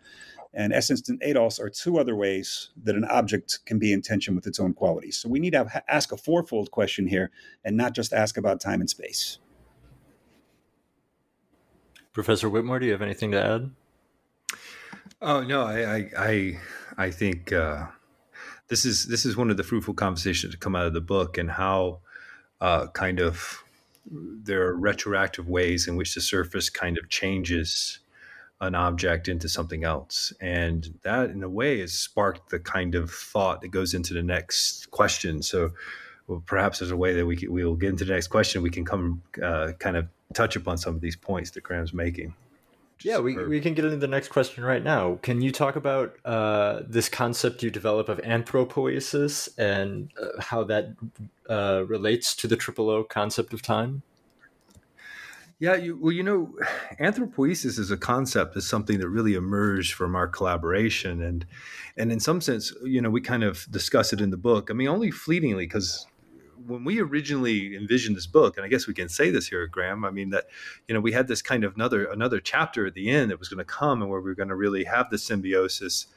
And 0.54 0.74
essence 0.74 1.08
and 1.10 1.22
eidos 1.22 1.60
are 1.60 1.70
two 1.70 2.00
other 2.00 2.16
ways 2.16 2.70
that 2.84 2.96
an 2.96 3.06
object 3.06 3.60
can 3.66 3.78
be 3.78 3.94
in 3.94 4.02
tension 4.02 4.36
with 4.36 4.48
its 4.48 4.60
own 4.60 4.74
qualities. 4.74 5.18
So 5.18 5.30
we 5.30 5.40
need 5.40 5.54
to 5.54 5.84
ask 5.88 6.12
a 6.12 6.18
fourfold 6.18 6.72
question 6.72 7.08
here 7.08 7.30
and 7.64 7.78
not 7.78 7.94
just 7.94 8.14
ask 8.14 8.36
about 8.36 8.60
time 8.60 8.82
and 8.82 8.90
space. 8.90 9.38
Professor 12.14 12.50
Witmore, 12.50 12.80
do 12.80 12.88
you 12.88 12.92
have 12.92 13.04
anything 13.04 13.32
to 13.32 13.44
add? 13.44 13.72
Oh 15.22 15.42
no, 15.42 15.64
I 15.64 15.96
I 15.96 16.10
I, 16.18 16.60
I 16.98 17.12
think 17.12 17.54
uh, 17.54 17.88
this 18.70 18.86
is 18.86 19.06
this 19.06 19.26
is 19.26 19.38
one 19.38 19.52
of 19.52 19.58
the 19.58 19.64
fruitful 19.64 19.94
conversations 19.94 20.54
to 20.54 20.60
come 20.60 20.76
out 20.76 20.88
of 20.88 20.94
the 20.94 21.02
book 21.02 21.38
and 21.38 21.52
how 21.52 22.00
uh, 22.60 22.88
kind 22.88 23.20
of 23.20 23.64
there 24.12 24.68
are 24.68 24.76
retroactive 24.76 25.48
ways 25.48 25.88
in 25.88 25.96
which 25.96 26.16
the 26.16 26.22
surface 26.22 26.70
kind 26.70 26.98
of 26.98 27.10
changes 27.10 28.00
an 28.62 28.76
object 28.76 29.28
into 29.28 29.48
something 29.48 29.84
else. 29.84 30.34
And 30.42 31.00
that 31.04 31.30
in 31.30 31.44
a 31.44 31.50
way 31.50 31.80
has 31.80 31.94
sparked 31.94 32.50
the 32.50 32.60
kind 32.60 32.96
of 32.96 33.12
thought 33.12 33.62
that 33.62 33.70
goes 33.70 33.94
into 33.94 34.14
the 34.14 34.24
next 34.24 34.92
question. 34.92 35.42
So 35.42 35.72
well, 36.28 36.44
perhaps 36.46 36.80
there's 36.80 36.92
a 36.92 36.98
way 36.98 37.14
that 37.14 37.26
we 37.26 37.36
can, 37.38 37.52
we'll 37.52 37.76
get 37.76 37.90
into 37.90 38.06
the 38.06 38.14
next 38.14 38.28
question. 38.28 38.62
We 38.62 38.70
can 38.70 38.86
come 38.86 39.22
uh, 39.42 39.72
kind 39.80 39.98
of 39.98 40.08
touch 40.34 40.56
upon 40.56 40.78
some 40.78 40.94
of 40.94 41.02
these 41.02 41.16
points 41.16 41.52
that 41.52 41.64
graham's 41.64 41.94
making 41.94 42.34
yeah, 43.02 43.20
we, 43.20 43.38
we 43.46 43.62
can 43.62 43.74
get 43.74 43.86
into 43.86 43.98
the 43.98 44.08
next 44.08 44.28
question 44.28 44.64
right 44.64 44.84
now. 44.84 45.20
Can 45.22 45.42
you 45.42 45.52
talk 45.52 45.76
about 45.76 46.16
uh, 46.26 46.82
this 46.86 47.08
concept 47.08 47.64
you 47.64 47.72
develop 47.72 48.10
of 48.10 48.20
anthropoiesis 48.20 49.50
and 49.58 50.12
uh, 50.22 50.42
how 50.42 50.64
that 50.66 50.96
uh, 51.50 51.84
relates 51.88 52.36
to 52.36 52.48
the 52.48 52.58
triple 52.58 52.90
O 52.90 53.04
concept 53.04 53.54
of 53.54 53.62
time? 53.62 54.04
Yeah, 55.60 55.76
you, 55.76 55.98
well, 55.98 56.14
you 56.14 56.24
know, 56.24 56.54
anthropoiesis 57.02 57.80
as 57.80 57.92
a 57.92 57.98
concept 57.98 58.56
is 58.56 58.68
something 58.68 59.00
that 59.00 59.10
really 59.10 59.34
emerged 59.34 59.94
from 59.94 60.16
our 60.16 60.28
collaboration, 60.28 61.22
and 61.22 61.46
and 61.98 62.14
in 62.14 62.22
some 62.22 62.40
sense, 62.40 62.74
you 62.84 63.02
know, 63.02 63.10
we 63.10 63.20
kind 63.20 63.44
of 63.44 63.68
discuss 63.70 64.14
it 64.14 64.22
in 64.22 64.30
the 64.30 64.38
book. 64.38 64.70
I 64.72 64.74
mean, 64.74 64.88
only 64.88 65.12
fleetingly 65.12 65.66
because 65.66 66.08
when 66.66 66.84
we 66.84 67.00
originally 67.00 67.76
envisioned 67.76 68.16
this 68.16 68.28
book, 68.28 68.58
and 68.58 68.66
I 68.66 68.70
guess 68.70 68.88
we 68.88 68.94
can 68.94 69.10
say 69.10 69.30
this 69.30 69.48
here, 69.48 69.66
Graham. 69.68 70.06
I 70.06 70.12
mean 70.12 70.30
that 70.32 70.46
you 70.88 70.94
know 70.94 71.02
we 71.02 71.12
had 71.12 71.28
this 71.28 71.42
kind 71.42 71.64
of 71.64 71.76
another 71.76 72.06
another 72.06 72.40
chapter 72.40 72.86
at 72.86 72.94
the 72.94 73.10
end 73.10 73.32
that 73.32 73.40
was 73.40 73.50
going 73.50 73.60
to 73.60 73.64
come, 73.66 74.02
and 74.02 74.10
where 74.10 74.22
we 74.22 74.30
were 74.30 74.36
going 74.36 74.50
to 74.50 74.56
really 74.56 74.84
have 74.84 75.10
the 75.10 75.18
symbiosis 75.18 76.08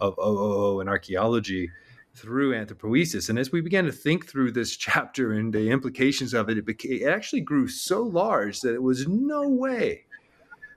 of 0.00 0.18
OOO 0.18 0.80
and 0.80 0.88
archaeology 0.88 1.70
through 2.14 2.52
anthropoiesis. 2.52 3.28
And 3.28 3.38
as 3.38 3.52
we 3.52 3.60
began 3.60 3.84
to 3.84 3.92
think 3.92 4.26
through 4.26 4.52
this 4.52 4.76
chapter 4.76 5.32
and 5.32 5.52
the 5.52 5.70
implications 5.70 6.34
of 6.34 6.48
it, 6.48 6.58
it, 6.58 6.64
became, 6.64 7.02
it 7.02 7.08
actually 7.08 7.42
grew 7.42 7.68
so 7.68 8.02
large 8.02 8.60
that 8.60 8.74
it 8.74 8.82
was 8.82 9.06
no 9.06 9.48
way 9.48 10.04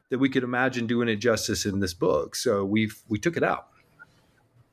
that 0.10 0.20
we 0.20 0.30
could 0.30 0.44
imagine 0.44 0.88
doing 0.88 1.08
it 1.08 1.18
justice 1.18 1.66
in 1.66 1.80
this 1.80 1.94
book. 1.94 2.36
So 2.36 2.66
we 2.66 2.92
we 3.08 3.20
took 3.20 3.38
it 3.38 3.44
out 3.44 3.68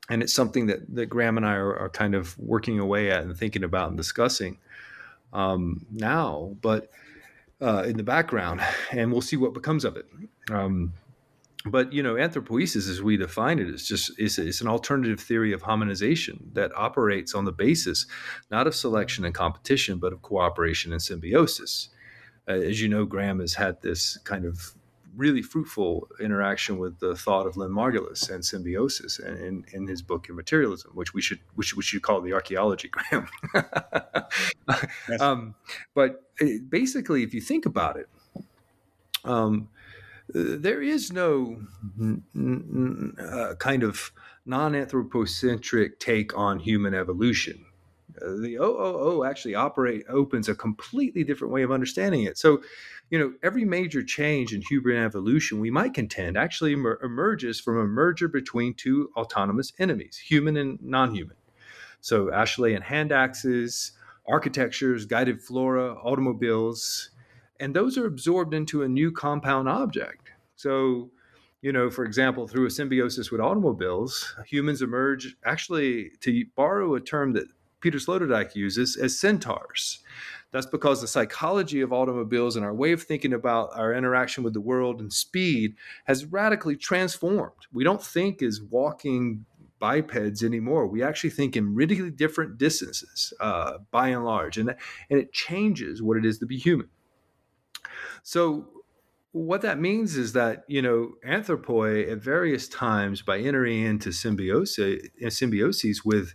and 0.09 0.23
it's 0.23 0.33
something 0.33 0.67
that, 0.67 0.93
that 0.95 1.07
Graham 1.07 1.37
and 1.37 1.45
I 1.45 1.55
are, 1.55 1.77
are, 1.77 1.89
kind 1.89 2.15
of 2.15 2.37
working 2.39 2.79
away 2.79 3.11
at 3.11 3.23
and 3.23 3.35
thinking 3.35 3.63
about 3.63 3.89
and 3.89 3.97
discussing 3.97 4.57
um, 5.33 5.85
now, 5.91 6.55
but 6.61 6.89
uh, 7.61 7.83
in 7.83 7.97
the 7.97 8.03
background, 8.03 8.61
and 8.91 9.11
we'll 9.11 9.21
see 9.21 9.37
what 9.37 9.53
becomes 9.53 9.83
of 9.83 9.97
it. 9.97 10.05
Um, 10.51 10.93
but 11.65 11.91
you 11.91 12.01
know, 12.01 12.15
anthropoiesis, 12.15 12.89
as 12.89 13.01
we 13.01 13.17
define 13.17 13.59
it, 13.59 13.67
is 13.67 13.85
just 13.85 14.11
it's, 14.17 14.37
is 14.37 14.61
an 14.61 14.67
alternative 14.67 15.19
theory 15.19 15.51
of 15.51 15.63
hominization 15.63 16.53
that 16.53 16.71
operates 16.75 17.33
on 17.33 17.45
the 17.45 17.51
basis 17.51 18.05
not 18.51 18.67
of 18.67 18.75
selection 18.75 19.25
and 19.25 19.33
competition, 19.33 19.97
but 19.97 20.13
of 20.13 20.21
cooperation 20.21 20.91
and 20.91 21.01
symbiosis. 21.01 21.89
Uh, 22.47 22.53
as 22.53 22.81
you 22.81 22.87
know, 22.87 23.05
Graham 23.05 23.39
has 23.39 23.55
had 23.55 23.81
this 23.81 24.17
kind 24.19 24.45
of 24.45 24.73
really 25.17 25.41
fruitful 25.41 26.07
interaction 26.21 26.77
with 26.77 26.99
the 26.99 27.15
thought 27.15 27.47
of 27.47 27.57
Lynn 27.57 27.71
Margulis 27.71 28.29
and 28.29 28.45
symbiosis 28.45 29.19
in, 29.19 29.65
in 29.73 29.87
his 29.87 30.01
book 30.01 30.27
Immaterialism, 30.29 30.91
which 30.93 31.13
we 31.13 31.21
should 31.21 31.39
which 31.55 31.75
we 31.75 31.83
should 31.83 32.03
call 32.03 32.21
the 32.21 32.33
archaeology, 32.33 32.87
Graham. 33.11 33.27
yes. 35.09 35.21
um, 35.21 35.55
but 35.95 36.23
uh, 36.39 36.45
basically, 36.69 37.23
if 37.23 37.33
you 37.33 37.41
think 37.41 37.65
about 37.65 37.97
it, 37.97 38.07
um, 39.25 39.69
there 40.29 40.81
is 40.81 41.11
no 41.11 41.61
uh, 43.19 43.55
kind 43.55 43.83
of 43.83 44.11
non-anthropocentric 44.45 45.99
take 45.99 46.37
on 46.37 46.59
human 46.59 46.93
evolution. 46.93 47.65
Uh, 48.21 48.35
the 48.41 48.57
OOO 48.57 49.23
actually 49.23 49.55
operate 49.55 50.03
opens 50.09 50.49
a 50.49 50.55
completely 50.55 51.23
different 51.23 51.53
way 51.53 51.63
of 51.63 51.71
understanding 51.71 52.23
it. 52.23 52.37
So 52.37 52.61
you 53.09 53.17
know, 53.17 53.33
every 53.41 53.63
major 53.65 54.03
change 54.03 54.53
in 54.53 54.61
human 54.61 54.97
evolution, 54.97 55.59
we 55.59 55.71
might 55.71 55.93
contend, 55.93 56.37
actually 56.37 56.73
emer- 56.73 56.99
emerges 57.03 57.59
from 57.59 57.77
a 57.77 57.85
merger 57.85 58.27
between 58.27 58.73
two 58.73 59.09
autonomous 59.15 59.71
enemies, 59.79 60.17
human 60.17 60.57
and 60.57 60.81
non 60.81 61.13
human. 61.13 61.37
So, 62.01 62.27
Acheulean 62.27 62.81
hand 62.81 63.11
axes, 63.11 63.93
architectures, 64.27 65.05
guided 65.05 65.41
flora, 65.41 65.93
automobiles, 65.95 67.11
and 67.59 67.75
those 67.75 67.97
are 67.97 68.05
absorbed 68.05 68.53
into 68.53 68.83
a 68.83 68.87
new 68.87 69.11
compound 69.11 69.69
object. 69.69 70.29
So, 70.55 71.11
you 71.61 71.71
know, 71.71 71.89
for 71.89 72.03
example, 72.05 72.47
through 72.47 72.67
a 72.67 72.71
symbiosis 72.71 73.31
with 73.31 73.41
automobiles, 73.41 74.35
humans 74.45 74.81
emerge 74.81 75.35
actually, 75.45 76.11
to 76.21 76.45
borrow 76.55 76.95
a 76.95 77.01
term 77.01 77.33
that 77.33 77.47
Peter 77.79 77.97
Sloterdijk 77.97 78.55
uses, 78.55 78.95
as 78.95 79.19
centaurs. 79.19 79.99
That's 80.51 80.65
because 80.65 81.01
the 81.01 81.07
psychology 81.07 81.81
of 81.81 81.91
automobiles 81.91 82.55
and 82.55 82.63
our 82.63 82.73
way 82.73 82.93
of 82.93 83.03
thinking 83.03 83.33
about 83.33 83.69
our 83.73 83.93
interaction 83.93 84.43
with 84.43 84.53
the 84.53 84.61
world 84.61 85.01
and 85.01 85.11
speed 85.11 85.75
has 86.05 86.25
radically 86.25 86.77
transformed. 86.77 87.67
We 87.73 87.83
don't 87.83 88.01
think 88.01 88.41
as 88.41 88.61
walking 88.61 89.45
bipeds 89.79 90.43
anymore. 90.43 90.87
We 90.87 91.03
actually 91.03 91.29
think 91.31 91.55
in 91.55 91.75
really 91.75 92.09
different 92.09 92.57
distances, 92.57 93.33
uh, 93.39 93.79
by 93.91 94.09
and 94.09 94.25
large, 94.25 94.57
and 94.57 94.75
and 95.09 95.19
it 95.19 95.31
changes 95.33 96.01
what 96.01 96.17
it 96.17 96.25
is 96.25 96.39
to 96.39 96.45
be 96.45 96.57
human. 96.57 96.89
So, 98.23 98.69
what 99.31 99.61
that 99.61 99.79
means 99.79 100.17
is 100.17 100.33
that 100.33 100.63
you 100.67 100.81
know 100.81 101.13
anthropoi 101.25 102.11
at 102.11 102.19
various 102.19 102.67
times 102.67 103.21
by 103.21 103.39
entering 103.39 103.83
into 103.83 104.11
symbiosis, 104.11 105.05
with 106.03 106.33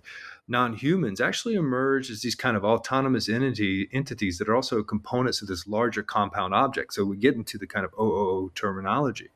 non-humans 0.48 1.20
actually 1.20 1.54
emerge 1.54 2.10
as 2.10 2.22
these 2.22 2.34
kind 2.34 2.56
of 2.56 2.64
autonomous 2.64 3.28
entity 3.28 3.88
entities 3.92 4.38
that 4.38 4.48
are 4.48 4.56
also 4.56 4.82
components 4.82 5.40
of 5.40 5.48
this 5.48 5.66
larger 5.66 6.02
compound 6.02 6.52
object. 6.54 6.94
So 6.94 7.04
we 7.04 7.16
get 7.16 7.34
into 7.34 7.58
the 7.58 7.66
kind 7.66 7.84
of 7.84 7.92
OOO 7.98 8.50
terminology. 8.54 9.30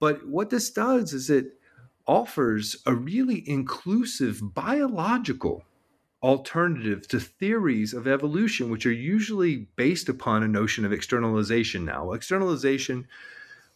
But 0.00 0.26
what 0.26 0.50
this 0.50 0.70
does 0.70 1.12
is 1.12 1.30
it 1.30 1.58
offers 2.06 2.76
a 2.86 2.94
really 2.94 3.48
inclusive 3.48 4.54
biological 4.54 5.64
alternative 6.22 7.06
to 7.08 7.20
theories 7.20 7.94
of 7.94 8.08
evolution, 8.08 8.70
which 8.70 8.86
are 8.86 8.92
usually 8.92 9.68
based 9.76 10.08
upon 10.08 10.42
a 10.42 10.48
notion 10.48 10.84
of 10.84 10.92
externalization 10.92 11.84
now. 11.84 12.12
Externalization, 12.12 13.06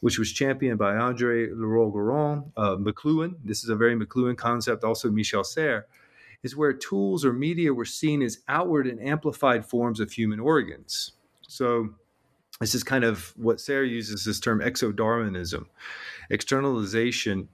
which 0.01 0.19
was 0.19 0.33
championed 0.33 0.79
by 0.79 0.97
Andre 0.97 1.49
Leroi-Gourhan, 1.49 2.51
uh, 2.57 2.77
McLuhan, 2.77 3.37
this 3.45 3.63
is 3.63 3.71
a 3.71 3.77
very 3.77 3.95
McLuhan 3.95 4.37
concept, 4.37 4.83
also 4.83 5.11
Michel 5.11 5.45
Serres, 5.45 5.85
is 6.43 6.57
where 6.57 6.73
tools 6.73 7.25
or 7.25 7.33
media 7.33 7.73
were 7.73 7.85
seen 7.85 8.23
as 8.23 8.39
outward 8.49 8.87
and 8.87 9.01
amplified 9.01 9.65
forms 9.65 10.01
of 10.01 10.13
human 10.13 10.41
organs. 10.41 11.13
So 11.47 11.91
this 12.61 12.75
is 12.75 12.83
kind 12.83 13.05
of 13.05 13.33
what 13.37 13.61
Serres 13.61 13.91
uses 13.91 14.25
this 14.25 14.41
term 14.41 14.61
exodarwinism. 14.61 15.67
Externalization 16.31 17.49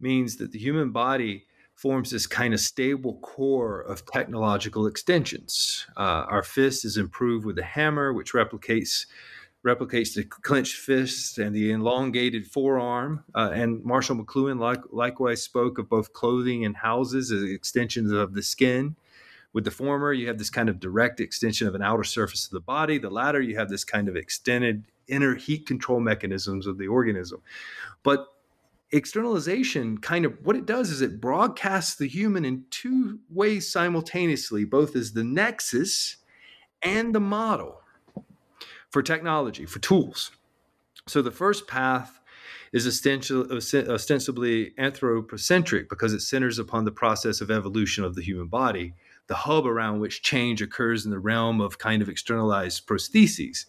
means 0.00 0.36
that 0.36 0.52
the 0.52 0.58
human 0.58 0.90
body 0.90 1.44
forms 1.74 2.10
this 2.10 2.26
kind 2.26 2.52
of 2.52 2.58
stable 2.58 3.18
core 3.20 3.80
of 3.82 4.04
technological 4.04 4.86
extensions. 4.86 5.86
Uh, 5.96 6.26
our 6.28 6.42
fist 6.42 6.84
is 6.84 6.96
improved 6.96 7.46
with 7.46 7.56
a 7.58 7.62
hammer, 7.62 8.12
which 8.12 8.32
replicates 8.32 9.06
replicates 9.64 10.14
the 10.14 10.24
clenched 10.24 10.76
fist 10.76 11.38
and 11.38 11.54
the 11.54 11.72
elongated 11.72 12.46
forearm. 12.46 13.24
Uh, 13.34 13.50
and 13.52 13.84
Marshall 13.84 14.16
McLuhan 14.16 14.58
like, 14.58 14.80
likewise 14.90 15.42
spoke 15.42 15.78
of 15.78 15.88
both 15.88 16.12
clothing 16.12 16.64
and 16.64 16.76
houses 16.76 17.32
as 17.32 17.42
extensions 17.42 18.12
of 18.12 18.34
the 18.34 18.42
skin. 18.42 18.96
With 19.52 19.64
the 19.64 19.70
former, 19.70 20.12
you 20.12 20.28
have 20.28 20.38
this 20.38 20.50
kind 20.50 20.68
of 20.68 20.78
direct 20.78 21.20
extension 21.20 21.66
of 21.66 21.74
an 21.74 21.82
outer 21.82 22.04
surface 22.04 22.46
of 22.46 22.52
the 22.52 22.60
body. 22.60 22.98
The 22.98 23.10
latter, 23.10 23.40
you 23.40 23.56
have 23.56 23.68
this 23.68 23.84
kind 23.84 24.08
of 24.08 24.16
extended 24.16 24.84
inner 25.08 25.34
heat 25.34 25.66
control 25.66 26.00
mechanisms 26.00 26.66
of 26.66 26.78
the 26.78 26.86
organism. 26.86 27.40
But 28.02 28.26
externalization 28.92 29.98
kind 29.98 30.24
of 30.24 30.34
what 30.44 30.56
it 30.56 30.66
does 30.66 30.90
is 30.90 31.02
it 31.02 31.20
broadcasts 31.20 31.96
the 31.96 32.08
human 32.08 32.44
in 32.44 32.64
two 32.70 33.18
ways 33.30 33.70
simultaneously, 33.70 34.64
both 34.64 34.94
as 34.94 35.12
the 35.12 35.24
nexus 35.24 36.18
and 36.82 37.14
the 37.14 37.20
model 37.20 37.80
for 38.90 39.02
technology, 39.02 39.66
for 39.66 39.78
tools. 39.78 40.30
So 41.06 41.22
the 41.22 41.30
first 41.30 41.66
path 41.66 42.20
is 42.72 42.86
ostensibly 42.86 44.74
anthropocentric 44.76 45.88
because 45.88 46.12
it 46.12 46.20
centers 46.20 46.58
upon 46.58 46.84
the 46.84 46.90
process 46.90 47.40
of 47.40 47.50
evolution 47.50 48.04
of 48.04 48.14
the 48.14 48.22
human 48.22 48.46
body, 48.48 48.94
the 49.26 49.34
hub 49.34 49.66
around 49.66 50.00
which 50.00 50.22
change 50.22 50.60
occurs 50.60 51.04
in 51.04 51.10
the 51.10 51.18
realm 51.18 51.60
of 51.60 51.78
kind 51.78 52.02
of 52.02 52.08
externalized 52.08 52.86
prostheses. 52.86 53.66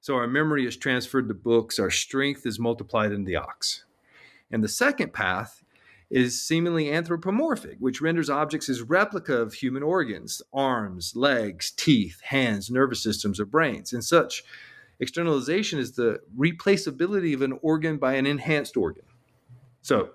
So 0.00 0.16
our 0.16 0.26
memory 0.26 0.66
is 0.66 0.76
transferred 0.76 1.28
to 1.28 1.34
books, 1.34 1.78
our 1.78 1.90
strength 1.90 2.46
is 2.46 2.58
multiplied 2.58 3.12
in 3.12 3.24
the 3.24 3.36
ox. 3.36 3.84
And 4.50 4.64
the 4.64 4.68
second 4.68 5.12
path 5.12 5.61
is 6.12 6.46
seemingly 6.46 6.92
anthropomorphic, 6.92 7.78
which 7.80 8.02
renders 8.02 8.28
objects 8.28 8.68
as 8.68 8.82
replica 8.82 9.34
of 9.34 9.54
human 9.54 9.82
organs, 9.82 10.42
arms, 10.52 11.16
legs, 11.16 11.70
teeth, 11.70 12.20
hands, 12.20 12.70
nervous 12.70 13.02
systems, 13.02 13.40
or 13.40 13.46
brains. 13.46 13.94
And 13.94 14.04
such 14.04 14.44
externalization 15.00 15.78
is 15.78 15.92
the 15.92 16.20
replaceability 16.38 17.32
of 17.32 17.40
an 17.40 17.58
organ 17.62 17.96
by 17.96 18.16
an 18.16 18.26
enhanced 18.26 18.76
organ. 18.76 19.04
So, 19.80 20.10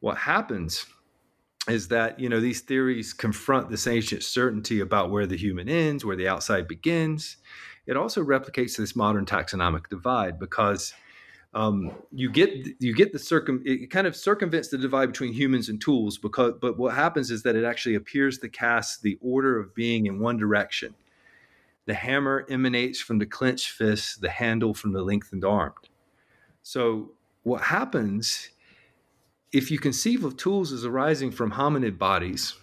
what 0.00 0.16
happens 0.16 0.86
is 1.68 1.88
that 1.88 2.18
you 2.18 2.30
know 2.30 2.40
these 2.40 2.62
theories 2.62 3.12
confront 3.12 3.70
this 3.70 3.86
ancient 3.86 4.22
certainty 4.22 4.80
about 4.80 5.10
where 5.10 5.26
the 5.26 5.36
human 5.36 5.68
ends, 5.68 6.02
where 6.02 6.16
the 6.16 6.28
outside 6.28 6.66
begins. 6.66 7.36
It 7.86 7.98
also 7.98 8.24
replicates 8.24 8.78
this 8.78 8.96
modern 8.96 9.26
taxonomic 9.26 9.90
divide 9.90 10.38
because 10.38 10.94
um, 11.54 11.92
you 12.12 12.30
get 12.30 12.50
you 12.80 12.94
get 12.94 13.12
the 13.12 13.18
circum 13.18 13.62
it 13.64 13.90
kind 13.90 14.06
of 14.06 14.16
circumvents 14.16 14.68
the 14.68 14.78
divide 14.78 15.06
between 15.06 15.32
humans 15.32 15.68
and 15.68 15.80
tools 15.80 16.18
because 16.18 16.54
but 16.60 16.76
what 16.76 16.94
happens 16.94 17.30
is 17.30 17.42
that 17.44 17.54
it 17.54 17.64
actually 17.64 17.94
appears 17.94 18.38
to 18.38 18.48
cast 18.48 19.02
the 19.02 19.18
order 19.20 19.58
of 19.58 19.74
being 19.74 20.06
in 20.06 20.18
one 20.18 20.36
direction. 20.36 20.94
The 21.86 21.94
hammer 21.94 22.46
emanates 22.48 23.00
from 23.00 23.18
the 23.18 23.26
clenched 23.26 23.70
fist 23.70 24.20
the 24.20 24.30
handle 24.30 24.74
from 24.74 24.92
the 24.92 25.02
lengthened 25.02 25.44
arm. 25.44 25.74
So 26.62 27.12
what 27.44 27.62
happens 27.62 28.50
if 29.52 29.70
you 29.70 29.78
conceive 29.78 30.24
of 30.24 30.36
tools 30.36 30.72
as 30.72 30.84
arising 30.84 31.30
from 31.30 31.52
hominid 31.52 31.96
bodies 31.96 32.54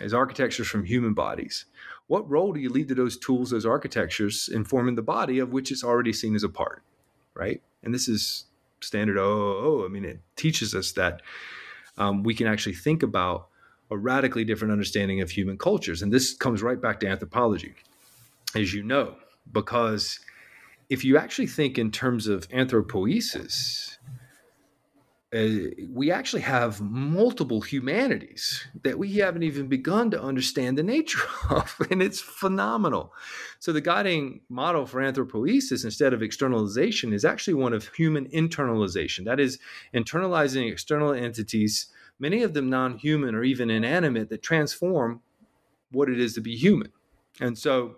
as 0.00 0.12
architectures 0.12 0.66
from 0.66 0.84
human 0.84 1.14
bodies 1.14 1.66
what 2.08 2.28
role 2.28 2.52
do 2.52 2.60
you 2.60 2.68
leave 2.68 2.88
to 2.88 2.94
those 2.94 3.16
tools 3.16 3.52
as 3.52 3.64
architectures 3.64 4.48
in 4.48 4.64
forming 4.64 4.94
the 4.94 5.02
body 5.02 5.38
of 5.38 5.52
which 5.52 5.70
it's 5.70 5.84
already 5.84 6.12
seen 6.12 6.34
as 6.34 6.42
a 6.42 6.48
part 6.48 6.82
right 7.34 7.62
and 7.82 7.94
this 7.94 8.08
is 8.08 8.44
standard 8.80 9.16
oh, 9.18 9.84
I 9.84 9.88
mean, 9.88 10.04
it 10.04 10.20
teaches 10.36 10.74
us 10.74 10.92
that 10.92 11.22
um, 11.98 12.22
we 12.22 12.34
can 12.34 12.46
actually 12.46 12.74
think 12.74 13.02
about 13.02 13.48
a 13.90 13.96
radically 13.96 14.44
different 14.44 14.72
understanding 14.72 15.20
of 15.20 15.30
human 15.30 15.58
cultures. 15.58 16.02
And 16.02 16.12
this 16.12 16.34
comes 16.34 16.62
right 16.62 16.80
back 16.80 17.00
to 17.00 17.06
anthropology, 17.06 17.74
as 18.54 18.72
you 18.72 18.82
know, 18.82 19.16
because 19.50 20.18
if 20.88 21.04
you 21.04 21.16
actually 21.16 21.46
think 21.46 21.78
in 21.78 21.90
terms 21.90 22.26
of 22.26 22.48
anthropoiesis, 22.48 23.98
uh, 25.34 25.70
we 25.88 26.10
actually 26.10 26.42
have 26.42 26.80
multiple 26.82 27.62
humanities 27.62 28.66
that 28.82 28.98
we 28.98 29.14
haven't 29.14 29.42
even 29.42 29.66
begun 29.66 30.10
to 30.10 30.22
understand 30.22 30.76
the 30.76 30.82
nature 30.82 31.22
of, 31.50 31.74
and 31.90 32.02
it's 32.02 32.20
phenomenal. 32.20 33.14
So, 33.58 33.72
the 33.72 33.80
guiding 33.80 34.42
model 34.50 34.84
for 34.84 35.00
anthropoiesis 35.00 35.84
instead 35.84 36.12
of 36.12 36.22
externalization 36.22 37.14
is 37.14 37.24
actually 37.24 37.54
one 37.54 37.72
of 37.72 37.88
human 37.94 38.28
internalization. 38.28 39.24
That 39.24 39.40
is, 39.40 39.58
internalizing 39.94 40.70
external 40.70 41.12
entities, 41.14 41.86
many 42.18 42.42
of 42.42 42.52
them 42.52 42.68
non 42.68 42.98
human 42.98 43.34
or 43.34 43.42
even 43.42 43.70
inanimate, 43.70 44.28
that 44.28 44.42
transform 44.42 45.22
what 45.92 46.10
it 46.10 46.20
is 46.20 46.34
to 46.34 46.42
be 46.42 46.56
human. 46.56 46.92
And 47.40 47.56
so, 47.56 47.96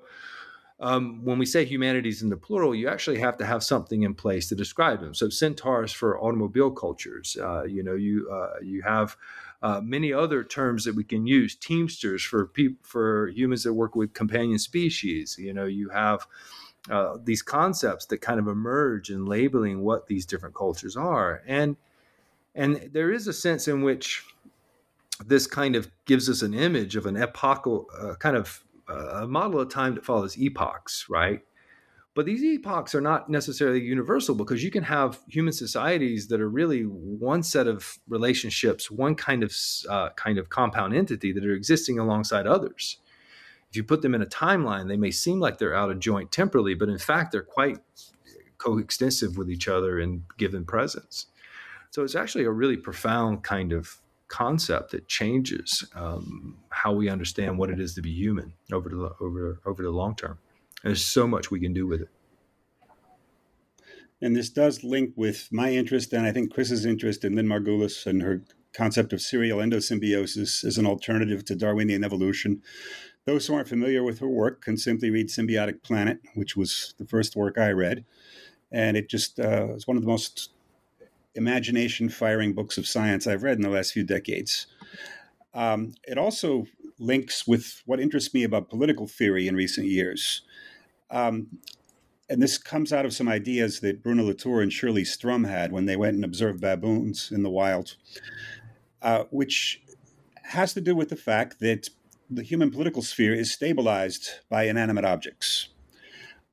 um, 0.85 1.24
when 1.24 1.39
we 1.39 1.47
say 1.47 1.64
humanities 1.64 2.20
in 2.20 2.28
the 2.28 2.37
plural, 2.37 2.74
you 2.74 2.89
actually 2.89 3.18
have 3.18 3.39
to 3.39 3.47
have 3.47 3.64
something 3.64 4.03
in 4.03 4.14
place 4.14 4.51
to 4.51 4.55
describe 4.55 5.01
them. 5.01 5.14
So 5.14 5.30
centaurs 5.30 5.93
for 5.93 6.20
automobile 6.20 6.70
cultures. 6.70 7.39
Uh, 7.41 7.64
you 7.64 7.82
know, 7.82 7.95
you 7.95 8.28
uh, 8.30 8.61
you 8.62 8.82
have 8.82 9.16
uh, 9.62 9.80
many 9.82 10.12
other 10.12 10.45
terms 10.45 10.85
that 10.85 10.95
we 10.95 11.03
can 11.03 11.26
use. 11.26 11.55
Teamsters 11.55 12.22
for 12.22 12.47
people 12.47 12.76
for 12.82 13.28
humans 13.28 13.64
that 13.64 13.72
work 13.72 13.97
with 13.97 14.12
companion 14.12 14.59
species. 14.59 15.37
You 15.39 15.55
know, 15.55 15.64
you 15.64 15.89
have. 15.89 16.26
Uh, 16.91 17.16
these 17.24 17.41
concepts 17.41 18.05
that 18.05 18.18
kind 18.18 18.39
of 18.39 18.47
emerge 18.47 19.09
in 19.09 19.24
labeling 19.24 19.80
what 19.80 20.07
these 20.07 20.26
different 20.26 20.55
cultures 20.55 20.99
are, 20.99 21.43
and 21.47 21.76
and 22.55 22.91
there 22.93 23.11
is 23.11 23.26
a 23.26 23.32
sense 23.32 23.66
in 23.66 23.80
which 23.80 24.22
this 25.24 25.47
kind 25.47 25.76
of 25.76 25.91
gives 26.05 26.28
us 26.28 26.43
an 26.43 26.53
image 26.53 26.95
of 26.95 27.07
an 27.07 27.16
epochal 27.16 27.87
uh, 27.99 28.14
kind 28.16 28.37
of 28.37 28.62
a 28.89 29.26
model 29.26 29.61
of 29.61 29.70
time 29.70 29.95
that 29.95 30.05
follows 30.05 30.37
epochs, 30.39 31.07
right? 31.09 31.41
But 32.14 32.26
these 32.26 32.43
epochs 32.45 32.95
are 32.95 33.01
not 33.01 33.28
necessarily 33.28 33.80
universal 33.80 34.37
because 34.37 34.62
you 34.62 34.70
can 34.70 34.85
have 34.85 35.18
human 35.28 35.53
societies 35.53 36.28
that 36.28 36.41
are 36.41 36.49
really 36.49 36.82
one 36.82 37.43
set 37.43 37.66
of 37.66 37.99
relationships, 38.09 38.89
one 38.89 39.16
kind 39.16 39.43
of 39.43 39.53
uh, 39.89 40.11
kind 40.11 40.39
of 40.39 40.49
compound 40.49 40.95
entity 40.95 41.32
that 41.32 41.45
are 41.45 41.55
existing 41.55 41.99
alongside 41.99 42.47
others. 42.47 42.99
If 43.68 43.76
you 43.76 43.82
put 43.82 44.03
them 44.03 44.14
in 44.14 44.22
a 44.22 44.26
timeline, 44.26 44.87
they 44.87 44.97
may 44.97 45.11
seem 45.11 45.41
like 45.41 45.59
they're 45.59 45.74
out 45.74 45.91
of 45.91 45.99
joint 45.99 46.30
temporally, 46.30 46.74
but 46.74 46.89
in 46.89 46.99
fact, 46.99 47.32
they're 47.32 47.43
quite 47.43 47.78
coextensive 48.59 49.37
with 49.37 49.51
each 49.51 49.66
other 49.66 49.99
in 49.99 50.24
given 50.39 50.64
presence. 50.64 51.26
So 51.91 52.05
it's 52.05 52.14
actually 52.14 52.45
a 52.45 52.51
really 52.51 52.76
profound 52.76 53.43
kind 53.43 53.72
of 53.72 54.01
concept 54.35 54.91
that 54.91 55.07
changes 55.07 55.85
um, 55.95 56.57
how 56.70 56.93
we 56.93 57.09
understand 57.09 57.57
what 57.57 57.70
it 57.70 57.78
is 57.78 57.95
to 57.95 58.03
be 58.03 58.11
human 58.11 58.53
over 58.72 58.89
the 58.89 59.14
over 59.20 59.61
over 59.64 59.80
the 59.80 59.91
long 59.91 60.16
term. 60.16 60.39
And 60.82 60.91
there's 60.91 61.07
so 61.07 61.28
much 61.28 61.53
we 61.53 61.61
can 61.61 61.72
do 61.72 61.87
with 61.87 62.01
it. 62.03 62.09
And 64.20 64.35
this 64.35 64.51
does 64.51 64.82
link 64.82 65.12
with 65.14 65.49
my 65.53 65.70
interest 65.70 66.12
and 66.12 66.26
I 66.26 66.32
think 66.32 66.53
Chris's 66.53 66.85
interest 66.85 67.24
in 67.24 67.37
Lynn 67.37 67.47
Margulis 67.47 68.07
and 68.07 68.22
her 68.22 68.43
concept 68.76 69.12
of 69.12 69.20
serial 69.20 69.61
endosymbiosis 69.61 70.64
as 70.64 70.78
an 70.78 70.87
alternative 70.87 71.45
to 71.45 71.55
Darwinian 71.55 72.03
evolution. 72.03 72.61
Those 73.26 73.47
who 73.47 73.55
aren't 73.55 73.68
familiar 73.68 74.03
with 74.03 74.18
her 74.18 74.28
work 74.28 74.62
can 74.62 74.76
simply 74.76 75.11
read 75.11 75.28
Symbiotic 75.28 75.85
Planet, 75.85 76.18
which 76.35 76.57
was 76.57 76.95
the 76.99 77.07
first 77.07 77.37
work 77.37 77.57
I 77.57 77.70
read. 77.70 78.05
And 78.72 78.97
it 78.97 79.09
just 79.09 79.39
uh, 79.39 79.74
is 79.76 79.87
one 79.87 79.97
of 79.97 80.03
the 80.03 80.09
most 80.09 80.53
imagination 81.35 82.09
firing 82.09 82.53
books 82.53 82.78
of 82.78 82.87
science 82.87 83.26
I've 83.26 83.43
read 83.43 83.57
in 83.57 83.62
the 83.62 83.70
last 83.70 83.93
few 83.93 84.05
decades. 84.05 84.66
Um, 85.53 85.95
it 86.05 86.18
also 86.18 86.66
links 86.99 87.47
with 87.47 87.82
what 87.87 88.01
interests 88.01 88.32
me 88.35 88.45
about 88.45 88.70
political 88.70 89.07
theory 89.07 89.49
in 89.49 89.57
recent 89.57 89.87
years. 89.87 90.43
Um, 91.11 91.59
and 92.28 92.43
this 92.43 92.57
comes 92.57 92.93
out 92.93 93.05
of 93.05 93.12
some 93.12 93.28
ideas 93.28 93.80
that 93.80 94.03
Bruno 94.03 94.24
Latour 94.24 94.62
and 94.62 94.72
Shirley 94.72 95.05
Strum 95.05 95.45
had 95.45 95.72
when 95.72 95.87
they 95.87 95.97
went 95.97 96.16
and 96.16 96.24
observed 96.24 96.61
baboons 96.61 97.30
in 97.30 97.43
the 97.43 97.51
wild, 97.51 97.97
uh, 99.03 99.24
which 99.30 99.82
has 100.43 100.72
to 100.74 100.80
do 100.80 100.97
with 100.97 101.11
the 101.11 101.16
fact 101.16 101.61
that 101.61 101.89
the 102.30 102.43
human 102.43 102.70
political 102.70 103.03
sphere 103.03 103.35
is 103.35 103.53
stabilized 103.53 104.30
by 104.49 104.64
inanimate 104.64 105.05
objects. 105.05 105.68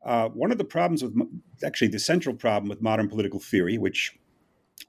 Uh, 0.04 0.28
one 0.30 0.52
of 0.52 0.58
the 0.58 0.66
problems 0.66 1.04
with, 1.04 1.16
actually, 1.64 1.88
the 1.88 2.00
central 2.00 2.36
problem 2.36 2.70
with 2.70 2.82
modern 2.82 3.08
political 3.08 3.40
theory, 3.40 3.78
which 3.78 4.18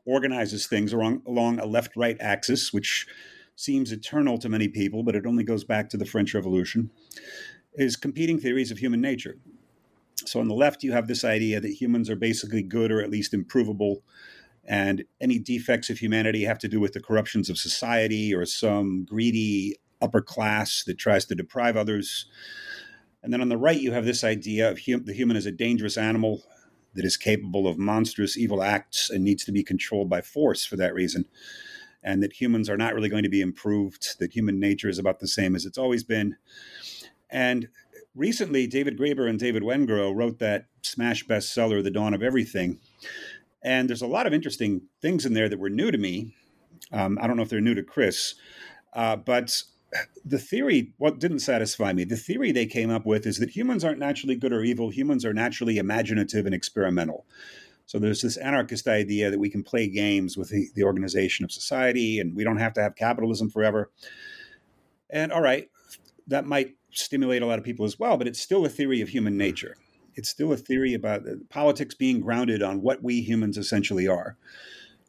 organizes 0.04 0.66
things 0.66 0.92
along, 0.92 1.22
along 1.26 1.58
a 1.58 1.66
left 1.66 1.96
right 1.96 2.16
axis, 2.20 2.72
which 2.72 3.06
seems 3.54 3.92
eternal 3.92 4.38
to 4.38 4.48
many 4.48 4.68
people, 4.68 5.02
but 5.02 5.14
it 5.14 5.26
only 5.26 5.44
goes 5.44 5.64
back 5.64 5.88
to 5.90 5.96
the 5.96 6.06
French 6.06 6.34
Revolution, 6.34 6.90
is 7.74 7.96
competing 7.96 8.38
theories 8.38 8.70
of 8.70 8.78
human 8.78 9.00
nature. 9.00 9.36
So 10.26 10.40
on 10.40 10.48
the 10.48 10.54
left, 10.54 10.82
you 10.82 10.92
have 10.92 11.08
this 11.08 11.24
idea 11.24 11.60
that 11.60 11.80
humans 11.80 12.08
are 12.08 12.16
basically 12.16 12.62
good 12.62 12.90
or 12.90 13.00
at 13.00 13.10
least 13.10 13.34
improvable, 13.34 14.02
and 14.64 15.04
any 15.20 15.38
defects 15.38 15.90
of 15.90 15.98
humanity 15.98 16.44
have 16.44 16.58
to 16.60 16.68
do 16.68 16.80
with 16.80 16.92
the 16.92 17.00
corruptions 17.00 17.50
of 17.50 17.58
society 17.58 18.34
or 18.34 18.46
some 18.46 19.04
greedy 19.04 19.76
upper 20.00 20.20
class 20.20 20.84
that 20.86 20.98
tries 20.98 21.24
to 21.26 21.34
deprive 21.34 21.76
others. 21.76 22.26
And 23.22 23.32
then 23.32 23.40
on 23.40 23.48
the 23.48 23.56
right, 23.56 23.80
you 23.80 23.92
have 23.92 24.04
this 24.04 24.24
idea 24.24 24.70
of 24.70 24.80
hum- 24.86 25.04
the 25.04 25.12
human 25.12 25.36
as 25.36 25.46
a 25.46 25.52
dangerous 25.52 25.96
animal 25.96 26.42
that 26.94 27.04
is 27.04 27.16
capable 27.16 27.66
of 27.66 27.78
monstrous 27.78 28.36
evil 28.36 28.62
acts 28.62 29.10
and 29.10 29.24
needs 29.24 29.44
to 29.44 29.52
be 29.52 29.62
controlled 29.62 30.08
by 30.08 30.20
force 30.20 30.64
for 30.64 30.76
that 30.76 30.94
reason. 30.94 31.26
And 32.02 32.22
that 32.22 32.40
humans 32.40 32.68
are 32.68 32.76
not 32.76 32.94
really 32.94 33.08
going 33.08 33.22
to 33.22 33.28
be 33.28 33.40
improved, 33.40 34.18
that 34.18 34.32
human 34.32 34.58
nature 34.58 34.88
is 34.88 34.98
about 34.98 35.20
the 35.20 35.28
same 35.28 35.54
as 35.54 35.64
it's 35.64 35.78
always 35.78 36.02
been. 36.02 36.36
And 37.30 37.68
recently, 38.14 38.66
David 38.66 38.98
Graeber 38.98 39.28
and 39.28 39.38
David 39.38 39.62
Wengrow 39.62 40.14
wrote 40.14 40.38
that 40.40 40.66
smash 40.82 41.24
bestseller, 41.26 41.82
The 41.82 41.90
Dawn 41.90 42.12
of 42.12 42.22
Everything. 42.22 42.80
And 43.62 43.88
there's 43.88 44.02
a 44.02 44.06
lot 44.08 44.26
of 44.26 44.32
interesting 44.32 44.82
things 45.00 45.24
in 45.24 45.34
there 45.34 45.48
that 45.48 45.60
were 45.60 45.70
new 45.70 45.90
to 45.90 45.98
me. 45.98 46.34
Um, 46.92 47.18
I 47.20 47.26
don't 47.26 47.36
know 47.36 47.42
if 47.42 47.48
they're 47.48 47.60
new 47.60 47.74
to 47.74 47.82
Chris, 47.82 48.34
uh, 48.92 49.16
but 49.16 49.62
the 50.24 50.38
theory, 50.38 50.92
what 50.98 51.18
didn't 51.18 51.40
satisfy 51.40 51.92
me, 51.92 52.04
the 52.04 52.16
theory 52.16 52.52
they 52.52 52.66
came 52.66 52.90
up 52.90 53.04
with 53.04 53.26
is 53.26 53.38
that 53.38 53.50
humans 53.50 53.84
aren't 53.84 53.98
naturally 53.98 54.34
good 54.34 54.52
or 54.52 54.62
evil. 54.62 54.90
Humans 54.90 55.24
are 55.24 55.34
naturally 55.34 55.78
imaginative 55.78 56.46
and 56.46 56.54
experimental. 56.54 57.26
So 57.86 57.98
there's 57.98 58.22
this 58.22 58.36
anarchist 58.36 58.88
idea 58.88 59.30
that 59.30 59.38
we 59.38 59.50
can 59.50 59.62
play 59.62 59.88
games 59.88 60.36
with 60.36 60.48
the, 60.48 60.68
the 60.74 60.84
organization 60.84 61.44
of 61.44 61.52
society 61.52 62.20
and 62.20 62.34
we 62.34 62.44
don't 62.44 62.58
have 62.58 62.72
to 62.74 62.82
have 62.82 62.96
capitalism 62.96 63.50
forever. 63.50 63.90
And 65.10 65.30
all 65.32 65.42
right, 65.42 65.68
that 66.26 66.46
might 66.46 66.76
stimulate 66.90 67.42
a 67.42 67.46
lot 67.46 67.58
of 67.58 67.64
people 67.64 67.84
as 67.84 67.98
well, 67.98 68.16
but 68.16 68.26
it's 68.26 68.40
still 68.40 68.64
a 68.64 68.70
theory 68.70 69.00
of 69.02 69.08
human 69.08 69.36
nature. 69.36 69.76
It's 70.14 70.28
still 70.28 70.52
a 70.52 70.56
theory 70.56 70.94
about 70.94 71.26
uh, 71.26 71.34
politics 71.48 71.94
being 71.94 72.20
grounded 72.20 72.62
on 72.62 72.82
what 72.82 73.02
we 73.02 73.20
humans 73.20 73.58
essentially 73.58 74.06
are. 74.06 74.36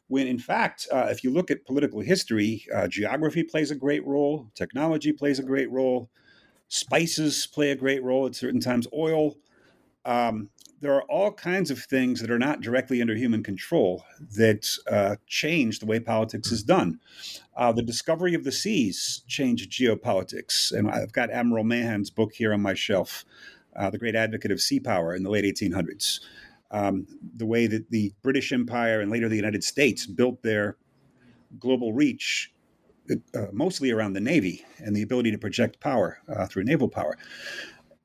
When 0.08 0.26
in 0.26 0.38
fact, 0.38 0.86
uh, 0.92 1.08
if 1.10 1.24
you 1.24 1.30
look 1.30 1.50
at 1.50 1.64
political 1.64 2.00
history, 2.00 2.66
uh, 2.74 2.88
geography 2.88 3.42
plays 3.42 3.70
a 3.70 3.74
great 3.74 4.06
role, 4.06 4.50
technology 4.54 5.12
plays 5.12 5.38
a 5.38 5.42
great 5.42 5.70
role, 5.70 6.10
spices 6.68 7.46
play 7.46 7.70
a 7.70 7.76
great 7.76 8.02
role 8.02 8.26
at 8.26 8.34
certain 8.34 8.60
times, 8.60 8.86
oil. 8.92 9.36
Um, 10.04 10.50
there 10.80 10.94
are 10.94 11.04
all 11.04 11.32
kinds 11.32 11.70
of 11.70 11.78
things 11.78 12.20
that 12.20 12.30
are 12.30 12.38
not 12.38 12.60
directly 12.60 13.00
under 13.00 13.14
human 13.14 13.42
control 13.42 14.04
that 14.36 14.68
uh, 14.90 15.16
change 15.26 15.78
the 15.78 15.86
way 15.86 15.98
politics 15.98 16.52
is 16.52 16.62
done. 16.62 17.00
Uh, 17.56 17.72
the 17.72 17.82
discovery 17.82 18.34
of 18.34 18.44
the 18.44 18.52
seas 18.52 19.22
changed 19.26 19.72
geopolitics. 19.72 20.72
And 20.72 20.90
I've 20.90 21.12
got 21.12 21.30
Admiral 21.30 21.64
Mahan's 21.64 22.10
book 22.10 22.34
here 22.34 22.52
on 22.52 22.60
my 22.60 22.74
shelf, 22.74 23.24
uh, 23.74 23.88
The 23.88 23.98
Great 23.98 24.14
Advocate 24.14 24.50
of 24.50 24.60
Sea 24.60 24.78
Power 24.78 25.14
in 25.14 25.22
the 25.22 25.30
late 25.30 25.44
1800s. 25.44 26.20
Um, 26.74 27.06
the 27.36 27.46
way 27.46 27.68
that 27.68 27.88
the 27.90 28.12
British 28.22 28.52
Empire 28.52 29.00
and 29.00 29.08
later 29.10 29.28
the 29.28 29.36
United 29.44 29.62
States 29.62 30.06
built 30.06 30.42
their 30.42 30.76
global 31.60 31.92
reach 31.92 32.52
uh, 33.10 33.46
mostly 33.52 33.90
around 33.92 34.14
the 34.14 34.20
Navy 34.20 34.64
and 34.78 34.96
the 34.96 35.02
ability 35.02 35.30
to 35.30 35.38
project 35.38 35.78
power 35.78 36.18
uh, 36.28 36.46
through 36.46 36.64
naval 36.64 36.88
power. 36.88 37.16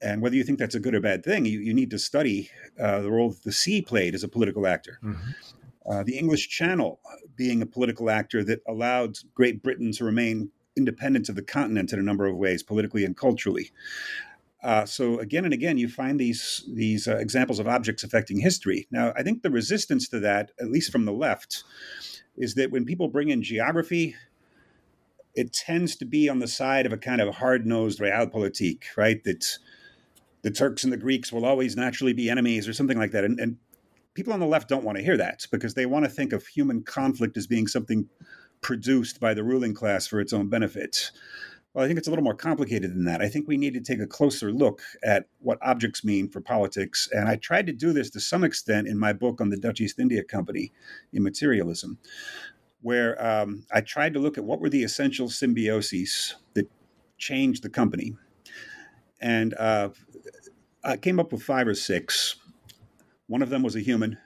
And 0.01 0.21
whether 0.21 0.35
you 0.35 0.43
think 0.43 0.59
that's 0.59 0.75
a 0.75 0.79
good 0.79 0.93
or 0.93 1.01
bad 1.01 1.23
thing, 1.23 1.45
you, 1.45 1.59
you 1.59 1.73
need 1.73 1.89
to 1.89 1.99
study 1.99 2.49
uh, 2.79 3.01
the 3.01 3.11
role 3.11 3.35
the 3.43 3.51
sea 3.51 3.81
played 3.81 4.13
as 4.13 4.23
a 4.23 4.27
political 4.27 4.67
actor. 4.67 4.99
Mm-hmm. 5.03 5.31
Uh, 5.89 6.03
the 6.03 6.17
English 6.17 6.49
Channel 6.49 6.99
being 7.35 7.61
a 7.61 7.65
political 7.65 8.09
actor 8.09 8.43
that 8.43 8.59
allowed 8.67 9.17
Great 9.33 9.63
Britain 9.63 9.91
to 9.93 10.05
remain 10.05 10.51
independent 10.77 11.27
of 11.29 11.35
the 11.35 11.41
continent 11.41 11.91
in 11.91 11.99
a 11.99 12.03
number 12.03 12.27
of 12.27 12.37
ways, 12.37 12.61
politically 12.61 13.03
and 13.03 13.17
culturally. 13.17 13.71
Uh, 14.61 14.85
so 14.85 15.19
again 15.19 15.45
and 15.45 15.53
again, 15.53 15.77
you 15.77 15.87
find 15.87 16.19
these 16.19 16.69
these 16.73 17.07
uh, 17.07 17.17
examples 17.17 17.59
of 17.59 17.67
objects 17.67 18.03
affecting 18.03 18.39
history. 18.39 18.87
Now, 18.91 19.13
I 19.15 19.23
think 19.23 19.41
the 19.41 19.49
resistance 19.49 20.09
to 20.09 20.19
that, 20.19 20.51
at 20.59 20.69
least 20.69 20.91
from 20.91 21.05
the 21.05 21.13
left, 21.13 21.63
is 22.35 22.55
that 22.55 22.71
when 22.71 22.85
people 22.85 23.07
bring 23.07 23.29
in 23.29 23.41
geography, 23.41 24.15
it 25.33 25.53
tends 25.53 25.95
to 25.97 26.05
be 26.05 26.27
on 26.27 26.39
the 26.39 26.47
side 26.47 26.85
of 26.85 26.91
a 26.91 26.97
kind 26.97 27.21
of 27.21 27.35
hard 27.35 27.65
nosed 27.65 27.99
realpolitik, 27.99 28.83
right? 28.97 29.23
That 29.23 29.45
the 30.41 30.51
Turks 30.51 30.83
and 30.83 30.91
the 30.91 30.97
Greeks 30.97 31.31
will 31.31 31.45
always 31.45 31.75
naturally 31.75 32.13
be 32.13 32.29
enemies 32.29 32.67
or 32.67 32.73
something 32.73 32.97
like 32.97 33.11
that. 33.11 33.23
And, 33.23 33.39
and 33.39 33.57
people 34.13 34.33
on 34.33 34.39
the 34.39 34.45
left 34.45 34.69
don't 34.69 34.83
want 34.83 34.97
to 34.97 35.03
hear 35.03 35.17
that 35.17 35.45
because 35.51 35.73
they 35.73 35.85
want 35.85 36.05
to 36.05 36.11
think 36.11 36.33
of 36.33 36.45
human 36.47 36.83
conflict 36.83 37.37
as 37.37 37.47
being 37.47 37.67
something 37.67 38.09
produced 38.61 39.19
by 39.19 39.33
the 39.33 39.43
ruling 39.43 39.73
class 39.73 40.07
for 40.07 40.19
its 40.19 40.33
own 40.33 40.49
benefit. 40.49 41.11
Well, 41.73 41.85
I 41.85 41.87
think 41.87 41.99
it's 41.99 42.07
a 42.07 42.11
little 42.11 42.23
more 42.23 42.35
complicated 42.35 42.91
than 42.91 43.05
that. 43.05 43.21
I 43.21 43.29
think 43.29 43.47
we 43.47 43.57
need 43.57 43.75
to 43.75 43.81
take 43.81 43.99
a 43.99 44.07
closer 44.07 44.51
look 44.51 44.81
at 45.03 45.27
what 45.39 45.59
objects 45.61 46.03
mean 46.03 46.27
for 46.27 46.41
politics. 46.41 47.07
And 47.11 47.29
I 47.29 47.35
tried 47.35 47.67
to 47.67 47.73
do 47.73 47.93
this 47.93 48.09
to 48.11 48.19
some 48.19 48.43
extent 48.43 48.87
in 48.87 48.97
my 48.97 49.13
book 49.13 49.39
on 49.39 49.49
the 49.49 49.57
Dutch 49.57 49.79
East 49.79 49.99
India 49.99 50.23
Company, 50.23 50.71
Immaterialism, 51.13 51.99
where 52.81 53.23
um, 53.23 53.65
I 53.71 53.81
tried 53.81 54.13
to 54.13 54.19
look 54.19 54.37
at 54.37 54.43
what 54.43 54.59
were 54.59 54.69
the 54.69 54.83
essential 54.83 55.27
symbioses 55.27 56.33
that 56.55 56.67
changed 57.19 57.61
the 57.61 57.69
company. 57.69 58.15
And 59.21 59.53
uh, 59.53 59.89
I 60.83 60.97
came 60.97 61.19
up 61.19 61.31
with 61.31 61.43
five 61.43 61.67
or 61.67 61.75
six. 61.75 62.37
One 63.27 63.43
of 63.43 63.49
them 63.49 63.61
was 63.61 63.75
a 63.75 63.81
human. 63.81 64.17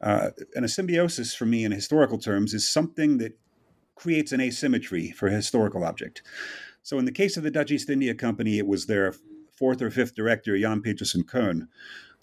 Uh, 0.00 0.30
and 0.56 0.64
a 0.64 0.68
symbiosis 0.68 1.32
for 1.32 1.46
me 1.46 1.64
in 1.64 1.70
historical 1.70 2.18
terms 2.18 2.52
is 2.52 2.68
something 2.68 3.18
that 3.18 3.38
creates 3.94 4.32
an 4.32 4.40
asymmetry 4.40 5.10
for 5.10 5.28
a 5.28 5.32
historical 5.32 5.84
object. 5.84 6.22
So 6.82 6.98
in 6.98 7.04
the 7.04 7.12
case 7.12 7.36
of 7.36 7.42
the 7.42 7.50
Dutch 7.50 7.70
East 7.70 7.90
India 7.90 8.14
Company, 8.14 8.58
it 8.58 8.66
was 8.66 8.86
their 8.86 9.14
fourth 9.56 9.80
or 9.80 9.90
fifth 9.90 10.14
director, 10.14 10.58
Jan 10.58 10.82
Pieterszoon 10.82 11.24
Coen, 11.24 11.68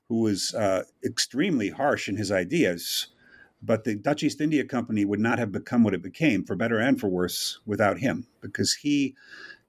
who 0.08 0.22
was 0.22 0.54
uh, 0.54 0.84
extremely 1.04 1.70
harsh 1.70 2.10
in 2.10 2.18
his 2.18 2.32
ideas. 2.32 3.08
But 3.62 3.84
the 3.84 3.96
Dutch 3.96 4.24
East 4.24 4.42
India 4.42 4.66
Company 4.66 5.06
would 5.06 5.20
not 5.20 5.40
have 5.40 5.52
become 5.52 5.84
what 5.84 5.94
it 5.94 6.02
became, 6.02 6.44
for 6.44 6.56
better 6.56 6.80
and 6.80 7.00
for 7.00 7.08
worse, 7.08 7.60
without 7.66 8.00
him, 8.00 8.28
because 8.42 8.74
he 8.74 9.16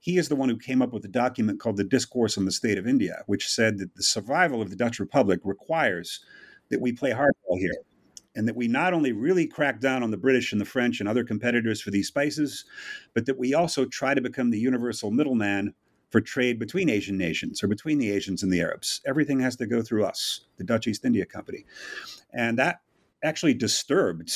he 0.03 0.16
is 0.16 0.28
the 0.28 0.36
one 0.36 0.48
who 0.48 0.57
came 0.57 0.80
up 0.80 0.94
with 0.94 1.05
a 1.05 1.09
document 1.09 1.61
called 1.61 1.76
the 1.76 1.84
Discourse 1.84 2.38
on 2.38 2.46
the 2.46 2.53
State 2.53 2.78
of 2.78 2.86
India, 2.86 3.22
which 3.26 3.46
said 3.46 3.78
that 3.78 3.94
the 3.96 4.03
survival 4.03 4.62
of 4.62 4.70
the 4.70 4.76
Dutch 4.76 4.98
Republic 4.98 5.40
requires 5.44 6.20
that 6.70 6.80
we 6.80 6.90
play 6.90 7.11
hardball 7.11 7.59
here 7.59 7.74
and 8.41 8.49
that 8.49 8.57
we 8.57 8.68
not 8.68 8.95
only 8.95 9.12
really 9.12 9.47
crack 9.47 9.80
down 9.80 10.03
on 10.03 10.11
the 10.11 10.16
British 10.16 10.51
and 10.51 10.59
the 10.59 10.64
French 10.64 10.99
and 10.99 11.07
other 11.07 11.22
competitors 11.22 11.82
for 11.82 11.91
these 11.91 12.09
spices, 12.09 12.64
but 13.12 13.26
that 13.26 13.38
we 13.38 13.53
also 13.53 13.84
try 13.84 14.14
to 14.14 14.22
become 14.22 14.49
the 14.49 14.59
universal 14.59 15.11
middleman 15.11 15.74
for 16.09 16.22
trade 16.22 16.59
between 16.59 16.88
Asian 16.88 17.18
nations 17.18 17.62
or 17.62 17.68
between 17.68 17.99
the 17.99 18.11
Asians 18.11 18.43
and 18.43 18.51
the 18.51 18.62
Arabs. 18.62 19.03
Everything 19.07 19.41
has 19.41 19.57
to 19.57 19.66
go 19.66 19.82
through 19.82 20.07
us, 20.07 20.47
the 20.57 20.64
Dutch 20.64 20.86
East 20.86 21.05
India 21.05 21.26
Company. 21.26 21.66
And 22.32 22.59
that 22.59 22.80
actually 23.22 23.53
disturbed 23.53 24.32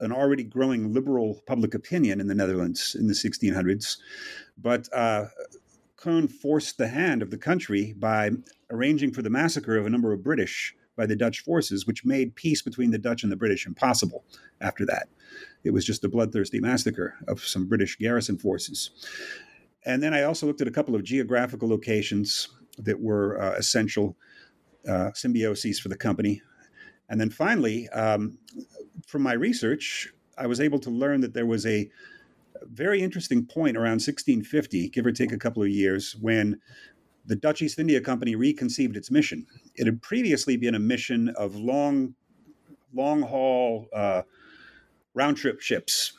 an 0.00 0.12
already 0.12 0.44
growing 0.44 0.94
liberal 0.94 1.42
public 1.46 1.74
opinion 1.74 2.22
in 2.22 2.28
the 2.28 2.34
Netherlands 2.34 2.96
in 2.98 3.06
the 3.06 3.12
1600s. 3.12 3.98
But 4.56 4.88
uh, 4.94 5.26
forced 6.40 6.78
the 6.78 6.88
hand 6.88 7.20
of 7.20 7.30
the 7.30 7.36
country 7.36 7.92
by 7.98 8.30
arranging 8.70 9.12
for 9.12 9.20
the 9.20 9.28
massacre 9.28 9.76
of 9.76 9.84
a 9.84 9.90
number 9.90 10.14
of 10.14 10.24
British 10.24 10.74
by 10.96 11.06
the 11.06 11.16
Dutch 11.16 11.40
forces, 11.40 11.86
which 11.86 12.04
made 12.04 12.34
peace 12.34 12.62
between 12.62 12.90
the 12.90 12.98
Dutch 12.98 13.22
and 13.22 13.32
the 13.32 13.36
British 13.36 13.66
impossible 13.66 14.24
after 14.60 14.84
that. 14.86 15.08
It 15.64 15.70
was 15.70 15.84
just 15.84 16.04
a 16.04 16.08
bloodthirsty 16.08 16.60
massacre 16.60 17.14
of 17.28 17.40
some 17.40 17.68
British 17.68 17.96
garrison 17.96 18.38
forces. 18.38 18.90
And 19.84 20.02
then 20.02 20.14
I 20.14 20.22
also 20.22 20.46
looked 20.46 20.60
at 20.60 20.68
a 20.68 20.72
couple 20.72 20.94
of 20.94 21.02
geographical 21.02 21.68
locations 21.68 22.48
that 22.78 23.00
were 23.00 23.40
uh, 23.40 23.52
essential 23.52 24.16
uh, 24.86 25.10
symbioses 25.14 25.78
for 25.78 25.88
the 25.88 25.96
company. 25.96 26.42
And 27.08 27.20
then 27.20 27.30
finally, 27.30 27.88
um, 27.90 28.38
from 29.06 29.22
my 29.22 29.32
research, 29.32 30.12
I 30.38 30.46
was 30.46 30.60
able 30.60 30.78
to 30.80 30.90
learn 30.90 31.20
that 31.20 31.34
there 31.34 31.46
was 31.46 31.66
a 31.66 31.90
very 32.62 33.02
interesting 33.02 33.44
point 33.44 33.76
around 33.76 34.00
1650, 34.00 34.88
give 34.90 35.06
or 35.06 35.12
take 35.12 35.32
a 35.32 35.38
couple 35.38 35.62
of 35.62 35.68
years, 35.68 36.16
when 36.20 36.60
the 37.26 37.36
Dutch 37.36 37.62
East 37.62 37.78
India 37.78 38.00
Company 38.00 38.34
reconceived 38.34 38.96
its 38.96 39.10
mission. 39.10 39.46
It 39.74 39.86
had 39.86 40.02
previously 40.02 40.56
been 40.56 40.74
a 40.74 40.80
mission 40.80 41.28
of 41.30 41.54
long, 41.54 42.14
long 42.92 43.22
haul 43.22 43.88
uh, 43.92 44.22
round 45.14 45.36
trip 45.36 45.60
ships, 45.60 46.12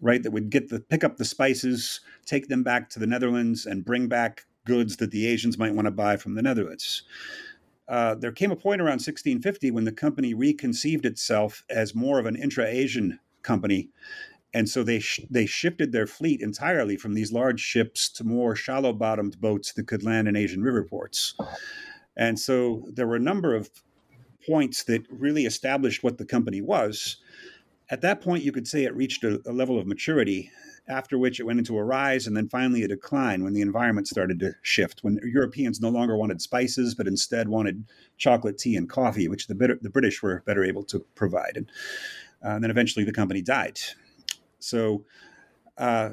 right? 0.00 0.22
That 0.22 0.32
would 0.32 0.50
get 0.50 0.68
the 0.68 0.80
pick 0.80 1.04
up 1.04 1.16
the 1.16 1.24
spices, 1.24 2.00
take 2.26 2.48
them 2.48 2.62
back 2.62 2.90
to 2.90 2.98
the 2.98 3.06
Netherlands, 3.06 3.66
and 3.66 3.84
bring 3.84 4.08
back 4.08 4.44
goods 4.64 4.96
that 4.98 5.10
the 5.10 5.26
Asians 5.26 5.58
might 5.58 5.74
want 5.74 5.86
to 5.86 5.90
buy 5.90 6.16
from 6.16 6.34
the 6.34 6.42
Netherlands. 6.42 7.02
Uh, 7.88 8.14
there 8.14 8.30
came 8.30 8.52
a 8.52 8.56
point 8.56 8.80
around 8.80 9.00
1650 9.00 9.72
when 9.72 9.84
the 9.84 9.92
company 9.92 10.32
reconceived 10.32 11.04
itself 11.04 11.64
as 11.68 11.94
more 11.94 12.20
of 12.20 12.26
an 12.26 12.36
intra 12.36 12.64
Asian 12.64 13.18
company. 13.42 13.88
And 14.52 14.68
so 14.68 14.82
they 14.82 14.98
sh- 14.98 15.26
they 15.30 15.46
shifted 15.46 15.92
their 15.92 16.06
fleet 16.06 16.40
entirely 16.40 16.96
from 16.96 17.14
these 17.14 17.32
large 17.32 17.60
ships 17.60 18.08
to 18.10 18.24
more 18.24 18.56
shallow 18.56 18.92
bottomed 18.92 19.40
boats 19.40 19.72
that 19.74 19.86
could 19.86 20.02
land 20.02 20.26
in 20.28 20.36
Asian 20.36 20.62
river 20.62 20.84
ports. 20.84 21.34
And 22.16 22.38
so 22.38 22.84
there 22.92 23.06
were 23.06 23.16
a 23.16 23.20
number 23.20 23.54
of 23.54 23.70
points 24.46 24.84
that 24.84 25.02
really 25.10 25.46
established 25.46 26.02
what 26.02 26.18
the 26.18 26.24
company 26.24 26.60
was. 26.60 27.18
At 27.90 28.00
that 28.02 28.20
point, 28.20 28.44
you 28.44 28.52
could 28.52 28.68
say 28.68 28.84
it 28.84 28.94
reached 28.94 29.24
a, 29.24 29.40
a 29.46 29.52
level 29.52 29.78
of 29.78 29.86
maturity 29.86 30.50
after 30.88 31.18
which 31.18 31.38
it 31.38 31.44
went 31.44 31.58
into 31.58 31.78
a 31.78 31.84
rise 31.84 32.26
and 32.26 32.36
then 32.36 32.48
finally 32.48 32.82
a 32.82 32.88
decline 32.88 33.44
when 33.44 33.52
the 33.52 33.60
environment 33.60 34.08
started 34.08 34.40
to 34.40 34.52
shift, 34.62 35.00
when 35.02 35.20
Europeans 35.24 35.80
no 35.80 35.88
longer 35.88 36.16
wanted 36.16 36.42
spices, 36.42 36.94
but 36.94 37.06
instead 37.06 37.48
wanted 37.48 37.84
chocolate, 38.16 38.58
tea, 38.58 38.76
and 38.76 38.90
coffee, 38.90 39.28
which 39.28 39.46
the, 39.46 39.54
the 39.80 39.90
British 39.90 40.22
were 40.22 40.42
better 40.46 40.64
able 40.64 40.82
to 40.84 40.98
provide. 41.14 41.52
And, 41.56 41.70
uh, 42.44 42.50
and 42.50 42.64
then 42.64 42.70
eventually 42.70 43.04
the 43.04 43.12
company 43.12 43.42
died. 43.42 43.78
So 44.60 45.04
uh, 45.76 46.10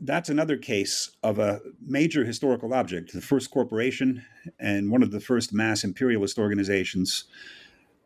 that's 0.00 0.28
another 0.28 0.56
case 0.56 1.10
of 1.22 1.38
a 1.38 1.60
major 1.80 2.24
historical 2.24 2.72
object, 2.72 3.12
the 3.12 3.20
first 3.20 3.50
corporation 3.50 4.24
and 4.58 4.90
one 4.90 5.02
of 5.02 5.10
the 5.10 5.20
first 5.20 5.52
mass 5.52 5.84
imperialist 5.84 6.38
organizations 6.38 7.24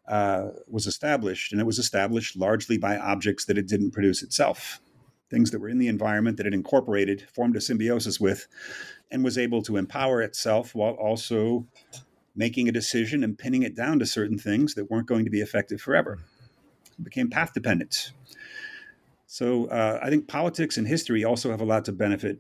uh, 0.09 0.49
was 0.69 0.87
established, 0.87 1.53
and 1.53 1.61
it 1.61 1.65
was 1.65 1.79
established 1.79 2.37
largely 2.37 2.77
by 2.77 2.97
objects 2.97 3.45
that 3.45 3.57
it 3.57 3.69
didn't 3.69 3.93
produce 3.93 4.23
itself 4.23 4.81
things 5.33 5.51
that 5.51 5.61
were 5.61 5.69
in 5.71 5.79
the 5.79 5.89
environment 5.89 6.37
that 6.37 6.47
it 6.47 6.53
incorporated, 6.53 7.27
formed 7.35 7.57
a 7.57 7.61
symbiosis 7.61 8.21
with, 8.21 8.47
and 9.11 9.25
was 9.25 9.39
able 9.39 9.63
to 9.63 9.79
empower 9.79 10.21
itself 10.21 10.75
while 10.75 10.93
also 10.93 11.67
making 12.37 12.69
a 12.69 12.73
decision 12.73 13.25
and 13.25 13.39
pinning 13.39 13.63
it 13.63 13.75
down 13.75 13.99
to 13.99 14.05
certain 14.05 14.39
things 14.39 14.75
that 14.75 14.91
weren't 14.91 15.09
going 15.09 15.25
to 15.25 15.31
be 15.31 15.41
effective 15.41 15.81
forever. 15.81 16.19
It 16.99 17.05
became 17.05 17.31
path 17.31 17.55
dependent. 17.55 18.13
So 19.33 19.65
uh, 19.69 19.99
I 20.03 20.11
think 20.11 20.29
politics 20.29 20.77
and 20.77 20.87
history 20.87 21.25
also 21.25 21.51
have 21.51 21.63
a 21.63 21.65
lot 21.65 21.87
to 21.87 21.93
benefit 21.93 22.39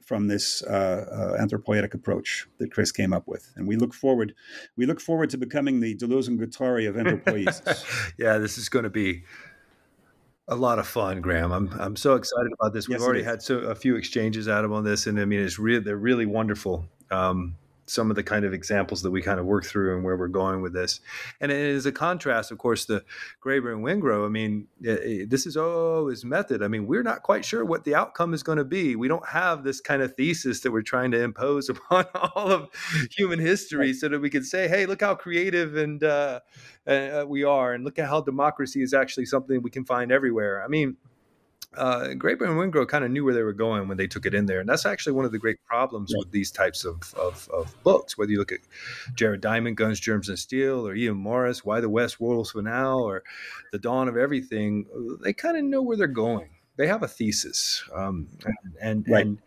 from 0.00 0.26
this 0.26 0.62
uh, 0.62 1.34
uh, 1.36 1.38
anthropoietic 1.38 1.92
approach 1.92 2.48
that 2.56 2.72
Chris 2.72 2.90
came 2.92 3.12
up 3.12 3.28
with, 3.28 3.52
and 3.56 3.68
we 3.68 3.76
look 3.76 3.92
forward 3.92 4.34
we 4.74 4.86
look 4.86 5.02
forward 5.02 5.28
to 5.30 5.36
becoming 5.36 5.80
the 5.80 5.94
Deleuze 5.96 6.28
and 6.28 6.40
Guattari 6.40 6.88
of 6.88 6.94
anthropoiesis. 6.94 8.12
yeah, 8.18 8.38
this 8.38 8.56
is 8.56 8.70
going 8.70 8.84
to 8.84 8.90
be 8.90 9.24
a 10.48 10.56
lot 10.56 10.78
of 10.78 10.86
fun, 10.86 11.20
Graham. 11.20 11.52
I'm 11.52 11.68
I'm 11.78 11.94
so 11.94 12.14
excited 12.14 12.52
about 12.58 12.72
this. 12.72 12.88
We've 12.88 12.98
yes, 12.98 13.06
already 13.06 13.22
had 13.22 13.42
so 13.42 13.58
a 13.58 13.74
few 13.74 13.96
exchanges, 13.96 14.48
Adam, 14.48 14.72
on 14.72 14.82
this, 14.82 15.06
and 15.06 15.20
I 15.20 15.26
mean, 15.26 15.40
it's 15.40 15.58
really 15.58 15.80
they're 15.80 15.94
really 15.98 16.24
wonderful. 16.24 16.86
Um, 17.10 17.56
some 17.90 18.08
of 18.08 18.16
the 18.16 18.22
kind 18.22 18.44
of 18.44 18.54
examples 18.54 19.02
that 19.02 19.10
we 19.10 19.20
kind 19.20 19.40
of 19.40 19.46
work 19.46 19.64
through 19.64 19.94
and 19.96 20.04
where 20.04 20.16
we're 20.16 20.28
going 20.28 20.62
with 20.62 20.72
this. 20.72 21.00
And 21.40 21.50
as 21.50 21.86
a 21.86 21.92
contrast, 21.92 22.52
of 22.52 22.58
course, 22.58 22.84
the 22.84 23.04
Graeber 23.44 23.72
and 23.72 23.84
Wengrow. 23.84 24.24
I 24.24 24.28
mean, 24.28 24.68
this 24.80 25.44
is 25.44 25.56
oh 25.56 26.06
his 26.06 26.24
method. 26.24 26.62
I 26.62 26.68
mean, 26.68 26.86
we're 26.86 27.02
not 27.02 27.22
quite 27.22 27.44
sure 27.44 27.64
what 27.64 27.84
the 27.84 27.96
outcome 27.96 28.32
is 28.32 28.44
going 28.44 28.58
to 28.58 28.64
be. 28.64 28.94
We 28.94 29.08
don't 29.08 29.26
have 29.28 29.64
this 29.64 29.80
kind 29.80 30.02
of 30.02 30.14
thesis 30.14 30.60
that 30.60 30.70
we're 30.70 30.82
trying 30.82 31.10
to 31.10 31.22
impose 31.22 31.68
upon 31.68 32.06
all 32.14 32.50
of 32.50 32.68
human 33.16 33.40
history, 33.40 33.92
so 33.92 34.08
that 34.08 34.20
we 34.20 34.30
can 34.30 34.44
say, 34.44 34.68
hey, 34.68 34.86
look 34.86 35.00
how 35.00 35.16
creative 35.16 35.76
and 35.76 36.02
uh, 36.04 36.40
uh, 36.86 37.24
we 37.26 37.42
are, 37.42 37.74
and 37.74 37.84
look 37.84 37.98
at 37.98 38.08
how 38.08 38.20
democracy 38.20 38.82
is 38.82 38.94
actually 38.94 39.26
something 39.26 39.62
we 39.62 39.70
can 39.70 39.84
find 39.84 40.12
everywhere. 40.12 40.62
I 40.62 40.68
mean 40.68 40.96
uh, 41.76 42.08
Graeber 42.14 42.48
and 42.48 42.58
Wengrow 42.58 42.86
kind 42.86 43.04
of 43.04 43.10
knew 43.10 43.24
where 43.24 43.34
they 43.34 43.42
were 43.42 43.52
going 43.52 43.86
when 43.86 43.96
they 43.96 44.08
took 44.08 44.26
it 44.26 44.34
in 44.34 44.46
there, 44.46 44.60
and 44.60 44.68
that's 44.68 44.86
actually 44.86 45.12
one 45.12 45.24
of 45.24 45.30
the 45.30 45.38
great 45.38 45.64
problems 45.66 46.12
with 46.16 46.30
these 46.32 46.50
types 46.50 46.84
of, 46.84 47.14
of, 47.14 47.48
of, 47.52 47.80
books. 47.84 48.18
Whether 48.18 48.32
you 48.32 48.38
look 48.38 48.50
at 48.50 48.60
Jared 49.14 49.40
Diamond, 49.40 49.76
Guns, 49.76 50.00
Germs, 50.00 50.28
and 50.28 50.38
Steel, 50.38 50.86
or 50.86 50.94
Ian 50.94 51.16
Morris, 51.16 51.64
Why 51.64 51.80
the 51.80 51.88
West 51.88 52.18
Rules 52.18 52.50
for 52.50 52.62
Now, 52.62 52.98
or 52.98 53.22
The 53.70 53.78
Dawn 53.78 54.08
of 54.08 54.16
Everything, 54.16 54.86
they 55.22 55.32
kind 55.32 55.56
of 55.56 55.62
know 55.62 55.80
where 55.80 55.96
they're 55.96 56.08
going. 56.08 56.50
They 56.76 56.88
have 56.88 57.04
a 57.04 57.08
thesis, 57.08 57.84
um, 57.94 58.28
and 58.80 59.06
right. 59.08 59.26
and 59.26 59.38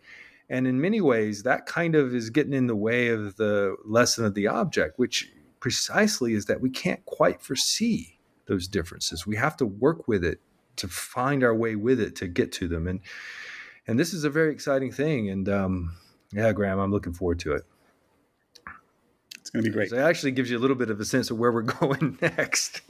and 0.48 0.66
in 0.66 0.80
many 0.80 1.00
ways, 1.00 1.42
that 1.42 1.66
kind 1.66 1.94
of 1.94 2.14
is 2.14 2.30
getting 2.30 2.54
in 2.54 2.66
the 2.66 2.76
way 2.76 3.08
of 3.08 3.36
the 3.36 3.76
lesson 3.84 4.24
of 4.24 4.34
the 4.34 4.46
object, 4.46 4.98
which 4.98 5.30
precisely 5.60 6.34
is 6.34 6.46
that 6.46 6.60
we 6.60 6.70
can't 6.70 7.04
quite 7.06 7.42
foresee 7.42 8.18
those 8.46 8.68
differences. 8.68 9.26
We 9.26 9.36
have 9.36 9.56
to 9.58 9.66
work 9.66 10.06
with 10.06 10.24
it 10.24 10.40
to 10.76 10.88
find 10.88 11.42
our 11.44 11.54
way 11.54 11.76
with 11.76 12.00
it 12.00 12.16
to 12.16 12.26
get 12.26 12.52
to 12.52 12.68
them. 12.68 12.86
And 12.86 13.00
and 13.86 13.98
this 13.98 14.14
is 14.14 14.24
a 14.24 14.30
very 14.30 14.52
exciting 14.52 14.92
thing. 14.92 15.28
And 15.28 15.48
um, 15.48 15.96
yeah 16.34 16.52
graham 16.52 16.78
i'm 16.78 16.90
looking 16.90 17.12
forward 17.12 17.38
to 17.40 17.52
it. 17.52 17.62
It's 19.40 19.50
going 19.50 19.62
to 19.62 19.70
be 19.70 19.74
great. 19.74 19.90
So 19.90 19.96
it 19.96 20.00
actually 20.00 20.32
gives 20.32 20.50
you 20.50 20.56
a 20.56 20.60
little 20.60 20.76
bit 20.76 20.88
of 20.88 20.98
a 21.00 21.04
sense 21.04 21.30
of 21.30 21.38
where 21.38 21.52
we're 21.52 21.62
going 21.80 22.18
next. 22.20 22.80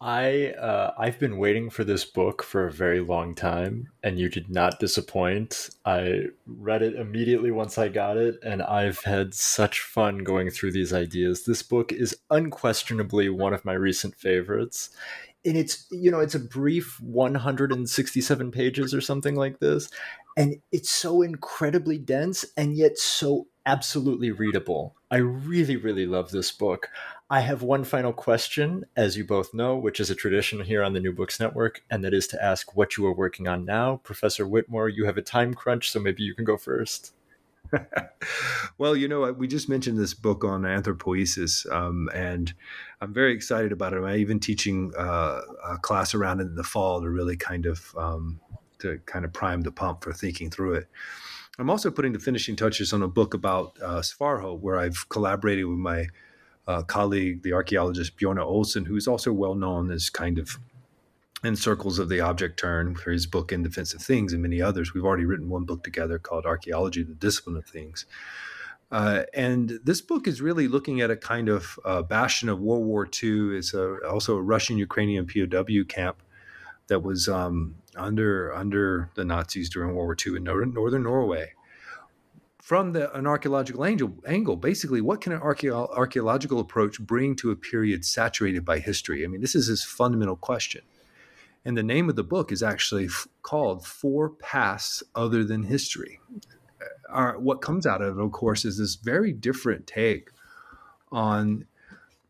I 0.00 0.52
uh, 0.52 0.94
I've 0.96 1.18
been 1.18 1.36
waiting 1.36 1.68
for 1.68 1.82
this 1.82 2.04
book 2.04 2.44
for 2.44 2.66
a 2.66 2.72
very 2.72 3.00
long 3.00 3.34
time, 3.34 3.88
and 4.02 4.18
you 4.18 4.28
did 4.28 4.48
not 4.48 4.78
disappoint. 4.78 5.70
I 5.84 6.26
read 6.46 6.82
it 6.82 6.94
immediately 6.94 7.50
once 7.50 7.76
I 7.76 7.88
got 7.88 8.16
it, 8.16 8.38
and 8.42 8.62
I've 8.62 9.00
had 9.00 9.34
such 9.34 9.80
fun 9.80 10.18
going 10.18 10.48
through 10.50 10.72
these 10.72 10.92
ideas. 10.92 11.44
This 11.44 11.62
book 11.62 11.92
is 11.92 12.16
unquestionably 12.30 13.28
one 13.28 13.52
of 13.52 13.64
my 13.64 13.74
recent 13.74 14.14
favorites 14.14 14.90
and 15.48 15.56
it's 15.56 15.86
you 15.90 16.10
know 16.10 16.20
it's 16.20 16.34
a 16.34 16.40
brief 16.40 17.00
167 17.00 18.50
pages 18.50 18.94
or 18.94 19.00
something 19.00 19.34
like 19.34 19.58
this 19.60 19.88
and 20.36 20.56
it's 20.70 20.90
so 20.90 21.22
incredibly 21.22 21.98
dense 21.98 22.44
and 22.56 22.76
yet 22.76 22.98
so 22.98 23.48
absolutely 23.66 24.30
readable. 24.30 24.94
I 25.10 25.16
really 25.16 25.76
really 25.76 26.06
love 26.06 26.30
this 26.30 26.52
book. 26.52 26.88
I 27.30 27.40
have 27.40 27.62
one 27.62 27.84
final 27.84 28.12
question 28.12 28.84
as 28.96 29.16
you 29.16 29.24
both 29.24 29.52
know 29.54 29.76
which 29.76 30.00
is 30.00 30.10
a 30.10 30.14
tradition 30.14 30.60
here 30.60 30.82
on 30.82 30.92
the 30.92 31.00
new 31.00 31.12
books 31.12 31.40
network 31.40 31.82
and 31.90 32.04
that 32.04 32.14
is 32.14 32.26
to 32.28 32.42
ask 32.42 32.76
what 32.76 32.96
you 32.96 33.06
are 33.06 33.14
working 33.14 33.48
on 33.48 33.64
now. 33.64 33.96
Professor 34.04 34.46
Witmore 34.46 34.94
you 34.94 35.06
have 35.06 35.16
a 35.16 35.22
time 35.22 35.54
crunch 35.54 35.90
so 35.90 35.98
maybe 35.98 36.22
you 36.22 36.34
can 36.34 36.44
go 36.44 36.56
first 36.56 37.12
well, 38.78 38.96
you 38.96 39.08
know, 39.08 39.30
we 39.32 39.46
just 39.46 39.68
mentioned 39.68 39.98
this 39.98 40.14
book 40.14 40.44
on 40.44 40.62
anthropoiesis, 40.62 41.70
um, 41.72 42.08
and 42.14 42.52
I'm 43.00 43.12
very 43.12 43.32
excited 43.32 43.72
about 43.72 43.92
it. 43.92 44.02
I'm 44.02 44.18
even 44.18 44.40
teaching 44.40 44.92
uh, 44.96 45.40
a 45.66 45.78
class 45.78 46.14
around 46.14 46.40
it 46.40 46.44
in 46.44 46.54
the 46.54 46.64
fall 46.64 47.00
to 47.00 47.08
really 47.08 47.36
kind 47.36 47.66
of 47.66 47.94
um, 47.96 48.40
to 48.78 49.00
kind 49.06 49.24
of 49.24 49.32
prime 49.32 49.62
the 49.62 49.72
pump 49.72 50.04
for 50.04 50.12
thinking 50.12 50.50
through 50.50 50.74
it. 50.74 50.88
I'm 51.58 51.70
also 51.70 51.90
putting 51.90 52.12
the 52.12 52.20
finishing 52.20 52.54
touches 52.54 52.92
on 52.92 53.02
a 53.02 53.08
book 53.08 53.34
about 53.34 53.76
uh, 53.82 54.00
Svartholt, 54.00 54.60
where 54.60 54.78
I've 54.78 55.08
collaborated 55.08 55.66
with 55.66 55.78
my 55.78 56.06
uh, 56.68 56.82
colleague, 56.82 57.42
the 57.42 57.52
archaeologist 57.52 58.16
Bjorn 58.16 58.38
Olsen, 58.38 58.84
who's 58.84 59.08
also 59.08 59.32
well 59.32 59.54
known 59.54 59.90
as 59.90 60.10
kind 60.10 60.38
of 60.38 60.58
in 61.44 61.54
circles 61.56 61.98
of 61.98 62.08
the 62.08 62.20
object 62.20 62.58
turn 62.58 62.94
for 62.94 63.10
his 63.10 63.26
book 63.26 63.52
in 63.52 63.62
defense 63.62 63.94
of 63.94 64.02
things 64.02 64.32
and 64.32 64.42
many 64.42 64.60
others 64.60 64.92
we've 64.92 65.04
already 65.04 65.24
written 65.24 65.48
one 65.48 65.64
book 65.64 65.84
together 65.84 66.18
called 66.18 66.44
archaeology 66.44 67.02
the 67.02 67.14
discipline 67.14 67.56
of 67.56 67.66
things 67.66 68.06
uh, 68.90 69.24
and 69.34 69.80
this 69.84 70.00
book 70.00 70.26
is 70.26 70.40
really 70.40 70.66
looking 70.66 71.00
at 71.00 71.10
a 71.10 71.16
kind 71.16 71.48
of 71.48 71.78
uh, 71.84 72.02
bastion 72.02 72.48
of 72.48 72.58
world 72.58 72.84
war 72.84 73.08
ii 73.22 73.56
it's 73.56 73.74
a, 73.74 73.98
also 74.08 74.36
a 74.36 74.42
russian 74.42 74.78
ukrainian 74.78 75.26
pow 75.26 75.84
camp 75.88 76.22
that 76.88 77.02
was 77.02 77.28
um, 77.28 77.76
under 77.96 78.52
under 78.54 79.10
the 79.14 79.24
nazis 79.24 79.70
during 79.70 79.94
world 79.94 80.06
war 80.06 80.16
ii 80.26 80.36
in 80.36 80.44
northern, 80.44 80.72
northern 80.72 81.02
norway 81.02 81.52
from 82.68 82.92
the, 82.92 83.10
an 83.16 83.26
archaeological 83.26 83.82
angel, 83.86 84.12
angle, 84.26 84.54
basically, 84.54 85.00
what 85.00 85.22
can 85.22 85.32
an 85.32 85.40
archaeological 85.40 86.60
approach 86.60 87.00
bring 87.00 87.34
to 87.36 87.50
a 87.50 87.56
period 87.56 88.04
saturated 88.04 88.62
by 88.62 88.78
history? 88.78 89.24
I 89.24 89.26
mean, 89.26 89.40
this 89.40 89.54
is 89.54 89.68
his 89.68 89.82
fundamental 89.82 90.36
question. 90.36 90.82
And 91.68 91.76
the 91.76 91.82
name 91.82 92.08
of 92.08 92.16
the 92.16 92.24
book 92.24 92.50
is 92.50 92.62
actually 92.62 93.04
f- 93.04 93.28
called 93.42 93.86
Four 93.86 94.30
Paths 94.30 95.02
Other 95.14 95.44
Than 95.44 95.64
History. 95.64 96.18
Our, 97.10 97.38
what 97.38 97.60
comes 97.60 97.84
out 97.86 98.00
of 98.00 98.18
it, 98.18 98.24
of 98.24 98.32
course, 98.32 98.64
is 98.64 98.78
this 98.78 98.94
very 98.94 99.34
different 99.34 99.86
take 99.86 100.30
on 101.12 101.66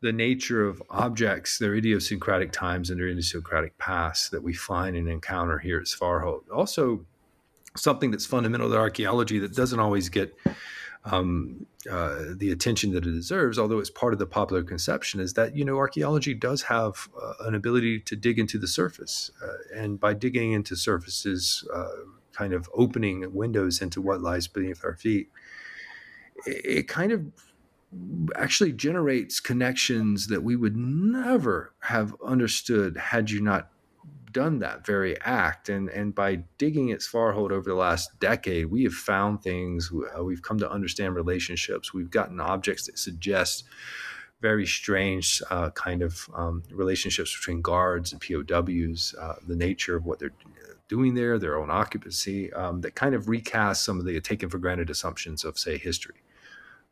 the 0.01 0.13
nature 0.13 0.67
of 0.67 0.83
objects, 0.91 1.57
their 1.57 1.77
idiosyncratic 1.77 2.51
times 2.51 2.91
and 2.91 2.99
their 2.99 3.07
idiosyncratic 3.07 3.79
past 3.79 4.33
that 4.33 4.43
we 4.43 4.55
find 4.55 4.97
and 4.97 5.09
encounter 5.09 5.59
here 5.59 5.79
at 5.79 5.87
Svartholt. 5.87 6.43
Also, 6.53 7.07
something 7.77 8.11
that's 8.11 8.27
fundamental 8.27 8.69
to 8.69 8.77
archaeology 8.77 9.39
that 9.39 9.55
doesn't 9.55 9.79
always 9.79 10.09
get 10.09 10.37
um, 11.05 11.67
uh, 11.91 12.25
the 12.37 12.51
attention 12.51 12.93
that 12.93 13.07
it 13.07 13.13
deserves, 13.13 13.59
although 13.59 13.79
it's 13.79 13.91
part 13.91 14.13
of 14.13 14.19
the 14.19 14.27
popular 14.27 14.63
conception, 14.63 15.21
is 15.21 15.35
that 15.35 15.57
you 15.57 15.65
know 15.65 15.77
archaeology 15.77 16.35
does 16.35 16.63
have 16.63 17.09
uh, 17.21 17.35
an 17.41 17.55
ability 17.55 18.01
to 18.01 18.17
dig 18.17 18.39
into 18.39 18.59
the 18.59 18.69
surface, 18.69 19.31
uh, 19.43 19.79
and 19.79 20.01
by 20.01 20.15
digging 20.15 20.53
into 20.53 20.77
surfaces, 20.77 21.67
uh, 21.75 21.89
kind 22.33 22.53
of 22.53 22.69
opening 22.75 23.33
windows 23.33 23.81
into 23.81 24.01
what 24.01 24.21
lies 24.21 24.47
beneath 24.47 24.85
our 24.85 24.95
feet, 24.95 25.29
it, 26.47 26.65
it 26.65 26.89
kind 26.89 27.13
of 27.13 27.25
actually 28.37 28.73
generates 28.73 29.41
connections 29.41 30.27
that 30.27 30.43
we 30.43 30.57
would 30.57 30.77
never 30.77 31.73
have 31.81 32.15
understood 32.23 32.97
had 32.97 33.31
you 33.31 33.41
not 33.41 33.71
done 34.33 34.59
that 34.61 34.87
very 34.87 35.21
act. 35.21 35.69
And, 35.69 35.89
and 35.89 36.15
by 36.15 36.37
digging 36.59 36.93
at 36.93 37.01
Svartholt 37.01 37.51
over 37.51 37.69
the 37.69 37.75
last 37.75 38.19
decade, 38.21 38.67
we 38.67 38.85
have 38.85 38.95
found 38.95 39.43
things, 39.43 39.91
uh, 40.17 40.23
we've 40.25 40.43
come 40.43 40.59
to 40.59 40.71
understand 40.71 41.15
relationships, 41.15 41.93
we've 41.93 42.11
gotten 42.11 42.41
objects 42.41 42.87
that 42.87 42.99
suggest 42.99 43.65
very 44.41 44.67
strange 44.67 45.43
uh, 45.51 45.71
kind 45.71 46.03
of 46.03 46.29
um, 46.35 46.63
relationships 46.71 47.37
between 47.37 47.61
guards 47.61 48.13
and 48.13 48.21
POWs, 48.21 49.15
uh, 49.21 49.35
the 49.47 49.57
nature 49.57 49.97
of 49.97 50.07
what 50.07 50.19
they're 50.19 50.33
doing 50.89 51.15
there, 51.15 51.39
their 51.39 51.59
own 51.59 51.71
occupancy, 51.71 52.53
um, 52.53 52.81
that 52.81 52.95
kind 52.95 53.15
of 53.15 53.29
recast 53.29 53.85
some 53.85 53.99
of 53.99 54.05
the 54.05 54.21
taken 54.21 54.49
for 54.49 54.59
granted 54.59 54.91
assumptions 54.91 55.45
of, 55.45 55.59
say, 55.59 55.77
history. 55.77 56.23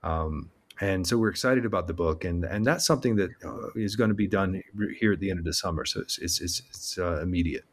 Um, 0.03 0.51
and 0.81 1.07
so 1.07 1.17
we're 1.17 1.31
excited 1.31 1.65
about 1.65 1.87
the 1.87 1.95
book, 1.95 2.25
and 2.25 2.45
and 2.45 2.67
that's 2.67 2.87
something 2.87 3.17
that 3.17 3.31
uh, 3.45 3.69
is 3.75 3.97
going 3.97 4.09
to 4.09 4.15
be 4.15 4.27
done 4.27 4.63
here 4.99 5.13
at 5.13 5.21
the 5.21 5.31
end 5.31 5.39
of 5.39 5.45
the 5.45 5.55
summer. 5.55 5.85
So 5.85 6.01
it's 6.01 6.19
it's 6.19 6.41
it's, 6.41 6.63
it's 6.71 6.99
uh, 6.99 7.21
immediate. 7.23 7.65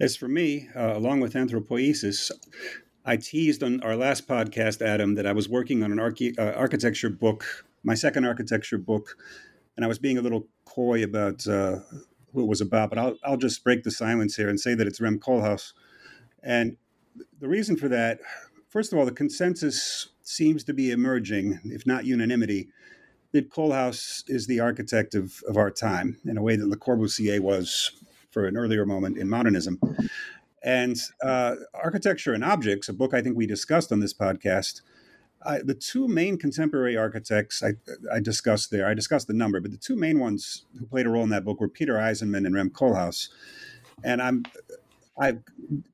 As 0.00 0.16
for 0.16 0.26
me, 0.26 0.68
uh, 0.76 0.96
along 0.96 1.20
with 1.20 1.34
anthropoiesis, 1.34 2.32
I 3.04 3.16
teased 3.16 3.62
on 3.62 3.80
our 3.82 3.94
last 3.94 4.26
podcast, 4.26 4.82
Adam, 4.82 5.14
that 5.14 5.26
I 5.26 5.32
was 5.32 5.48
working 5.48 5.84
on 5.84 5.92
an 5.92 6.00
uh, 6.00 6.42
architecture 6.56 7.10
book, 7.10 7.64
my 7.84 7.94
second 7.94 8.24
architecture 8.24 8.78
book, 8.78 9.16
and 9.76 9.84
I 9.84 9.88
was 9.88 10.00
being 10.00 10.18
a 10.18 10.22
little 10.22 10.48
coy 10.64 11.04
about 11.04 11.46
uh, 11.46 11.78
who 12.32 12.42
it 12.42 12.48
was 12.48 12.60
about. 12.60 12.90
But 12.90 12.98
I'll 12.98 13.16
I'll 13.24 13.36
just 13.36 13.62
break 13.62 13.84
the 13.84 13.92
silence 13.92 14.34
here 14.34 14.48
and 14.48 14.58
say 14.58 14.74
that 14.74 14.88
it's 14.88 15.00
Rem 15.00 15.20
Koolhaas, 15.20 15.72
and 16.42 16.76
the 17.38 17.48
reason 17.48 17.76
for 17.76 17.88
that, 17.88 18.18
first 18.68 18.92
of 18.92 18.98
all, 18.98 19.04
the 19.04 19.12
consensus 19.12 20.08
seems 20.26 20.64
to 20.64 20.74
be 20.74 20.90
emerging, 20.90 21.60
if 21.64 21.86
not 21.86 22.04
unanimity, 22.04 22.68
that 23.32 23.50
Koolhaas 23.50 24.24
is 24.28 24.46
the 24.46 24.60
architect 24.60 25.14
of, 25.14 25.42
of 25.48 25.56
our 25.56 25.70
time 25.70 26.18
in 26.24 26.36
a 26.36 26.42
way 26.42 26.56
that 26.56 26.68
Le 26.68 26.76
Corbusier 26.76 27.40
was 27.40 27.92
for 28.30 28.46
an 28.46 28.56
earlier 28.56 28.84
moment 28.86 29.18
in 29.18 29.28
modernism. 29.28 29.78
And 30.62 30.96
uh, 31.22 31.56
Architecture 31.74 32.34
and 32.34 32.44
Objects, 32.44 32.88
a 32.88 32.92
book 32.92 33.14
I 33.14 33.20
think 33.20 33.36
we 33.36 33.46
discussed 33.46 33.90
on 33.90 34.00
this 34.00 34.14
podcast, 34.14 34.82
I, 35.44 35.58
the 35.58 35.74
two 35.74 36.06
main 36.06 36.38
contemporary 36.38 36.96
architects 36.96 37.62
I, 37.62 37.72
I, 38.12 38.20
discussed 38.20 38.70
there, 38.70 38.86
I 38.86 38.94
discussed 38.94 39.26
the 39.26 39.34
number, 39.34 39.60
but 39.60 39.72
the 39.72 39.76
two 39.76 39.96
main 39.96 40.20
ones 40.20 40.66
who 40.78 40.86
played 40.86 41.06
a 41.06 41.08
role 41.08 41.24
in 41.24 41.30
that 41.30 41.44
book 41.44 41.60
were 41.60 41.68
Peter 41.68 41.94
Eisenman 41.94 42.46
and 42.46 42.54
Rem 42.54 42.70
Koolhaas. 42.70 43.28
And 44.04 44.22
I'm, 44.22 44.44
I 45.20 45.38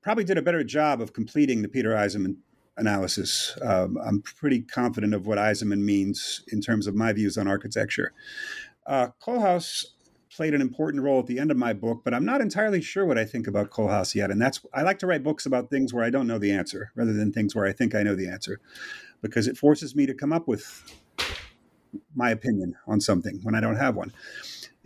probably 0.03 0.25
did 0.25 0.37
a 0.37 0.43
better 0.43 0.63
job 0.63 1.01
of 1.01 1.13
completing 1.13 1.63
the 1.63 1.69
Peter 1.69 1.91
Eisenman 1.91 2.37
analysis. 2.79 3.57
Um, 3.63 3.99
I'm 4.05 4.23
pretty 4.23 4.63
confident 4.63 5.15
of 5.15 5.27
what 5.27 5.39
Eisenman 5.39 5.81
means 5.81 6.43
in 6.53 6.61
terms 6.61 6.87
of 6.87 6.95
my 6.95 7.13
views 7.13 7.37
on 7.37 7.49
architecture. 7.49 8.13
Uh, 8.87 9.09
Koolhaas 9.21 9.85
played 10.35 10.55
an 10.55 10.61
important 10.61 11.03
role 11.03 11.19
at 11.19 11.27
the 11.27 11.39
end 11.39 11.51
of 11.51 11.57
my 11.57 11.73
book, 11.73 12.03
but 12.05 12.15
I'm 12.15 12.25
not 12.25 12.41
entirely 12.41 12.81
sure 12.81 13.05
what 13.05 13.19
I 13.19 13.25
think 13.25 13.47
about 13.47 13.71
Koolhaas 13.71 14.15
yet. 14.15 14.31
And 14.31 14.41
that's 14.41 14.65
I 14.73 14.83
like 14.83 14.99
to 15.01 15.07
write 15.07 15.23
books 15.23 15.47
about 15.47 15.69
things 15.69 15.93
where 15.93 16.05
I 16.05 16.11
don't 16.11 16.27
know 16.27 16.39
the 16.39 16.53
answer, 16.53 16.93
rather 16.95 17.13
than 17.13 17.33
things 17.33 17.55
where 17.55 17.67
I 17.67 17.73
think 17.73 17.95
I 17.95 18.03
know 18.03 18.15
the 18.15 18.29
answer, 18.29 18.61
because 19.21 19.49
it 19.49 19.59
forces 19.59 19.97
me 19.97 20.07
to 20.07 20.15
come 20.15 20.33
up 20.33 20.47
with 20.47 20.95
my 22.15 22.31
opinion 22.31 22.77
on 22.87 23.01
something 23.01 23.41
when 23.43 23.55
I 23.55 23.61
don't 23.61 23.77
have 23.77 23.97
one. 23.97 24.13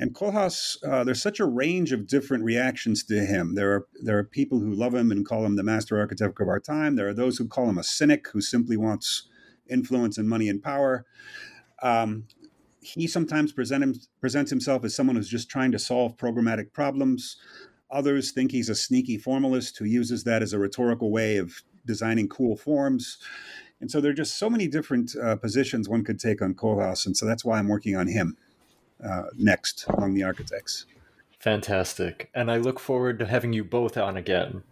And 0.03 0.16
Koolhaas, 0.16 0.82
uh, 0.82 1.05
there's 1.05 1.22
such 1.22 1.38
a 1.38 1.44
range 1.44 1.92
of 1.92 2.09
different 2.09 2.42
reactions 2.42 3.05
to 3.05 3.24
him. 3.24 3.55
There 3.55 3.70
are 3.70 3.86
there 4.03 4.18
are 4.18 4.24
people 4.24 4.59
who 4.59 4.74
love 4.74 4.96
him 4.96 5.12
and 5.12 5.24
call 5.24 5.46
him 5.46 5.55
the 5.55 5.62
master 5.62 5.96
architect 5.96 6.40
of 6.40 6.48
our 6.48 6.59
time. 6.59 6.96
There 6.96 7.07
are 7.07 7.14
those 7.14 7.38
who 7.38 7.46
call 7.46 7.68
him 7.68 7.78
a 7.78 7.84
cynic 7.84 8.26
who 8.32 8.40
simply 8.40 8.76
wants 8.76 9.28
influence 9.68 10.18
and 10.18 10.28
money 10.28 10.48
and 10.48 10.61
power. 10.61 11.07
Um, 11.84 12.24
he 12.80 13.07
sometimes 13.07 13.53
present 13.53 13.84
him, 13.84 13.94
presents 14.20 14.50
himself 14.50 14.82
as 14.82 14.92
someone 14.92 15.14
who's 15.14 15.28
just 15.28 15.48
trying 15.48 15.70
to 15.70 15.78
solve 15.78 16.16
programmatic 16.16 16.72
problems. 16.72 17.36
Others 17.88 18.32
think 18.32 18.50
he's 18.50 18.68
a 18.68 18.74
sneaky 18.74 19.18
formalist 19.18 19.78
who 19.78 19.84
uses 19.84 20.24
that 20.24 20.42
as 20.42 20.53
a 20.53 20.59
rhetorical 20.59 21.12
way 21.12 21.36
of 21.36 21.62
designing 21.86 22.28
cool 22.28 22.57
forms. 22.57 23.18
And 23.80 23.88
so 23.88 24.00
there 24.00 24.11
are 24.11 24.14
just 24.14 24.36
so 24.36 24.50
many 24.50 24.66
different 24.66 25.14
uh, 25.14 25.36
positions 25.36 25.88
one 25.88 26.03
could 26.03 26.18
take 26.18 26.42
on 26.42 26.55
Koolhaas. 26.55 27.07
And 27.07 27.16
so 27.16 27.24
that's 27.24 27.44
why 27.44 27.61
I'm 27.61 27.68
working 27.68 27.94
on 27.94 28.09
him 28.09 28.36
uh, 29.05 29.24
next 29.36 29.84
among 29.88 30.14
the 30.14 30.22
architects. 30.22 30.86
Fantastic. 31.38 32.30
And 32.34 32.50
I 32.50 32.57
look 32.57 32.78
forward 32.78 33.18
to 33.18 33.26
having 33.26 33.53
you 33.53 33.64
both 33.64 33.96
on 33.96 34.16
again. 34.16 34.62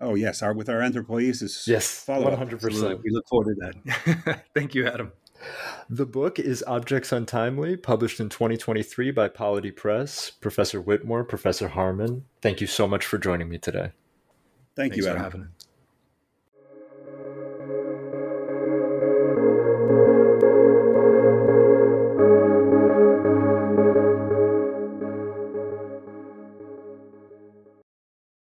Oh, 0.00 0.14
yes, 0.14 0.42
our, 0.42 0.52
with 0.52 0.68
our 0.68 0.80
anthropoiesis. 0.80 1.66
Yes, 1.66 2.04
100%. 2.06 3.02
We 3.02 3.10
look 3.10 3.26
forward 3.28 3.54
to 3.54 3.72
that. 3.94 4.44
Thank 4.54 4.74
you, 4.74 4.86
Adam. 4.86 5.12
The 5.88 6.06
book 6.06 6.38
is 6.38 6.64
Objects 6.66 7.12
Untimely, 7.12 7.76
published 7.76 8.20
in 8.20 8.28
2023 8.28 9.10
by 9.10 9.28
Polity 9.28 9.70
Press. 9.70 10.30
Professor 10.30 10.82
Witmore, 10.82 11.28
Professor 11.28 11.68
Harman, 11.68 12.24
thank 12.40 12.60
you 12.60 12.66
so 12.66 12.86
much 12.86 13.04
for 13.04 13.18
joining 13.18 13.48
me 13.48 13.58
today. 13.58 13.90
Thank 14.76 14.92
Thanks 14.92 14.96
you, 14.98 15.06
Adam. 15.06 15.18
for 15.18 15.22
having 15.24 15.40
it. 15.42 15.48